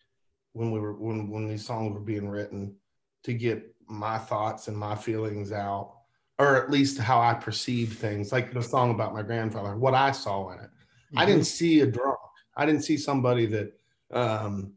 when 0.52 0.70
we 0.70 0.80
were 0.80 0.94
when 0.94 1.28
when 1.28 1.48
these 1.48 1.64
songs 1.64 1.94
were 1.94 2.00
being 2.00 2.28
written 2.28 2.76
to 3.24 3.34
get 3.34 3.74
my 3.88 4.18
thoughts 4.18 4.68
and 4.68 4.76
my 4.76 4.94
feelings 4.94 5.52
out, 5.52 5.96
or 6.38 6.56
at 6.56 6.70
least 6.70 6.98
how 6.98 7.20
I 7.20 7.34
perceive 7.34 7.94
things. 7.94 8.32
Like 8.32 8.52
the 8.52 8.62
song 8.62 8.90
about 8.90 9.14
my 9.14 9.22
grandfather, 9.22 9.76
what 9.76 9.94
I 9.94 10.12
saw 10.12 10.50
in 10.50 10.58
it. 10.58 10.70
Mm-hmm. 10.70 11.18
I 11.18 11.26
didn't 11.26 11.44
see 11.44 11.80
a 11.80 11.86
drunk. 11.86 12.18
I 12.56 12.66
didn't 12.66 12.82
see 12.82 12.96
somebody 12.96 13.46
that, 13.46 13.72
um, 14.12 14.74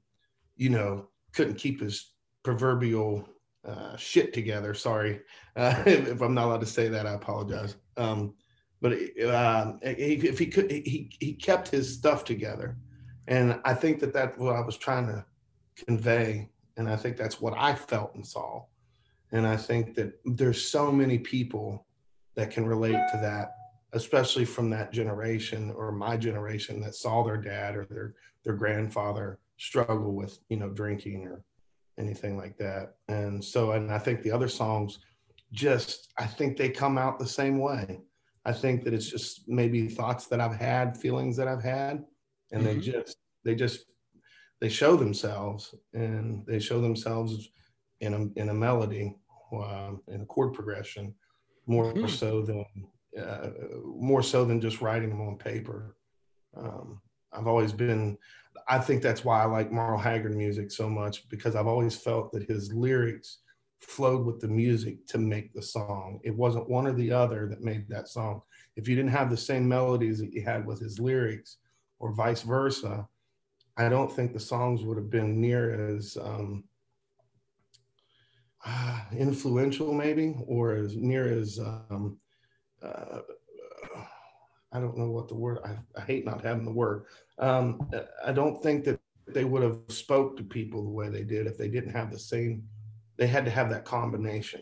you 0.56 0.70
know, 0.70 1.10
couldn't 1.34 1.56
keep 1.56 1.80
his 1.80 2.12
proverbial 2.44 3.28
uh, 3.66 3.96
shit 3.98 4.34
together. 4.34 4.74
Sorry 4.74 5.22
uh, 5.56 5.84
if, 5.86 6.08
if, 6.08 6.22
I'm 6.22 6.34
not 6.34 6.46
allowed 6.46 6.62
to 6.62 6.66
say 6.66 6.88
that. 6.88 7.06
I 7.06 7.14
apologize. 7.14 7.76
Um, 7.98 8.34
but 8.82 8.94
uh, 9.24 9.74
if 9.82 10.38
he 10.38 10.46
could, 10.48 10.72
he 10.72 11.10
he 11.20 11.34
kept 11.34 11.70
his 11.70 11.94
stuff 11.94 12.24
together, 12.24 12.78
and 13.28 13.60
I 13.66 13.74
think 13.74 14.00
that 14.00 14.14
that's 14.14 14.38
what 14.38 14.56
I 14.56 14.62
was 14.62 14.78
trying 14.78 15.08
to 15.08 15.26
convey, 15.86 16.50
and 16.78 16.90
I 16.90 16.96
think 16.96 17.18
that's 17.18 17.42
what 17.42 17.54
I 17.58 17.74
felt 17.76 18.14
and 18.16 18.26
saw, 18.26 18.66
and 19.32 19.48
I 19.48 19.58
think 19.58 19.96
that 19.96 20.20
there's 20.26 20.62
so 20.68 20.92
many 20.92 21.18
people 21.18 21.86
that 22.36 22.52
can 22.52 22.66
relate 22.66 22.92
to 23.12 23.20
that 23.22 23.54
especially 23.94 24.46
from 24.46 24.70
that 24.70 24.92
generation 24.92 25.72
or 25.76 25.92
my 25.92 26.18
generation 26.18 26.80
that 26.82 26.96
saw 26.96 27.24
their 27.24 27.38
dad 27.38 27.76
or 27.76 27.86
their 27.86 28.16
their 28.44 28.54
grandfather 28.54 29.40
struggle 29.58 30.14
with 30.14 30.40
you 30.50 30.58
know 30.58 30.70
drinking 30.70 31.28
or 31.28 31.44
anything 31.98 32.38
like 32.38 32.58
that. 32.58 32.96
And 33.08 33.44
so 33.44 33.72
and 33.72 33.92
i 33.92 33.98
think 33.98 34.22
the 34.22 34.32
other 34.32 34.48
songs 34.48 35.00
just 35.54 36.12
i 36.18 36.26
think 36.26 36.58
they 36.58 36.70
come 36.70 36.98
out 36.98 37.20
the 37.20 37.28
same 37.28 37.58
way 37.60 38.02
i 38.48 38.52
think 38.52 38.84
that 38.84 38.94
it's 38.94 39.10
just 39.10 39.48
maybe 39.48 39.88
thoughts 39.88 40.26
that 40.28 40.40
i've 40.40 40.56
had 40.56 40.98
feelings 40.98 41.38
that 41.38 41.48
i've 41.48 41.64
had 41.64 42.04
and 42.52 42.64
mm-hmm. 42.64 42.80
they 42.80 42.80
just 42.80 43.18
they 43.46 43.56
just 43.56 43.86
they 44.60 44.70
show 44.70 44.96
themselves 44.96 45.76
and 45.94 46.44
they 46.48 46.60
show 46.60 46.82
themselves 46.82 47.50
in 48.02 48.14
a 48.14 48.40
in 48.40 48.50
a 48.50 48.54
melody 48.54 49.16
um, 49.54 50.02
in 50.08 50.22
a 50.22 50.26
chord 50.26 50.54
progression 50.54 51.14
more 51.68 51.94
mm-hmm. 51.94 52.08
so 52.08 52.42
than 52.42 52.66
uh, 53.18 53.50
more 53.84 54.22
so 54.24 54.46
than 54.46 54.62
just 54.62 54.82
writing 54.82 55.10
them 55.10 55.22
on 55.22 55.38
paper. 55.38 55.96
Um, 56.56 57.02
I've 57.34 57.48
always 57.48 57.74
been, 57.74 58.18
I 58.68 58.80
think 58.80 59.02
that's 59.02 59.24
why 59.24 59.42
I 59.42 59.46
like 59.46 59.72
Merle 59.72 59.98
Haggard 59.98 60.36
music 60.36 60.72
so 60.72 60.90
much 60.90 61.28
because 61.30 61.56
I've 61.56 61.68
always 61.68 61.96
felt 61.96 62.32
that 62.32 62.44
his 62.44 62.74
lyrics 62.74 63.40
flowed 63.82 64.26
with 64.26 64.40
the 64.40 64.48
music 64.48 65.06
to 65.08 65.18
make 65.18 65.54
the 65.54 65.62
song. 65.62 66.20
It 66.24 66.36
wasn't 66.36 66.70
one 66.70 66.88
or 66.88 66.94
the 66.94 67.12
other 67.12 67.48
that 67.48 67.62
made 67.62 67.88
that 67.90 68.08
song. 68.08 68.42
If 68.76 68.88
you 68.88 68.96
didn't 68.96 69.12
have 69.12 69.30
the 69.30 69.38
same 69.38 69.68
melodies 69.68 70.20
that 70.20 70.34
you 70.34 70.44
had 70.44 70.66
with 70.66 70.80
his 70.80 71.00
lyrics 71.00 71.58
or 72.00 72.14
vice 72.14 72.42
versa, 72.42 73.08
I 73.78 73.90
don't 73.90 74.12
think 74.12 74.34
the 74.34 74.40
songs 74.40 74.84
would 74.84 74.98
have 74.98 75.10
been 75.10 75.40
near 75.40 75.96
as 75.96 76.18
um, 76.22 76.64
influential, 79.18 79.94
maybe, 79.94 80.36
or 80.48 80.76
as 80.76 80.96
near 80.96 81.40
as 81.40 81.60
um, 81.60 82.18
uh, 82.82 83.20
I 84.72 84.80
don't 84.80 84.98
know 84.98 85.10
what 85.10 85.28
the 85.28 85.36
word. 85.36 85.60
I, 85.64 85.78
I 86.00 86.04
hate 86.04 86.26
not 86.26 86.44
having 86.44 86.66
the 86.66 86.72
word. 86.72 87.06
Um, 87.40 87.90
I 88.26 88.32
don't 88.32 88.62
think 88.62 88.84
that 88.86 89.00
they 89.28 89.44
would 89.44 89.64
have 89.64 89.80
spoke 89.88 90.38
to 90.38 90.44
people 90.44 90.84
the 90.84 90.90
way 90.90 91.10
they 91.10 91.24
did 91.24 91.48
if 91.48 91.58
they 91.58 91.70
didn't 91.70 91.94
have 91.94 92.12
the 92.12 92.20
same. 92.20 92.64
They 93.18 93.28
had 93.28 93.46
to 93.46 93.52
have 93.52 93.70
that 93.70 93.86
combination 93.86 94.62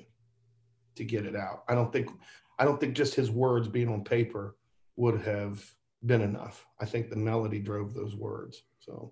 to 0.96 1.04
get 1.04 1.26
it 1.26 1.36
out. 1.36 1.64
I 1.68 1.76
don't 1.76 1.92
think. 1.92 2.10
I 2.58 2.64
don't 2.64 2.80
think 2.80 2.96
just 2.96 3.16
his 3.16 3.30
words 3.30 3.68
being 3.68 3.90
on 3.90 4.04
paper 4.04 4.56
would 4.96 5.22
have 5.22 5.64
been 6.06 6.22
enough. 6.22 6.66
I 6.80 6.86
think 6.86 7.10
the 7.10 7.18
melody 7.18 7.60
drove 7.60 7.94
those 7.94 8.16
words. 8.16 8.64
So 8.80 9.12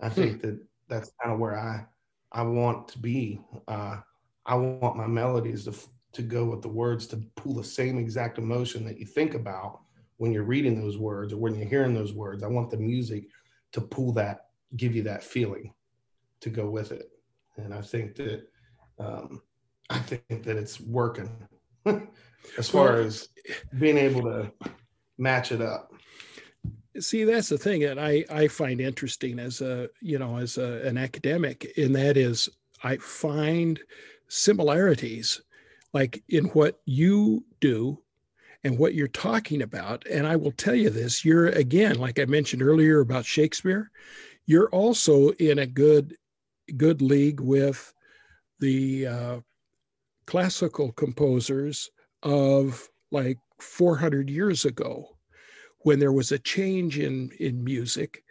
I 0.00 0.08
hmm. 0.08 0.14
think 0.14 0.42
that 0.42 0.60
that's 0.88 1.12
kind 1.22 1.34
of 1.34 1.40
where 1.40 1.58
I 1.58 1.86
I 2.32 2.42
want 2.42 2.88
to 2.88 2.98
be. 2.98 3.40
Uh, 3.68 3.98
I 4.46 4.54
want 4.54 4.96
my 4.96 5.06
melodies 5.06 5.64
to 5.64 5.74
to 6.12 6.22
go 6.22 6.44
with 6.44 6.62
the 6.62 6.68
words 6.68 7.06
to 7.06 7.18
pull 7.36 7.54
the 7.54 7.64
same 7.64 7.98
exact 7.98 8.38
emotion 8.38 8.84
that 8.84 8.98
you 8.98 9.06
think 9.06 9.34
about 9.34 9.80
when 10.16 10.32
you're 10.32 10.42
reading 10.42 10.80
those 10.80 10.98
words 10.98 11.32
or 11.32 11.36
when 11.36 11.54
you're 11.54 11.68
hearing 11.68 11.94
those 11.94 12.12
words. 12.12 12.42
I 12.42 12.48
want 12.48 12.70
the 12.70 12.76
music 12.76 13.24
to 13.72 13.80
pull 13.80 14.12
that, 14.14 14.46
give 14.76 14.94
you 14.94 15.02
that 15.04 15.22
feeling 15.22 15.72
to 16.40 16.50
go 16.50 16.68
with 16.68 16.90
it. 16.90 17.10
And 17.56 17.72
I 17.72 17.80
think 17.80 18.16
that 18.16 18.48
um, 19.00 19.42
I 19.88 19.98
think 19.98 20.44
that 20.44 20.56
it's 20.56 20.80
working 20.80 21.30
as 22.58 22.68
far 22.68 22.96
as 22.96 23.28
being 23.78 23.98
able 23.98 24.22
to 24.22 24.52
match 25.18 25.52
it 25.52 25.60
up. 25.60 25.92
See, 26.98 27.24
that's 27.24 27.48
the 27.48 27.58
thing 27.58 27.80
that 27.82 27.98
I, 27.98 28.24
I 28.30 28.48
find 28.48 28.80
interesting 28.80 29.38
as 29.38 29.60
a 29.60 29.88
you 30.00 30.18
know 30.18 30.36
as 30.36 30.58
a, 30.58 30.86
an 30.86 30.98
academic, 30.98 31.72
and 31.76 31.94
that 31.94 32.16
is 32.16 32.48
I 32.82 32.96
find 32.98 33.80
similarities 34.28 35.40
like 35.92 36.22
in 36.28 36.44
what 36.46 36.80
you 36.84 37.44
do 37.60 37.98
and 38.64 38.78
what 38.78 38.94
you're 38.94 39.08
talking 39.08 39.62
about. 39.62 40.06
And 40.06 40.26
I 40.26 40.36
will 40.36 40.52
tell 40.52 40.74
you 40.74 40.90
this 40.90 41.24
you're, 41.24 41.46
again, 41.46 41.98
like 41.98 42.18
I 42.18 42.24
mentioned 42.26 42.62
earlier 42.62 43.00
about 43.00 43.24
Shakespeare, 43.24 43.90
you're 44.46 44.68
also 44.68 45.30
in 45.30 45.58
a 45.58 45.66
good, 45.66 46.16
good 46.76 47.02
league 47.02 47.40
with 47.40 47.92
the 48.60 49.06
uh, 49.06 49.40
classical 50.26 50.92
composers 50.92 51.90
of 52.22 52.88
like 53.10 53.38
400 53.58 54.30
years 54.30 54.64
ago 54.64 55.16
when 55.80 55.98
there 55.98 56.12
was 56.12 56.30
a 56.30 56.38
change 56.38 56.98
in, 56.98 57.30
in 57.40 57.64
music. 57.64 58.22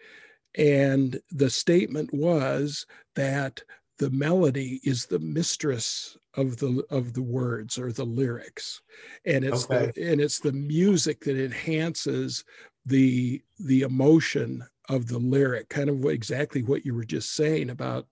And 0.58 1.20
the 1.32 1.50
statement 1.50 2.14
was 2.14 2.86
that 3.16 3.62
the 3.98 4.10
melody 4.12 4.80
is 4.84 5.06
the 5.06 5.20
mistress 5.20 6.18
of 6.36 6.58
the 6.58 6.84
of 6.90 7.14
the 7.14 7.22
words 7.22 7.78
or 7.78 7.92
the 7.92 8.06
lyrics 8.06 8.82
and 9.26 9.44
it's 9.44 9.66
okay. 9.66 9.92
the 9.96 10.12
and 10.12 10.22
it's 10.22 10.40
the 10.40 10.54
music 10.54 11.20
that 11.22 11.44
enhances 11.44 12.46
the 12.86 13.42
the 13.60 13.82
emotion 13.82 14.64
of 14.88 15.08
the 15.08 15.18
lyric 15.18 15.68
kind 15.70 15.90
of 15.90 16.00
what, 16.00 16.14
exactly 16.14 16.62
what 16.64 16.86
you 16.86 16.94
were 16.94 17.04
just 17.04 17.36
saying 17.36 17.72
about 17.72 18.08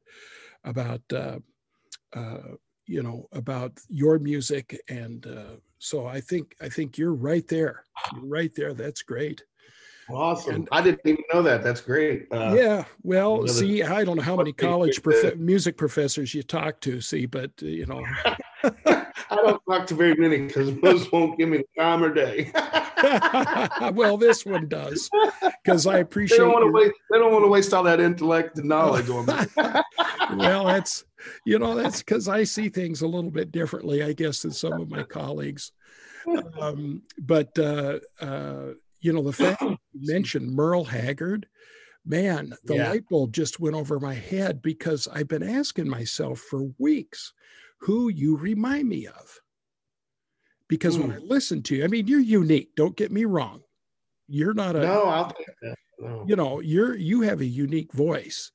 about 0.63 1.01
uh, 1.13 1.37
uh, 2.13 2.55
you 2.85 3.03
know 3.03 3.27
about 3.33 3.79
your 3.89 4.17
music 4.19 4.79
and 4.89 5.27
uh, 5.27 5.55
so 5.77 6.05
i 6.05 6.19
think 6.19 6.55
i 6.61 6.69
think 6.69 6.97
you're 6.97 7.13
right 7.13 7.47
there 7.47 7.83
you're 8.13 8.25
right 8.25 8.53
there 8.55 8.73
that's 8.73 9.01
great 9.01 9.43
Awesome. 10.09 10.55
And, 10.55 10.69
I 10.71 10.81
didn't 10.81 11.01
even 11.05 11.23
know 11.33 11.41
that. 11.41 11.63
That's 11.63 11.81
great. 11.81 12.27
Uh, 12.31 12.55
yeah. 12.57 12.85
Well, 13.03 13.45
see, 13.47 13.83
I 13.83 14.05
don't 14.05 14.15
know 14.17 14.23
how 14.23 14.37
many 14.37 14.53
college 14.53 15.03
prof- 15.03 15.35
music 15.35 15.75
professors 15.75 16.33
you 16.33 16.43
talk 16.43 16.79
to, 16.81 17.01
see, 17.01 17.25
but 17.25 17.51
uh, 17.61 17.65
you 17.65 17.85
know. 17.85 18.05
I 19.29 19.35
don't 19.35 19.61
talk 19.69 19.85
to 19.87 19.95
very 19.95 20.15
many 20.15 20.47
because 20.47 20.71
most 20.81 21.11
won't 21.11 21.37
give 21.37 21.49
me 21.49 21.57
the 21.57 21.81
time 21.81 22.03
or 22.03 22.13
day. 22.13 22.51
well, 23.93 24.17
this 24.17 24.45
one 24.45 24.67
does 24.67 25.09
because 25.63 25.85
I 25.85 25.97
appreciate. 25.99 26.37
They 26.37 26.43
don't, 26.43 26.53
want 26.53 26.65
to 26.65 26.71
waste, 26.71 26.95
they 27.11 27.17
don't 27.17 27.31
want 27.33 27.43
to 27.43 27.49
waste 27.49 27.73
all 27.73 27.83
that 27.83 27.99
intellect 27.99 28.57
and 28.57 28.69
knowledge 28.69 29.09
on 29.09 29.25
me. 29.25 29.33
well, 30.37 30.65
that's 30.65 31.03
you 31.45 31.59
know 31.59 31.75
that's 31.75 31.99
because 31.99 32.27
I 32.27 32.43
see 32.43 32.69
things 32.69 33.01
a 33.01 33.07
little 33.07 33.31
bit 33.31 33.51
differently, 33.51 34.03
I 34.03 34.13
guess, 34.13 34.41
than 34.41 34.51
some 34.51 34.73
of 34.73 34.89
my 34.89 35.03
colleagues. 35.19 35.71
Um, 36.59 37.03
but 37.19 37.57
uh, 37.57 37.99
uh, 38.19 38.73
you 39.01 39.13
know, 39.13 39.23
the 39.23 39.33
fact 39.33 39.61
you 39.61 39.77
mentioned 39.93 40.53
Merle 40.53 40.83
Haggard, 40.83 41.47
man, 42.05 42.53
the 42.63 42.75
yeah. 42.75 42.89
light 42.89 43.07
bulb 43.09 43.33
just 43.33 43.59
went 43.59 43.75
over 43.75 43.99
my 43.99 44.13
head 44.13 44.61
because 44.61 45.07
I've 45.11 45.27
been 45.27 45.43
asking 45.43 45.89
myself 45.89 46.39
for 46.39 46.69
weeks 46.77 47.33
who 47.79 48.09
you 48.09 48.37
remind 48.37 48.89
me 48.89 49.07
of. 49.07 49.39
Because 50.67 50.97
mm. 50.97 51.03
when 51.03 51.11
I 51.11 51.19
hmm. 51.19 51.27
listen 51.27 51.63
to 51.63 51.75
you, 51.77 51.85
I 51.85 51.87
mean, 51.87 52.07
you're 52.07 52.19
unique. 52.19 52.71
Don't 52.75 52.97
get 52.97 53.11
me 53.11 53.23
wrong. 53.23 53.61
You're 54.27 54.53
not 54.53 54.75
a 54.75 54.81
no. 54.81 55.03
I'll 55.03 55.31
take 55.31 55.47
that. 55.61 55.75
No. 55.99 56.25
You 56.27 56.35
know, 56.35 56.59
you're 56.59 56.95
you 56.95 57.21
have 57.21 57.39
a 57.39 57.45
unique 57.45 57.93
voice, 57.93 58.51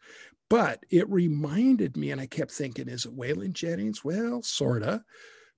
but 0.52 0.84
it 0.90 1.08
reminded 1.08 1.96
me, 1.96 2.10
and 2.10 2.20
I 2.20 2.26
kept 2.26 2.50
thinking, 2.50 2.86
is 2.86 3.06
it 3.06 3.16
Waylon 3.16 3.54
Jennings? 3.54 4.04
Well, 4.04 4.42
sorta. 4.42 5.02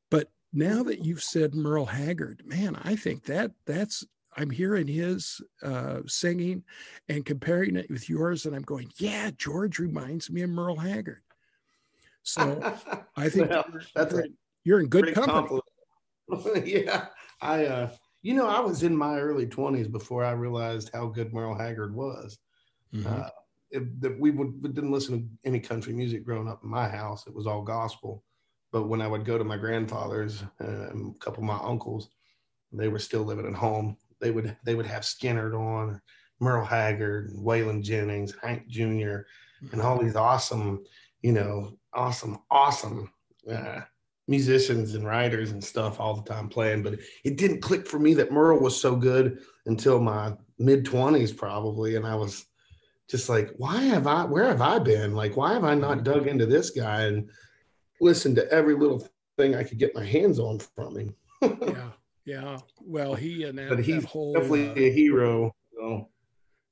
But 0.09 0.31
now 0.53 0.85
that 0.85 1.05
you've 1.05 1.21
said 1.21 1.53
Merle 1.53 1.85
Haggard, 1.85 2.45
man, 2.47 2.79
I 2.85 2.95
think 2.95 3.25
that 3.25 3.51
that's 3.67 4.05
I'm 4.37 4.51
hearing 4.51 4.87
his 4.87 5.41
uh, 5.65 6.03
singing 6.07 6.63
and 7.09 7.27
comparing 7.27 7.75
it 7.75 7.91
with 7.91 8.09
yours, 8.09 8.47
and 8.47 8.55
I'm 8.55 8.63
going, 8.63 8.89
yeah, 8.99 9.33
George 9.37 9.81
reminds 9.81 10.31
me 10.31 10.43
of 10.43 10.51
Merle 10.51 10.77
Haggard. 10.77 11.23
So 12.23 12.63
I 13.17 13.29
think 13.29 13.51
well, 13.51 13.65
you're, 13.73 13.83
that's 13.97 14.15
you're, 14.15 14.23
a, 14.23 14.29
you're 14.63 14.81
in 14.81 14.87
good 14.87 15.13
company. 15.13 15.61
yeah, 16.65 17.07
I, 17.41 17.67
uh, 17.67 17.91
you 18.23 18.35
know, 18.35 18.47
I 18.47 18.61
was 18.61 18.85
in 18.85 18.97
my 18.97 19.19
early 19.19 19.49
20s 19.49 19.91
before 19.91 20.25
I 20.25 20.31
realized 20.31 20.91
how 20.95 21.07
good 21.07 21.35
Merle 21.35 21.59
Haggard 21.59 21.93
was. 21.97 22.39
Mm-hmm. 22.95 23.13
Uh, 23.13 23.31
it, 23.75 24.01
that 24.01 24.19
we 24.19 24.31
would 24.31 24.63
we 24.63 24.71
didn't 24.71 24.93
listen 24.93 25.19
to 25.19 25.49
any 25.49 25.61
country 25.61 25.93
music 25.93 26.25
growing 26.25 26.49
up 26.49 26.63
in 26.63 26.71
my 26.71 26.89
house. 26.89 27.27
It 27.27 27.35
was 27.35 27.47
all 27.47 27.63
gospel. 27.63 28.25
But 28.73 28.89
when 28.89 29.03
I 29.03 29.07
would 29.07 29.25
go 29.25 29.37
to 29.37 29.45
my 29.45 29.57
grandfather's, 29.57 30.43
and 30.59 31.15
a 31.15 31.19
couple 31.19 31.43
of 31.43 31.49
my 31.49 31.59
uncles, 31.63 32.09
they 32.73 32.89
were 32.89 32.99
still 32.99 33.23
living 33.23 33.47
at 33.47 33.55
home. 33.55 33.97
They 34.21 34.31
would 34.31 34.57
they 34.65 34.75
would 34.75 34.87
have 34.87 35.03
Skynyrd 35.03 35.59
on, 35.59 36.01
Merle 36.41 36.65
Haggard, 36.65 37.33
Waylon 37.37 37.83
Jennings, 37.83 38.35
Hank 38.43 38.67
Jr., 38.69 39.19
and 39.73 39.81
all 39.81 39.99
these 39.99 40.17
awesome, 40.17 40.85
you 41.23 41.33
know, 41.33 41.79
awesome, 41.93 42.39
awesome 42.51 43.11
uh, 43.51 43.81
musicians 44.29 44.95
and 44.95 45.07
writers 45.07 45.53
and 45.53 45.63
stuff 45.63 46.01
all 46.01 46.15
the 46.15 46.29
time 46.31 46.49
playing. 46.49 46.83
But 46.83 47.01
it 47.25 47.37
didn't 47.37 47.61
click 47.61 47.87
for 47.87 47.99
me 47.99 48.15
that 48.15 48.33
Merle 48.33 48.61
was 48.61 48.81
so 48.81 48.95
good 48.95 49.41
until 49.67 50.01
my 50.01 50.35
mid 50.59 50.85
20s, 50.85 51.37
probably. 51.37 51.97
And 51.97 52.07
I 52.07 52.15
was 52.15 52.47
just 53.09 53.29
like, 53.29 53.51
why 53.57 53.83
have 53.83 54.07
I, 54.07 54.25
where 54.25 54.47
have 54.47 54.63
I 54.63 54.79
been? 54.79 55.15
Like, 55.15 55.37
why 55.37 55.53
have 55.53 55.65
I 55.65 55.75
not 55.75 56.05
dug 56.05 56.27
into 56.27 56.47
this 56.47 56.71
guy 56.71 57.03
and 57.03 57.31
listened 58.01 58.37
to 58.37 58.51
every 58.51 58.75
little 58.75 59.07
thing 59.37 59.55
I 59.55 59.65
could 59.65 59.79
get 59.79 59.95
my 59.95 60.05
hands 60.05 60.39
on 60.39 60.59
from 60.59 60.97
him? 60.97 61.15
yeah. 61.43 61.91
Yeah. 62.25 62.59
Well, 62.81 63.15
he 63.15 63.45
and 63.45 63.59
that, 63.59 63.69
but 63.69 63.81
he's 63.81 64.03
that 64.03 64.09
whole, 64.09 64.35
definitely 64.35 64.71
uh, 64.71 64.89
a 64.89 64.93
hero. 64.93 65.55
So. 65.77 66.09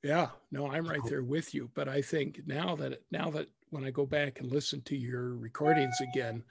Yeah, 0.03 0.29
no, 0.51 0.69
I'm 0.69 0.85
right 0.87 1.03
there 1.05 1.23
with 1.23 1.53
you. 1.53 1.69
But 1.75 1.87
I 1.87 2.01
think 2.01 2.41
now 2.45 2.75
that 2.77 3.01
now 3.11 3.29
that 3.31 3.47
when 3.69 3.85
I 3.85 3.91
go 3.91 4.05
back 4.05 4.39
and 4.39 4.51
listen 4.51 4.81
to 4.81 4.97
your 4.97 5.35
recordings 5.35 5.95
again, 6.01 6.43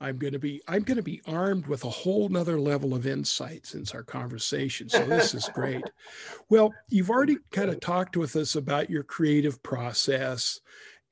I'm 0.00 0.16
going 0.16 0.32
to 0.32 0.38
be 0.38 0.62
I'm 0.66 0.82
going 0.82 0.96
to 0.96 1.02
be 1.02 1.20
armed 1.26 1.66
with 1.66 1.84
a 1.84 1.90
whole 1.90 2.28
nother 2.28 2.58
level 2.58 2.94
of 2.94 3.06
insight 3.06 3.66
since 3.66 3.94
our 3.94 4.02
conversation. 4.02 4.88
So 4.88 5.04
this 5.04 5.34
is 5.34 5.48
great. 5.52 5.84
Well, 6.48 6.72
you've 6.88 7.10
already 7.10 7.36
kind 7.50 7.68
of 7.68 7.80
talked 7.80 8.16
with 8.16 8.34
us 8.36 8.56
about 8.56 8.88
your 8.88 9.02
creative 9.02 9.62
process, 9.62 10.60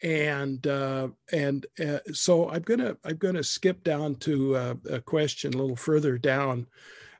and 0.02 0.66
uh, 0.66 1.08
and 1.32 1.66
uh, 1.84 1.98
so 2.12 2.48
I'm 2.48 2.62
gonna 2.62 2.96
I'm 3.04 3.16
gonna 3.16 3.42
skip 3.42 3.84
down 3.84 4.14
to 4.16 4.56
uh, 4.56 4.74
a 4.90 5.00
question 5.00 5.52
a 5.52 5.58
little 5.58 5.76
further 5.76 6.16
down. 6.16 6.66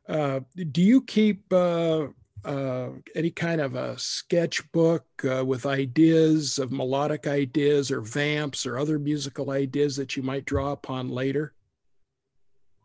Uh, 0.09 0.41
do 0.73 0.81
you 0.81 1.03
keep 1.03 1.53
uh, 1.53 2.07
uh, 2.47 2.89
any 3.14 3.31
kind 3.31 3.61
of 3.61 3.75
a 3.75 3.99
sketchbook 3.99 5.05
uh, 5.25 5.45
with 5.45 5.66
ideas 5.66 6.59
of 6.59 6.73
melodic 6.73 7.27
ideas 7.27 7.91
or 7.91 8.01
vamps 8.01 8.64
or 8.64 8.79
other 8.79 8.99
musical 8.99 9.51
ideas 9.51 9.97
that 9.97 10.16
you 10.16 10.23
might 10.23 10.47
draw 10.47 10.73
upon 10.73 11.11
later? 11.11 11.53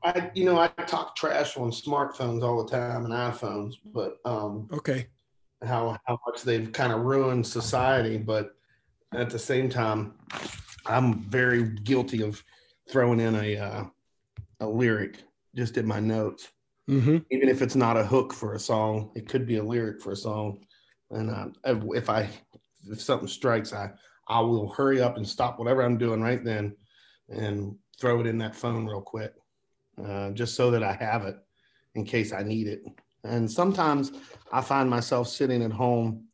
I, 0.03 0.31
you 0.33 0.45
know, 0.45 0.59
I 0.59 0.67
talk 0.67 1.15
trash 1.15 1.57
on 1.57 1.71
smartphones 1.71 2.43
all 2.43 2.63
the 2.63 2.69
time 2.69 3.05
and 3.05 3.13
iPhones, 3.13 3.75
but 3.85 4.17
um, 4.25 4.67
okay, 4.73 5.07
how 5.63 5.97
how 6.05 6.19
much 6.27 6.43
they've 6.43 6.71
kind 6.71 6.91
of 6.91 7.01
ruined 7.01 7.45
society, 7.47 8.17
but 8.17 8.55
at 9.13 9.29
the 9.29 9.39
same 9.39 9.69
time, 9.69 10.13
I'm 10.85 11.21
very 11.23 11.63
guilty 11.63 12.21
of 12.21 12.43
throwing 12.89 13.19
in 13.19 13.35
a 13.35 13.57
uh, 13.57 13.83
a 14.59 14.67
lyric 14.67 15.23
just 15.55 15.77
in 15.77 15.87
my 15.87 15.99
notes. 15.99 16.49
Mm-hmm. 16.89 17.17
Even 17.31 17.47
if 17.47 17.61
it's 17.61 17.75
not 17.75 17.95
a 17.95 18.05
hook 18.05 18.33
for 18.33 18.55
a 18.55 18.59
song, 18.59 19.11
it 19.15 19.27
could 19.27 19.47
be 19.47 19.57
a 19.57 19.63
lyric 19.63 20.01
for 20.01 20.11
a 20.11 20.17
song. 20.17 20.65
And 21.11 21.29
uh, 21.29 21.47
if 21.95 22.09
I 22.09 22.29
if 22.91 23.01
something 23.01 23.27
strikes, 23.27 23.71
I 23.71 23.91
I 24.27 24.41
will 24.41 24.69
hurry 24.69 25.01
up 25.01 25.17
and 25.17 25.27
stop 25.27 25.59
whatever 25.59 25.81
I'm 25.81 25.97
doing 25.97 26.21
right 26.21 26.43
then, 26.43 26.75
and 27.29 27.75
throw 27.99 28.19
it 28.19 28.27
in 28.27 28.37
that 28.39 28.55
phone 28.55 28.85
real 28.85 29.01
quick, 29.01 29.33
uh, 30.03 30.31
just 30.31 30.55
so 30.55 30.71
that 30.71 30.83
I 30.83 30.93
have 30.93 31.25
it 31.25 31.37
in 31.95 32.05
case 32.05 32.33
I 32.33 32.43
need 32.43 32.67
it. 32.67 32.83
And 33.23 33.49
sometimes 33.49 34.11
I 34.51 34.61
find 34.61 34.89
myself 34.89 35.27
sitting 35.27 35.63
at 35.63 35.71
home, 35.71 36.25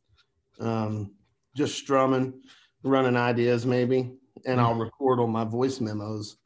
um, 0.58 1.12
just 1.54 1.76
strumming, 1.76 2.42
running 2.82 3.16
ideas 3.16 3.66
maybe, 3.66 4.12
and 4.46 4.60
I'll 4.60 4.74
record 4.74 5.20
on 5.20 5.30
my 5.30 5.44
voice 5.44 5.80
memos, 5.80 6.36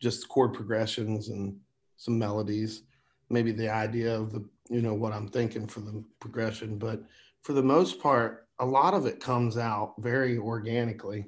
just 0.00 0.28
chord 0.28 0.54
progressions 0.54 1.28
and 1.28 1.56
some 1.96 2.18
melodies 2.18 2.82
maybe 3.30 3.52
the 3.52 3.68
idea 3.68 4.14
of 4.14 4.32
the 4.32 4.44
you 4.68 4.80
know 4.82 4.94
what 4.94 5.12
i'm 5.12 5.28
thinking 5.28 5.66
for 5.66 5.80
the 5.80 6.02
progression 6.20 6.78
but 6.78 7.02
for 7.42 7.52
the 7.52 7.62
most 7.62 8.00
part 8.00 8.46
a 8.60 8.64
lot 8.64 8.94
of 8.94 9.06
it 9.06 9.20
comes 9.20 9.56
out 9.56 9.94
very 9.98 10.38
organically 10.38 11.26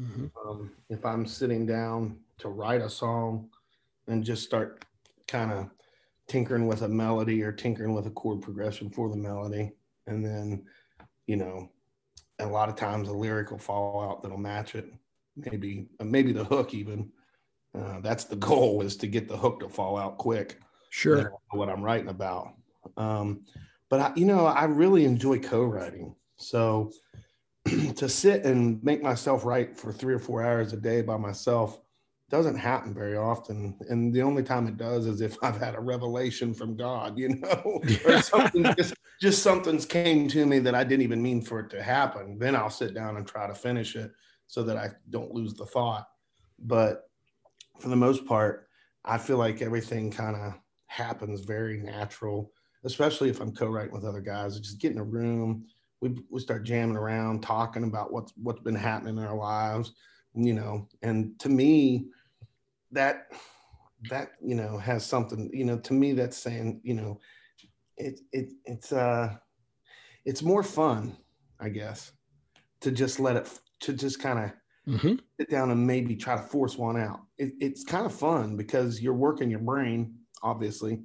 mm-hmm. 0.00 0.26
um, 0.46 0.70
if 0.88 1.04
i'm 1.04 1.26
sitting 1.26 1.66
down 1.66 2.16
to 2.38 2.48
write 2.48 2.80
a 2.80 2.90
song 2.90 3.48
and 4.10 4.24
just 4.24 4.44
start 4.44 4.84
kind 5.28 5.52
of 5.52 5.68
tinkering 6.28 6.66
with 6.66 6.82
a 6.82 6.88
melody 6.88 7.42
or 7.42 7.52
tinkering 7.52 7.94
with 7.94 8.06
a 8.06 8.10
chord 8.10 8.40
progression 8.40 8.90
for 8.90 9.08
the 9.08 9.16
melody 9.16 9.72
and 10.06 10.24
then 10.24 10.64
you 11.26 11.36
know 11.36 11.70
a 12.38 12.46
lot 12.46 12.68
of 12.68 12.76
times 12.76 13.08
a 13.08 13.12
lyric 13.12 13.50
will 13.50 13.58
fall 13.58 14.00
out 14.02 14.22
that'll 14.22 14.38
match 14.38 14.74
it 14.74 14.92
maybe 15.36 15.86
maybe 16.02 16.32
the 16.32 16.44
hook 16.44 16.74
even 16.74 17.10
uh, 17.78 18.00
that's 18.00 18.24
the 18.24 18.36
goal 18.36 18.82
is 18.82 18.96
to 18.96 19.06
get 19.06 19.28
the 19.28 19.36
hook 19.36 19.60
to 19.60 19.68
fall 19.68 19.96
out 19.96 20.18
quick 20.18 20.60
Sure. 20.90 21.32
What 21.52 21.68
I'm 21.68 21.82
writing 21.82 22.08
about. 22.08 22.54
Um, 22.96 23.44
but 23.88 24.00
I, 24.00 24.12
you 24.16 24.26
know, 24.26 24.44
I 24.44 24.64
really 24.64 25.04
enjoy 25.04 25.38
co-writing. 25.38 26.14
So 26.36 26.92
to 27.96 28.08
sit 28.08 28.44
and 28.44 28.82
make 28.82 29.02
myself 29.02 29.44
write 29.44 29.76
for 29.76 29.92
three 29.92 30.14
or 30.14 30.18
four 30.18 30.42
hours 30.42 30.72
a 30.72 30.76
day 30.76 31.00
by 31.00 31.16
myself 31.16 31.80
doesn't 32.30 32.56
happen 32.56 32.94
very 32.94 33.16
often. 33.16 33.76
And 33.88 34.14
the 34.14 34.22
only 34.22 34.42
time 34.42 34.66
it 34.66 34.76
does 34.76 35.06
is 35.06 35.20
if 35.20 35.36
I've 35.42 35.58
had 35.58 35.74
a 35.74 35.80
revelation 35.80 36.54
from 36.54 36.76
God, 36.76 37.18
you 37.18 37.36
know, 37.36 37.82
or 38.06 38.22
something 38.22 38.64
just 38.76 38.94
just 39.20 39.42
something's 39.42 39.84
came 39.84 40.28
to 40.28 40.46
me 40.46 40.58
that 40.60 40.74
I 40.74 40.82
didn't 40.82 41.02
even 41.02 41.22
mean 41.22 41.42
for 41.42 41.60
it 41.60 41.70
to 41.70 41.82
happen. 41.82 42.38
Then 42.38 42.56
I'll 42.56 42.70
sit 42.70 42.94
down 42.94 43.18
and 43.18 43.26
try 43.26 43.46
to 43.46 43.54
finish 43.54 43.96
it 43.96 44.10
so 44.46 44.62
that 44.62 44.76
I 44.76 44.88
don't 45.10 45.34
lose 45.34 45.52
the 45.52 45.66
thought. 45.66 46.06
But 46.58 47.10
for 47.80 47.88
the 47.88 47.96
most 47.96 48.24
part, 48.24 48.68
I 49.04 49.18
feel 49.18 49.36
like 49.36 49.60
everything 49.60 50.10
kind 50.10 50.36
of 50.36 50.54
happens 50.86 51.42
very 51.42 51.78
natural, 51.78 52.52
especially 52.84 53.28
if 53.28 53.40
I'm 53.40 53.54
co-writing 53.54 53.92
with 53.92 54.04
other 54.04 54.20
guys. 54.20 54.58
Just 54.58 54.80
get 54.80 54.92
in 54.92 54.98
a 54.98 55.04
room, 55.04 55.66
we 56.00 56.14
we 56.30 56.40
start 56.40 56.64
jamming 56.64 56.96
around, 56.96 57.42
talking 57.42 57.84
about 57.84 58.12
what's 58.12 58.32
what's 58.36 58.60
been 58.60 58.74
happening 58.74 59.18
in 59.18 59.24
our 59.24 59.36
lives, 59.36 59.92
you 60.34 60.54
know. 60.54 60.88
And 61.02 61.38
to 61.40 61.48
me, 61.48 62.06
that 62.92 63.28
that 64.08 64.30
you 64.42 64.54
know 64.54 64.78
has 64.78 65.04
something, 65.04 65.50
you 65.52 65.64
know, 65.64 65.78
to 65.78 65.92
me 65.92 66.12
that's 66.12 66.36
saying, 66.36 66.80
you 66.82 66.94
know, 66.94 67.18
it 67.96 68.20
it 68.32 68.50
it's 68.64 68.92
uh 68.92 69.34
it's 70.24 70.42
more 70.42 70.62
fun, 70.62 71.16
I 71.58 71.68
guess, 71.68 72.12
to 72.80 72.90
just 72.90 73.20
let 73.20 73.36
it 73.36 73.48
to 73.80 73.92
just 73.92 74.20
kind 74.20 74.38
of 74.38 74.94
mm-hmm. 74.94 75.14
sit 75.38 75.50
down 75.50 75.70
and 75.70 75.86
maybe 75.86 76.16
try 76.16 76.36
to 76.36 76.42
force 76.42 76.76
one 76.76 76.98
out. 76.98 77.20
It, 77.38 77.52
it's 77.60 77.84
kind 77.84 78.06
of 78.06 78.14
fun 78.14 78.56
because 78.56 79.00
you're 79.00 79.14
working 79.14 79.50
your 79.50 79.60
brain 79.60 80.14
obviously. 80.42 81.00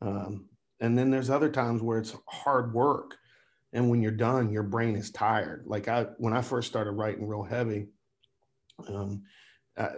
Um, 0.00 0.48
and 0.80 0.96
then 0.96 1.10
there's 1.10 1.30
other 1.30 1.50
times 1.50 1.82
where 1.82 1.98
it's 1.98 2.14
hard 2.26 2.72
work. 2.72 3.16
And 3.72 3.90
when 3.90 4.00
you're 4.00 4.12
done, 4.12 4.50
your 4.50 4.62
brain 4.62 4.96
is 4.96 5.10
tired. 5.10 5.64
Like 5.66 5.88
I, 5.88 6.06
when 6.18 6.32
I 6.32 6.40
first 6.40 6.68
started 6.68 6.92
writing 6.92 7.26
real 7.26 7.42
heavy, 7.42 7.88
um, 8.88 9.22
uh, 9.78 9.90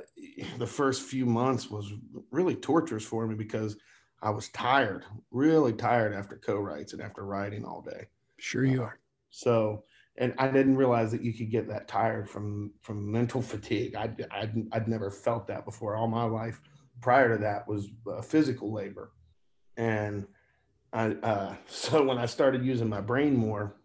the 0.58 0.66
first 0.66 1.02
few 1.02 1.24
months 1.24 1.70
was 1.70 1.92
really 2.30 2.54
torturous 2.54 3.04
for 3.04 3.26
me 3.26 3.34
because 3.34 3.76
I 4.22 4.30
was 4.30 4.50
tired, 4.50 5.04
really 5.30 5.72
tired 5.72 6.12
after 6.12 6.36
co-writes 6.36 6.92
and 6.92 7.00
after 7.00 7.24
writing 7.24 7.64
all 7.64 7.80
day. 7.80 8.08
Sure 8.36 8.64
you 8.64 8.82
are. 8.82 9.00
So, 9.30 9.84
and 10.18 10.34
I 10.36 10.48
didn't 10.48 10.76
realize 10.76 11.10
that 11.12 11.22
you 11.22 11.32
could 11.32 11.50
get 11.50 11.66
that 11.68 11.88
tired 11.88 12.28
from 12.28 12.72
from 12.80 13.10
mental 13.10 13.40
fatigue. 13.40 13.94
I'd, 13.94 14.26
I'd, 14.30 14.54
I'd 14.72 14.88
never 14.88 15.10
felt 15.10 15.46
that 15.46 15.64
before 15.64 15.96
all 15.96 16.08
my 16.08 16.24
life 16.24 16.60
prior 17.00 17.34
to 17.34 17.42
that 17.42 17.66
was 17.66 17.88
uh, 18.06 18.20
physical 18.20 18.72
labor. 18.72 19.12
And 19.76 20.26
I, 20.92 21.12
uh, 21.12 21.54
so 21.66 22.04
when 22.04 22.18
I 22.18 22.26
started 22.26 22.64
using 22.64 22.88
my 22.88 23.00
brain 23.00 23.34
more, 23.34 23.76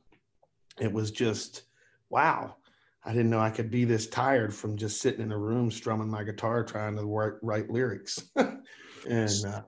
it 0.80 0.92
was 0.92 1.12
just, 1.12 1.64
wow, 2.10 2.58
I 3.06 3.12
didn't 3.12 3.30
know 3.30 3.40
I 3.40 3.52
could 3.52 3.70
be 3.70 3.86
this 3.86 4.08
tired 4.08 4.54
from 4.54 4.78
just 4.78 5.00
sitting 5.00 5.22
in 5.22 5.32
a 5.32 5.38
room 5.38 5.70
strumming 5.70 6.10
my 6.10 6.24
guitar 6.24 6.64
trying 6.64 6.96
to 6.98 7.06
work, 7.06 7.40
write 7.44 7.70
lyrics. 7.70 8.24
and 8.36 9.46
uh, 9.48 9.62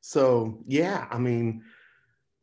so, 0.00 0.58
yeah, 0.66 1.06
I 1.10 1.18
mean, 1.18 1.62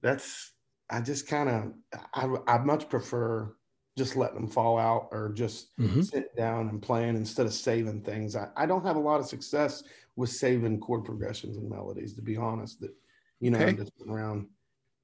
that's, 0.02 0.54
I 0.89 1.02
just 1.02 1.28
kind 1.28 1.50
of, 1.50 1.74
I, 2.14 2.54
I 2.54 2.58
much 2.60 2.89
prefer 2.89 3.56
just 3.98 4.16
letting 4.16 4.36
them 4.36 4.48
fall 4.48 4.78
out 4.78 5.08
or 5.12 5.32
just 5.34 5.76
mm-hmm. 5.78 6.02
sitting 6.02 6.30
down 6.38 6.70
and 6.70 6.82
playing 6.82 7.16
instead 7.16 7.46
of 7.46 7.54
saving 7.54 8.02
things. 8.02 8.36
I, 8.36 8.50
I 8.56 8.66
don't 8.66 8.86
have 8.86 8.98
a 8.98 9.00
lot 9.00 9.20
of 9.20 9.26
success 9.26 9.84
with 10.16 10.30
saving 10.30 10.80
chord 10.80 11.06
progressions 11.06 11.58
and 11.58 11.70
melodies, 11.70 12.14
to 12.14 12.22
be 12.22 12.38
honest. 12.38 12.82
That 12.82 12.93
you 13.39 13.52
know, 13.52 13.58
okay. 13.58 13.70
I'm 13.70 13.78
just 13.78 13.93
around. 14.08 14.48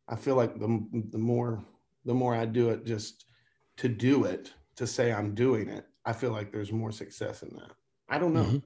I 0.07 0.15
feel 0.15 0.35
like 0.35 0.59
the 0.59 0.85
the 1.11 1.17
more 1.17 1.63
the 2.05 2.13
more 2.13 2.35
I 2.35 2.45
do 2.45 2.69
it, 2.69 2.85
just 2.85 3.25
to 3.77 3.87
do 3.87 4.25
it, 4.25 4.53
to 4.75 4.87
say 4.87 5.11
I'm 5.11 5.33
doing 5.33 5.69
it, 5.69 5.85
I 6.05 6.13
feel 6.13 6.31
like 6.31 6.51
there's 6.51 6.71
more 6.71 6.91
success 6.91 7.43
in 7.43 7.49
that. 7.55 7.71
I 8.09 8.17
don't 8.17 8.33
know. 8.33 8.43
Mm-hmm. 8.43 8.57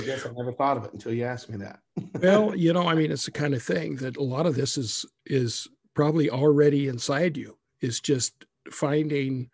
I 0.00 0.04
guess 0.04 0.24
I 0.24 0.30
never 0.30 0.52
thought 0.52 0.78
of 0.78 0.84
it 0.84 0.92
until 0.92 1.12
you 1.12 1.24
asked 1.24 1.50
me 1.50 1.58
that. 1.58 1.80
well, 2.22 2.56
you 2.56 2.72
know, 2.72 2.88
I 2.88 2.94
mean, 2.94 3.12
it's 3.12 3.26
the 3.26 3.30
kind 3.30 3.52
of 3.54 3.62
thing 3.62 3.96
that 3.96 4.16
a 4.16 4.22
lot 4.22 4.46
of 4.46 4.54
this 4.54 4.78
is 4.78 5.04
is 5.26 5.68
probably 5.94 6.30
already 6.30 6.88
inside 6.88 7.36
you. 7.36 7.58
Is 7.80 8.00
just 8.00 8.46
finding 8.70 9.50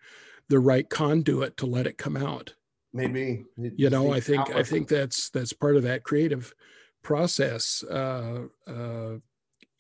the 0.49 0.59
right 0.59 0.89
conduit 0.89 1.57
to 1.57 1.67
let 1.67 1.87
it 1.87 1.99
come 1.99 2.17
out. 2.17 2.55
Maybe 2.93 3.45
you 3.57 3.91
know, 3.91 4.13
I 4.13 4.21
think 4.21 4.55
I 4.55 4.63
think 4.63 4.89
that's 4.89 5.31
that's 5.31 5.53
part 5.53 5.77
of 5.77 5.83
that 5.83 6.05
creative 6.05 6.55
process. 7.03 7.83
Uh, 7.85 8.47
uh, 8.67 9.17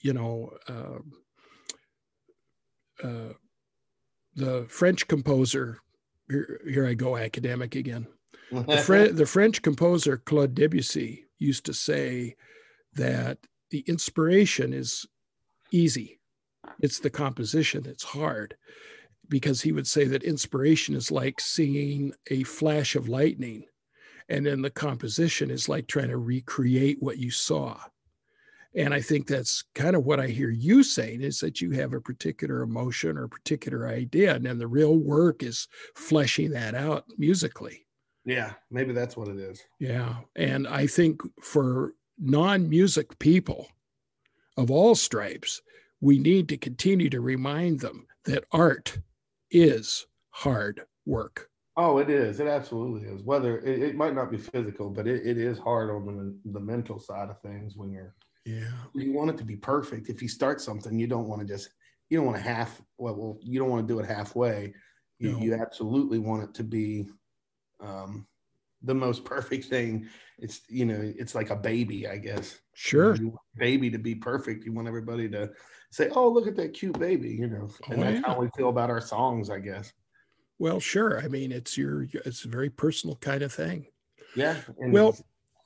you 0.00 0.12
know, 0.12 0.52
uh, 0.68 0.98
uh 3.06 3.32
the 4.34 4.66
French 4.68 5.08
composer. 5.08 5.78
Here, 6.28 6.60
here 6.68 6.86
I 6.86 6.94
go, 6.94 7.16
academic 7.16 7.74
again. 7.74 8.06
The, 8.50 8.78
Fre- 8.84 9.12
the 9.12 9.26
French 9.26 9.62
composer 9.62 10.16
Claude 10.18 10.54
Debussy 10.54 11.24
used 11.38 11.64
to 11.66 11.74
say 11.74 12.36
that 12.94 13.38
the 13.70 13.80
inspiration 13.86 14.72
is 14.72 15.06
easy. 15.70 16.18
It's 16.80 17.00
the 17.00 17.10
composition 17.10 17.82
that's 17.82 18.04
hard 18.04 18.56
because 19.28 19.60
he 19.60 19.72
would 19.72 19.86
say 19.86 20.04
that 20.04 20.22
inspiration 20.22 20.94
is 20.94 21.10
like 21.10 21.40
seeing 21.40 22.12
a 22.30 22.42
flash 22.44 22.96
of 22.96 23.08
lightning 23.08 23.64
and 24.28 24.44
then 24.44 24.62
the 24.62 24.70
composition 24.70 25.50
is 25.50 25.68
like 25.68 25.86
trying 25.86 26.08
to 26.08 26.18
recreate 26.18 26.98
what 27.00 27.18
you 27.18 27.30
saw 27.30 27.78
and 28.74 28.92
i 28.92 29.00
think 29.00 29.26
that's 29.26 29.64
kind 29.74 29.96
of 29.96 30.04
what 30.04 30.20
i 30.20 30.26
hear 30.26 30.50
you 30.50 30.82
saying 30.82 31.22
is 31.22 31.40
that 31.40 31.60
you 31.60 31.70
have 31.70 31.92
a 31.92 32.00
particular 32.00 32.62
emotion 32.62 33.16
or 33.16 33.24
a 33.24 33.28
particular 33.28 33.88
idea 33.88 34.34
and 34.34 34.44
then 34.44 34.58
the 34.58 34.66
real 34.66 34.96
work 34.98 35.42
is 35.42 35.68
fleshing 35.94 36.50
that 36.50 36.74
out 36.74 37.04
musically 37.16 37.86
yeah 38.24 38.52
maybe 38.70 38.92
that's 38.92 39.16
what 39.16 39.28
it 39.28 39.38
is 39.38 39.62
yeah 39.78 40.16
and 40.36 40.66
i 40.68 40.86
think 40.86 41.20
for 41.42 41.94
non-music 42.18 43.18
people 43.18 43.68
of 44.56 44.70
all 44.70 44.94
stripes 44.94 45.62
we 46.00 46.18
need 46.18 46.48
to 46.48 46.56
continue 46.56 47.10
to 47.10 47.20
remind 47.20 47.80
them 47.80 48.06
that 48.24 48.44
art 48.52 48.98
is 49.50 50.06
hard 50.30 50.82
work. 51.06 51.48
Oh, 51.76 51.98
it 51.98 52.10
is. 52.10 52.40
It 52.40 52.48
absolutely 52.48 53.08
is. 53.08 53.22
Whether 53.22 53.58
it, 53.60 53.82
it 53.82 53.96
might 53.96 54.14
not 54.14 54.30
be 54.30 54.36
physical, 54.36 54.90
but 54.90 55.06
it, 55.06 55.26
it 55.26 55.38
is 55.38 55.58
hard 55.58 55.90
on 55.90 56.06
the, 56.44 56.52
the 56.52 56.60
mental 56.60 56.98
side 56.98 57.30
of 57.30 57.40
things 57.40 57.74
when 57.76 57.90
you're, 57.90 58.14
yeah, 58.48 58.70
you 58.94 59.12
want 59.12 59.30
it 59.30 59.38
to 59.38 59.44
be 59.44 59.56
perfect. 59.56 60.08
If 60.08 60.22
you 60.22 60.28
start 60.28 60.60
something, 60.60 60.98
you 60.98 61.06
don't 61.06 61.28
want 61.28 61.40
to 61.42 61.46
just, 61.46 61.68
you 62.08 62.16
don't 62.16 62.26
want 62.26 62.38
to 62.38 62.42
half, 62.42 62.80
well, 62.96 63.38
you 63.42 63.58
don't 63.58 63.68
want 63.68 63.86
to 63.86 63.92
do 63.92 64.00
it 64.00 64.06
halfway. 64.06 64.72
You, 65.18 65.32
no. 65.32 65.38
you 65.38 65.54
absolutely 65.54 66.18
want 66.18 66.44
it 66.44 66.54
to 66.54 66.64
be 66.64 67.08
um, 67.80 68.26
the 68.82 68.94
most 68.94 69.24
perfect 69.26 69.66
thing. 69.66 70.08
It's, 70.38 70.62
you 70.68 70.86
know, 70.86 70.98
it's 71.00 71.34
like 71.34 71.50
a 71.50 71.56
baby, 71.56 72.08
I 72.08 72.16
guess. 72.16 72.58
Sure. 72.72 73.16
You 73.16 73.24
know, 73.24 73.38
baby 73.56 73.90
to 73.90 73.98
be 73.98 74.14
perfect. 74.14 74.64
You 74.64 74.72
want 74.72 74.88
everybody 74.88 75.28
to 75.30 75.50
say, 75.90 76.08
"Oh, 76.10 76.28
look 76.28 76.46
at 76.46 76.56
that 76.56 76.74
cute 76.74 76.98
baby," 76.98 77.30
you 77.30 77.48
know, 77.48 77.68
and 77.90 78.00
oh, 78.00 78.04
that's 78.04 78.20
yeah. 78.20 78.26
how 78.26 78.38
we 78.38 78.48
feel 78.56 78.68
about 78.68 78.88
our 78.88 79.00
songs, 79.00 79.50
I 79.50 79.58
guess. 79.58 79.92
Well, 80.60 80.78
sure. 80.78 81.20
I 81.20 81.26
mean, 81.26 81.50
it's 81.50 81.76
your 81.76 82.06
it's 82.24 82.44
a 82.44 82.48
very 82.48 82.70
personal 82.70 83.16
kind 83.16 83.42
of 83.42 83.52
thing. 83.52 83.88
Yeah. 84.36 84.56
Well, 84.76 85.16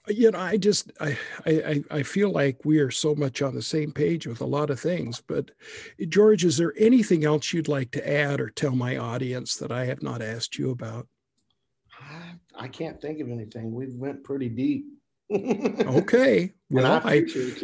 you 0.09 0.31
know, 0.31 0.39
I 0.39 0.57
just 0.57 0.91
I, 1.01 1.17
I 1.47 1.85
I 1.91 2.03
feel 2.03 2.31
like 2.31 2.65
we 2.65 2.79
are 2.79 2.91
so 2.91 3.15
much 3.15 3.41
on 3.43 3.55
the 3.55 3.63
same 3.63 3.93
page 3.93 4.27
with 4.27 4.41
a 4.41 4.47
lot 4.47 4.71
of 4.71 4.81
things. 4.81 5.23
But 5.27 5.53
eh, 6.01 6.07
George, 6.09 6.45
is 6.45 6.57
there 6.57 6.75
anything 6.77 7.25
else 7.25 7.53
you'd 7.53 7.69
like 7.69 7.91
to 7.93 8.09
add 8.09 8.41
or 8.41 8.51
tell 8.51 8.73
my 8.75 8.97
audience 8.97 9.57
that 9.57 9.71
I 9.71 9.85
have 9.87 10.03
not 10.03 10.23
asked 10.23 10.59
you 10.59 10.71
about? 10.71 11.07
I 12.55 12.69
can't 12.69 13.01
think 13.01 13.21
of 13.21 13.31
anything. 13.31 13.73
We 13.73 13.87
went 13.97 14.25
pretty 14.25 14.49
deep 14.49 14.87
okay. 15.33 16.53
Well, 16.71 17.01
I, 17.05 17.13
I 17.13 17.21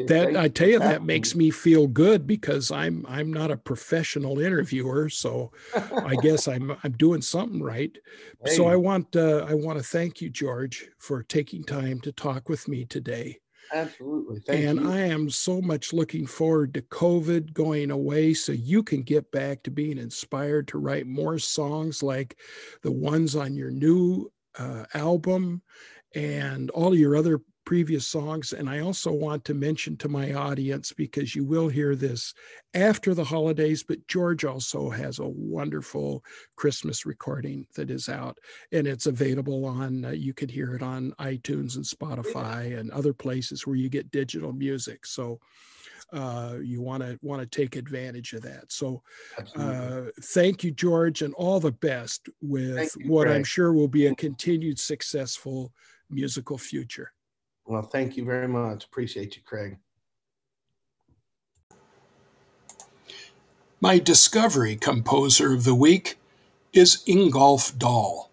that 0.06 0.36
I 0.36 0.48
tell 0.48 0.68
you 0.68 0.78
that 0.78 1.02
makes 1.02 1.34
me 1.34 1.50
feel 1.50 1.86
good 1.86 2.26
because 2.26 2.70
I'm 2.70 3.06
I'm 3.08 3.32
not 3.32 3.50
a 3.50 3.56
professional 3.56 4.38
interviewer, 4.38 5.08
so 5.08 5.52
I 5.74 6.16
guess 6.22 6.46
I'm 6.48 6.76
I'm 6.84 6.92
doing 6.92 7.22
something 7.22 7.62
right. 7.62 7.96
Hey. 8.44 8.50
So 8.50 8.66
I 8.66 8.76
want 8.76 9.16
uh, 9.16 9.46
I 9.48 9.54
want 9.54 9.78
to 9.78 9.84
thank 9.84 10.20
you, 10.20 10.28
George, 10.28 10.88
for 10.98 11.22
taking 11.22 11.64
time 11.64 12.00
to 12.00 12.12
talk 12.12 12.48
with 12.48 12.68
me 12.68 12.84
today. 12.84 13.38
Absolutely. 13.72 14.40
Thank 14.40 14.64
and 14.64 14.80
you. 14.80 14.90
I 14.90 14.98
am 15.00 15.30
so 15.30 15.60
much 15.60 15.92
looking 15.92 16.26
forward 16.26 16.74
to 16.74 16.82
COVID 16.82 17.52
going 17.52 17.90
away 17.90 18.34
so 18.34 18.52
you 18.52 18.82
can 18.82 19.02
get 19.02 19.30
back 19.30 19.62
to 19.62 19.70
being 19.70 19.98
inspired 19.98 20.68
to 20.68 20.78
write 20.78 21.06
more 21.06 21.38
songs 21.38 22.02
like 22.02 22.38
the 22.82 22.92
ones 22.92 23.36
on 23.36 23.54
your 23.54 23.70
new 23.70 24.30
uh, 24.58 24.84
album 24.94 25.62
and 26.14 26.70
all 26.70 26.94
your 26.94 27.16
other 27.16 27.40
previous 27.68 28.06
songs. 28.06 28.54
And 28.54 28.66
I 28.70 28.78
also 28.78 29.12
want 29.12 29.44
to 29.44 29.52
mention 29.52 29.94
to 29.98 30.08
my 30.08 30.32
audience, 30.32 30.90
because 30.90 31.36
you 31.36 31.44
will 31.44 31.68
hear 31.68 31.94
this 31.94 32.32
after 32.72 33.12
the 33.12 33.24
holidays, 33.24 33.82
but 33.82 34.06
George 34.08 34.46
also 34.46 34.88
has 34.88 35.18
a 35.18 35.28
wonderful 35.28 36.24
Christmas 36.56 37.04
recording 37.04 37.66
that 37.76 37.90
is 37.90 38.08
out 38.08 38.38
and 38.72 38.86
it's 38.86 39.04
available 39.04 39.66
on, 39.66 40.06
uh, 40.06 40.10
you 40.12 40.32
could 40.32 40.50
hear 40.50 40.76
it 40.76 40.82
on 40.82 41.12
iTunes 41.20 41.76
and 41.76 41.84
Spotify 41.84 42.78
and 42.78 42.90
other 42.90 43.12
places 43.12 43.66
where 43.66 43.76
you 43.76 43.90
get 43.90 44.10
digital 44.10 44.54
music. 44.54 45.04
So, 45.04 45.38
uh, 46.10 46.54
you 46.62 46.80
want 46.80 47.02
to 47.02 47.18
want 47.20 47.42
to 47.42 47.46
take 47.46 47.76
advantage 47.76 48.32
of 48.32 48.40
that. 48.40 48.72
So, 48.72 49.02
uh, 49.56 50.04
thank 50.22 50.64
you, 50.64 50.70
George, 50.70 51.20
and 51.20 51.34
all 51.34 51.60
the 51.60 51.72
best 51.72 52.30
with 52.40 52.96
you, 52.98 53.10
what 53.10 53.26
Craig. 53.26 53.36
I'm 53.36 53.44
sure 53.44 53.74
will 53.74 53.88
be 53.88 54.06
a 54.06 54.14
continued 54.14 54.78
successful 54.78 55.70
musical 56.08 56.56
future. 56.56 57.12
Well, 57.68 57.82
thank 57.82 58.16
you 58.16 58.24
very 58.24 58.48
much. 58.48 58.86
Appreciate 58.86 59.36
you, 59.36 59.42
Craig. 59.44 59.76
My 63.78 63.98
discovery 63.98 64.74
composer 64.74 65.52
of 65.52 65.64
the 65.64 65.74
week 65.74 66.16
is 66.72 67.04
Ingolf 67.06 67.78
Dahl. 67.78 68.30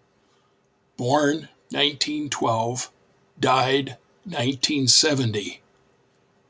Born 0.96 1.50
1912, 1.70 2.90
died 3.38 3.98
1970. 4.24 5.60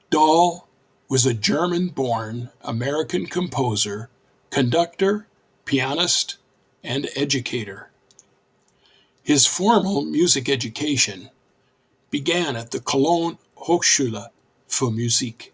Dahl 0.09 0.69
was 1.09 1.27
a 1.27 1.35
German 1.35 1.89
born 1.89 2.51
American 2.63 3.27
composer, 3.27 4.11
conductor, 4.51 5.27
pianist, 5.65 6.37
and 6.85 7.09
educator. 7.17 7.91
His 9.25 9.45
formal 9.45 10.05
music 10.05 10.49
education 10.49 11.31
began 12.11 12.57
at 12.57 12.71
the 12.71 12.81
Cologne 12.81 13.39
Hochschule 13.57 14.29
für 14.69 14.93
Musik. 14.93 15.53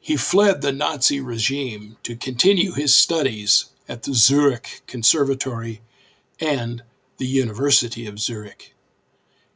He 0.00 0.16
fled 0.16 0.62
the 0.62 0.72
Nazi 0.72 1.20
regime 1.20 1.96
to 2.02 2.16
continue 2.16 2.72
his 2.72 2.96
studies 2.96 3.70
at 3.88 4.04
the 4.04 4.14
Zurich 4.14 4.82
Conservatory 4.86 5.80
and 6.40 6.82
the 7.18 7.26
University 7.26 8.06
of 8.06 8.18
Zurich. 8.18 8.74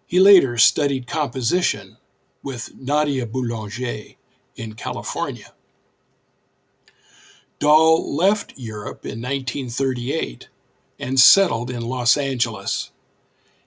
He 0.06 0.20
later 0.20 0.58
studied 0.58 1.06
composition 1.06 1.96
with 2.42 2.74
Nadia 2.74 3.26
Boulanger 3.26 4.16
in 4.56 4.74
California. 4.74 5.52
Dahl 7.58 8.14
left 8.14 8.54
Europe 8.56 9.06
in 9.06 9.22
1938 9.22 10.48
and 10.98 11.18
settled 11.18 11.70
in 11.70 11.82
Los 11.82 12.16
Angeles. 12.16 12.91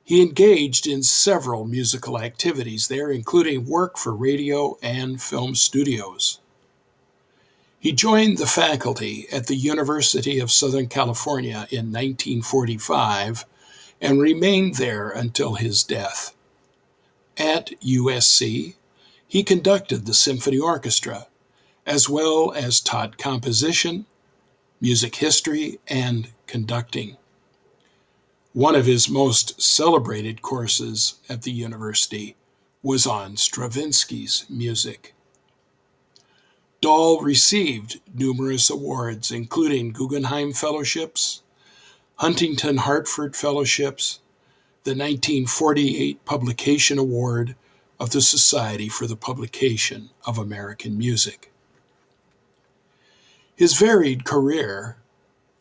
He 0.06 0.22
engaged 0.22 0.86
in 0.86 1.02
several 1.02 1.66
musical 1.66 2.20
activities 2.20 2.90
there, 2.90 3.10
including 3.10 3.66
work 3.66 3.98
for 3.98 4.16
radio 4.16 4.78
and 4.84 5.20
film 5.20 5.56
studios. 5.56 6.40
He 7.80 7.92
joined 7.92 8.38
the 8.38 8.46
faculty 8.46 9.28
at 9.32 9.48
the 9.48 9.56
University 9.56 10.38
of 10.38 10.52
Southern 10.52 10.88
California 10.88 11.68
in 11.72 11.92
1945 11.92 13.46
and 14.00 14.22
remained 14.22 14.76
there 14.76 15.10
until 15.10 15.56
his 15.56 15.84
death. 15.84 16.36
At 17.36 17.72
USC, 17.82 18.76
he 19.28 19.44
conducted 19.44 20.06
the 20.06 20.14
symphony 20.14 20.60
orchestra, 20.60 21.28
as 21.84 22.08
well 22.08 22.54
as 22.56 22.80
taught 22.80 23.18
composition, 23.18 24.06
music 24.80 25.16
history, 25.16 25.80
and 25.88 26.30
conducting. 26.46 27.18
One 28.56 28.76
of 28.76 28.86
his 28.86 29.10
most 29.10 29.62
celebrated 29.62 30.42
courses 30.42 31.16
at 31.28 31.42
the 31.42 31.52
university 31.52 32.38
was 32.82 33.06
on 33.06 33.36
Stravinsky's 33.36 34.46
music. 34.50 35.14
Dahl 36.80 37.20
received 37.20 38.00
numerous 38.14 38.70
awards, 38.70 39.30
including 39.30 39.92
Guggenheim 39.92 40.54
Fellowships, 40.54 41.42
Huntington 42.16 42.78
Hartford 42.78 43.36
Fellowships, 43.36 44.20
the 44.86 44.92
1948 44.92 46.24
Publication 46.24 46.98
Award 46.98 47.58
of 48.00 48.12
the 48.12 48.22
Society 48.22 48.88
for 48.88 49.06
the 49.06 49.18
Publication 49.18 50.12
of 50.26 50.38
American 50.38 50.98
Music. 50.98 51.52
His 53.58 53.74
varied 53.74 54.24
career 54.24 54.96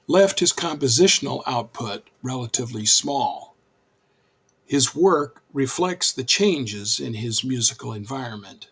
left 0.06 0.40
his 0.40 0.52
compositional 0.52 1.42
output 1.46 2.04
relatively 2.22 2.84
small. 2.84 3.54
His 4.66 4.94
work 4.94 5.42
reflects 5.52 6.12
the 6.12 6.24
changes 6.24 7.00
in 7.00 7.14
his 7.14 7.44
musical 7.44 7.92
environment. 7.92 8.68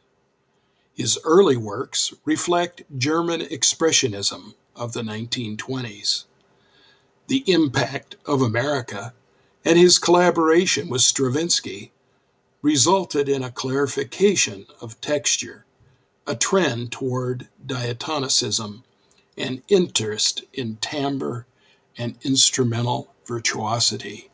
His 0.95 1.19
early 1.25 1.57
works 1.57 2.13
reflect 2.25 2.83
German 2.99 3.41
Expressionism 3.41 4.55
of 4.77 4.93
the 4.93 5.03
1920s. 5.03 6.25
The 7.29 7.45
Impact 7.47 8.17
of 8.27 8.43
America, 8.43 9.15
and 9.65 9.79
his 9.79 9.99
collaboration 9.99 10.89
with 10.89 11.03
Stravinsky 11.03 11.93
resulted 12.63 13.29
in 13.29 13.43
a 13.43 13.51
clarification 13.51 14.67
of 14.81 15.01
texture, 15.01 15.65
a 16.27 16.35
trend 16.37 16.93
toward 16.93 17.49
diatonicism, 17.67 18.83
and 19.37 19.63
interest 19.69 20.45
in 20.53 20.77
timbre 20.77 21.47
and 21.97 22.17
instrumental 22.23 23.13
virtuosity. 23.27 24.31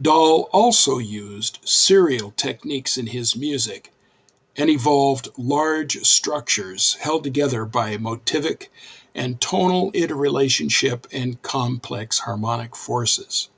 Dahl 0.00 0.48
also 0.52 0.98
used 0.98 1.58
serial 1.64 2.32
techniques 2.32 2.96
in 2.96 3.08
his 3.08 3.36
music 3.36 3.92
and 4.56 4.70
evolved 4.70 5.28
large 5.36 6.02
structures 6.04 6.94
held 7.00 7.24
together 7.24 7.64
by 7.64 7.96
motivic 7.96 8.68
and 9.14 9.40
tonal 9.40 9.90
interrelationship 9.92 11.06
and 11.12 11.42
complex 11.42 12.20
harmonic 12.20 12.74
forces. 12.74 13.48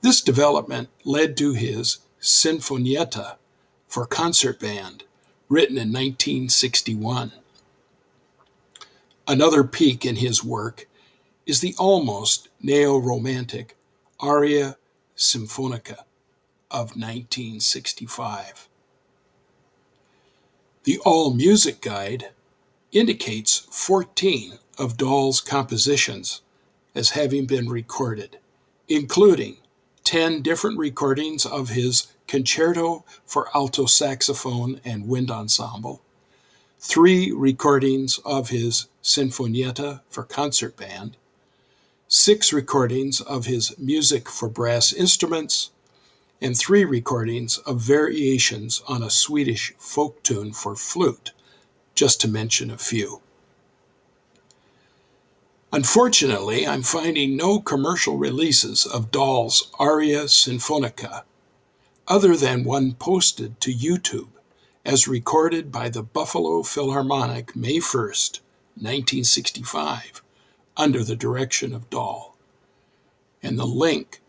This 0.00 0.20
development 0.20 0.88
led 1.04 1.36
to 1.38 1.52
his 1.52 1.98
Sinfonietta 2.20 3.36
for 3.88 4.06
concert 4.06 4.58
band, 4.58 5.04
written 5.48 5.76
in 5.76 5.88
1961. 5.88 7.32
Another 9.28 9.62
peak 9.62 10.04
in 10.04 10.16
his 10.16 10.42
work 10.42 10.88
is 11.46 11.60
the 11.60 11.74
almost 11.78 12.48
neo 12.60 12.96
romantic 12.96 13.76
Aria 14.18 14.76
Sinfonica 15.16 16.04
of 16.70 16.96
1965. 16.96 18.68
The 20.84 20.98
All 21.04 21.32
Music 21.34 21.80
Guide 21.80 22.30
indicates 22.90 23.58
14 23.70 24.58
of 24.76 24.96
Dahl's 24.96 25.40
compositions 25.40 26.40
as 26.94 27.10
having 27.10 27.46
been 27.46 27.68
recorded, 27.68 28.38
including 28.88 29.58
10 30.02 30.42
different 30.42 30.78
recordings 30.78 31.46
of 31.46 31.68
his 31.68 32.08
Concerto 32.26 33.04
for 33.24 33.48
Alto 33.54 33.86
Saxophone 33.86 34.80
and 34.84 35.06
Wind 35.06 35.30
Ensemble, 35.30 36.02
three 36.84 37.30
recordings 37.30 38.18
of 38.24 38.48
his 38.48 38.88
Sinfonietta 39.04 40.00
for 40.10 40.24
concert 40.24 40.76
band, 40.76 41.16
six 42.08 42.52
recordings 42.52 43.20
of 43.20 43.46
his 43.46 43.78
Music 43.78 44.28
for 44.28 44.48
Brass 44.48 44.92
Instruments, 44.92 45.70
and 46.40 46.58
three 46.58 46.84
recordings 46.84 47.58
of 47.58 47.80
variations 47.80 48.82
on 48.88 49.00
a 49.00 49.10
Swedish 49.10 49.72
folk 49.78 50.20
tune 50.24 50.52
for 50.52 50.74
flute, 50.74 51.30
just 51.94 52.20
to 52.20 52.26
mention 52.28 52.68
a 52.68 52.76
few. 52.76 53.22
Unfortunately, 55.72 56.66
I'm 56.66 56.82
finding 56.82 57.36
no 57.36 57.60
commercial 57.60 58.18
releases 58.18 58.86
of 58.86 59.12
Dahl's 59.12 59.70
Aria 59.78 60.24
Sinfonica, 60.24 61.22
other 62.08 62.36
than 62.36 62.64
one 62.64 62.94
posted 62.94 63.60
to 63.60 63.72
YouTube 63.72 64.30
as 64.84 65.06
recorded 65.06 65.70
by 65.70 65.88
the 65.88 66.02
Buffalo 66.02 66.62
Philharmonic 66.62 67.54
May 67.54 67.76
1st, 67.76 68.40
1965, 68.74 70.22
under 70.76 71.04
the 71.04 71.14
direction 71.14 71.72
of 71.72 71.88
Dahl. 71.88 72.36
And 73.42 73.58
the 73.58 73.66
link 73.66 74.20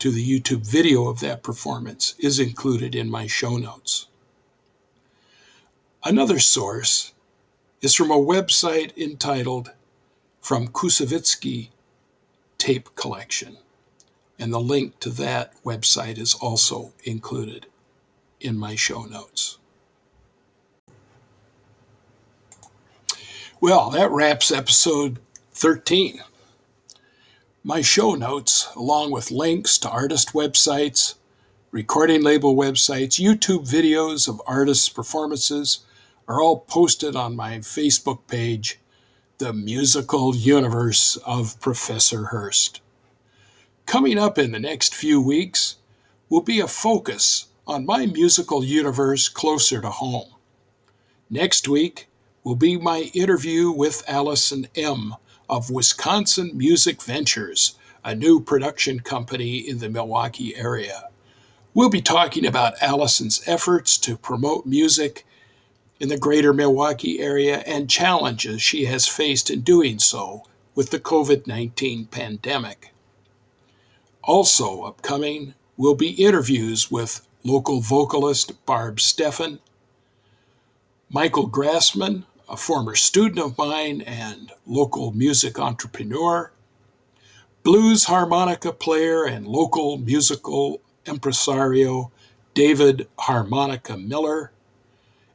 to 0.00 0.10
the 0.10 0.40
YouTube 0.40 0.66
video 0.66 1.06
of 1.06 1.20
that 1.20 1.42
performance 1.42 2.14
is 2.18 2.40
included 2.40 2.94
in 2.94 3.10
my 3.10 3.26
show 3.26 3.56
notes. 3.56 4.06
Another 6.02 6.38
source 6.38 7.12
is 7.80 7.94
from 7.94 8.10
a 8.10 8.18
website 8.18 8.96
entitled 8.96 9.72
From 10.40 10.68
Koussevitzky 10.68 11.68
Tape 12.58 12.94
Collection, 12.96 13.58
and 14.38 14.52
the 14.52 14.60
link 14.60 14.98
to 15.00 15.10
that 15.10 15.52
website 15.62 16.18
is 16.18 16.34
also 16.34 16.92
included 17.04 17.66
in 18.40 18.56
my 18.56 18.74
show 18.74 19.04
notes. 19.04 19.58
Well, 23.62 23.90
that 23.90 24.10
wraps 24.10 24.50
episode 24.50 25.18
13. 25.52 26.22
My 27.62 27.82
show 27.82 28.14
notes, 28.14 28.70
along 28.74 29.10
with 29.10 29.30
links 29.30 29.76
to 29.80 29.90
artist 29.90 30.32
websites, 30.32 31.16
recording 31.70 32.22
label 32.22 32.56
websites, 32.56 33.20
YouTube 33.20 33.70
videos 33.70 34.26
of 34.30 34.40
artists' 34.46 34.88
performances, 34.88 35.80
are 36.26 36.40
all 36.40 36.60
posted 36.60 37.14
on 37.14 37.36
my 37.36 37.58
Facebook 37.58 38.20
page, 38.28 38.80
The 39.36 39.52
Musical 39.52 40.34
Universe 40.34 41.18
of 41.26 41.60
Professor 41.60 42.24
Hurst. 42.24 42.80
Coming 43.84 44.18
up 44.18 44.38
in 44.38 44.52
the 44.52 44.58
next 44.58 44.94
few 44.94 45.20
weeks 45.20 45.76
will 46.30 46.40
be 46.40 46.60
a 46.60 46.66
focus 46.66 47.48
on 47.66 47.84
my 47.84 48.06
musical 48.06 48.64
universe 48.64 49.28
closer 49.28 49.82
to 49.82 49.90
home. 49.90 50.30
Next 51.28 51.68
week 51.68 52.06
will 52.42 52.56
be 52.56 52.78
my 52.78 53.10
interview 53.12 53.70
with 53.70 54.02
Allison 54.08 54.66
M 54.74 55.14
of 55.48 55.70
Wisconsin 55.70 56.56
Music 56.56 57.02
Ventures, 57.02 57.74
a 58.02 58.14
new 58.14 58.40
production 58.40 59.00
company 59.00 59.58
in 59.58 59.78
the 59.78 59.90
Milwaukee 59.90 60.56
area. 60.56 61.08
We'll 61.74 61.90
be 61.90 62.00
talking 62.00 62.46
about 62.46 62.82
Allison's 62.82 63.42
efforts 63.46 63.98
to 63.98 64.16
promote 64.16 64.64
music 64.64 65.26
in 65.98 66.08
the 66.08 66.18
greater 66.18 66.54
Milwaukee 66.54 67.20
area 67.20 67.58
and 67.58 67.90
challenges 67.90 68.62
she 68.62 68.86
has 68.86 69.06
faced 69.06 69.50
in 69.50 69.60
doing 69.60 69.98
so 69.98 70.44
with 70.74 70.90
the 70.90 70.98
COVID 70.98 71.46
19 71.46 72.06
pandemic. 72.06 72.94
Also, 74.24 74.82
upcoming 74.82 75.54
will 75.76 75.94
be 75.94 76.10
interviews 76.24 76.90
with 76.90 77.26
local 77.44 77.80
vocalist 77.80 78.64
Barb 78.64 78.96
Steffen, 78.96 79.58
Michael 81.10 81.50
Grassman 81.50 82.24
a 82.50 82.56
former 82.56 82.96
student 82.96 83.38
of 83.38 83.56
mine 83.56 84.00
and 84.02 84.50
local 84.66 85.12
music 85.12 85.58
entrepreneur, 85.58 86.50
blues 87.62 88.04
harmonica 88.04 88.72
player 88.72 89.24
and 89.24 89.46
local 89.46 89.96
musical 89.98 90.80
impresario 91.06 92.10
David 92.54 93.08
Harmonica 93.20 93.96
Miller, 93.96 94.50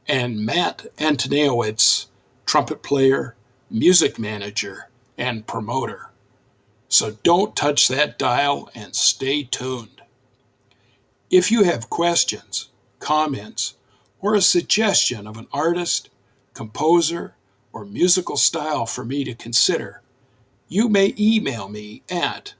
and 0.06 0.44
Matt 0.44 0.86
Antonowitz, 0.98 2.06
trumpet 2.44 2.82
player, 2.82 3.34
music 3.70 4.18
manager, 4.18 4.90
and 5.16 5.46
promoter. 5.46 6.10
So 6.88 7.12
don't 7.22 7.56
touch 7.56 7.88
that 7.88 8.18
dial 8.18 8.68
and 8.74 8.94
stay 8.94 9.44
tuned. 9.44 10.02
If 11.30 11.50
you 11.50 11.64
have 11.64 11.90
questions, 11.90 12.68
comments, 13.00 13.74
or 14.20 14.34
a 14.34 14.42
suggestion 14.42 15.26
of 15.26 15.38
an 15.38 15.48
artist, 15.52 16.10
composer, 16.56 17.34
or 17.70 17.84
musical 17.84 18.38
style 18.38 18.86
for 18.86 19.04
me 19.04 19.22
to 19.22 19.34
consider, 19.34 20.00
you 20.68 20.88
may 20.88 21.14
email 21.18 21.68
me 21.68 22.02
at 22.08 22.54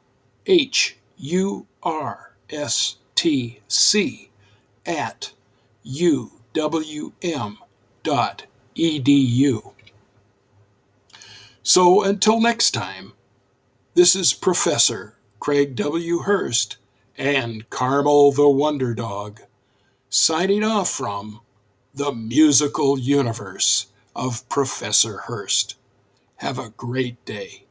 hurstc 0.47 1.09
at 4.85 5.33
uwm.edu. 5.87 6.13
So 11.63 12.03
until 12.05 12.41
next 12.41 12.71
time, 12.73 13.15
this 13.95 14.15
is 14.15 14.35
Professor 14.35 15.17
Craig 15.41 15.75
W. 15.75 16.19
Hurst 16.19 16.77
and 17.17 17.69
Carmel 17.71 18.31
the 18.31 18.47
Wonder 18.47 18.93
Dog 18.93 19.41
signing 20.11 20.63
off 20.63 20.91
from 20.91 21.41
the 21.97 22.13
musical 22.13 22.99
universe 22.99 23.87
of 24.15 24.47
Professor 24.51 25.17
Hurst. 25.29 25.77
Have 26.37 26.59
a 26.59 26.69
great 26.77 27.25
day. 27.25 27.66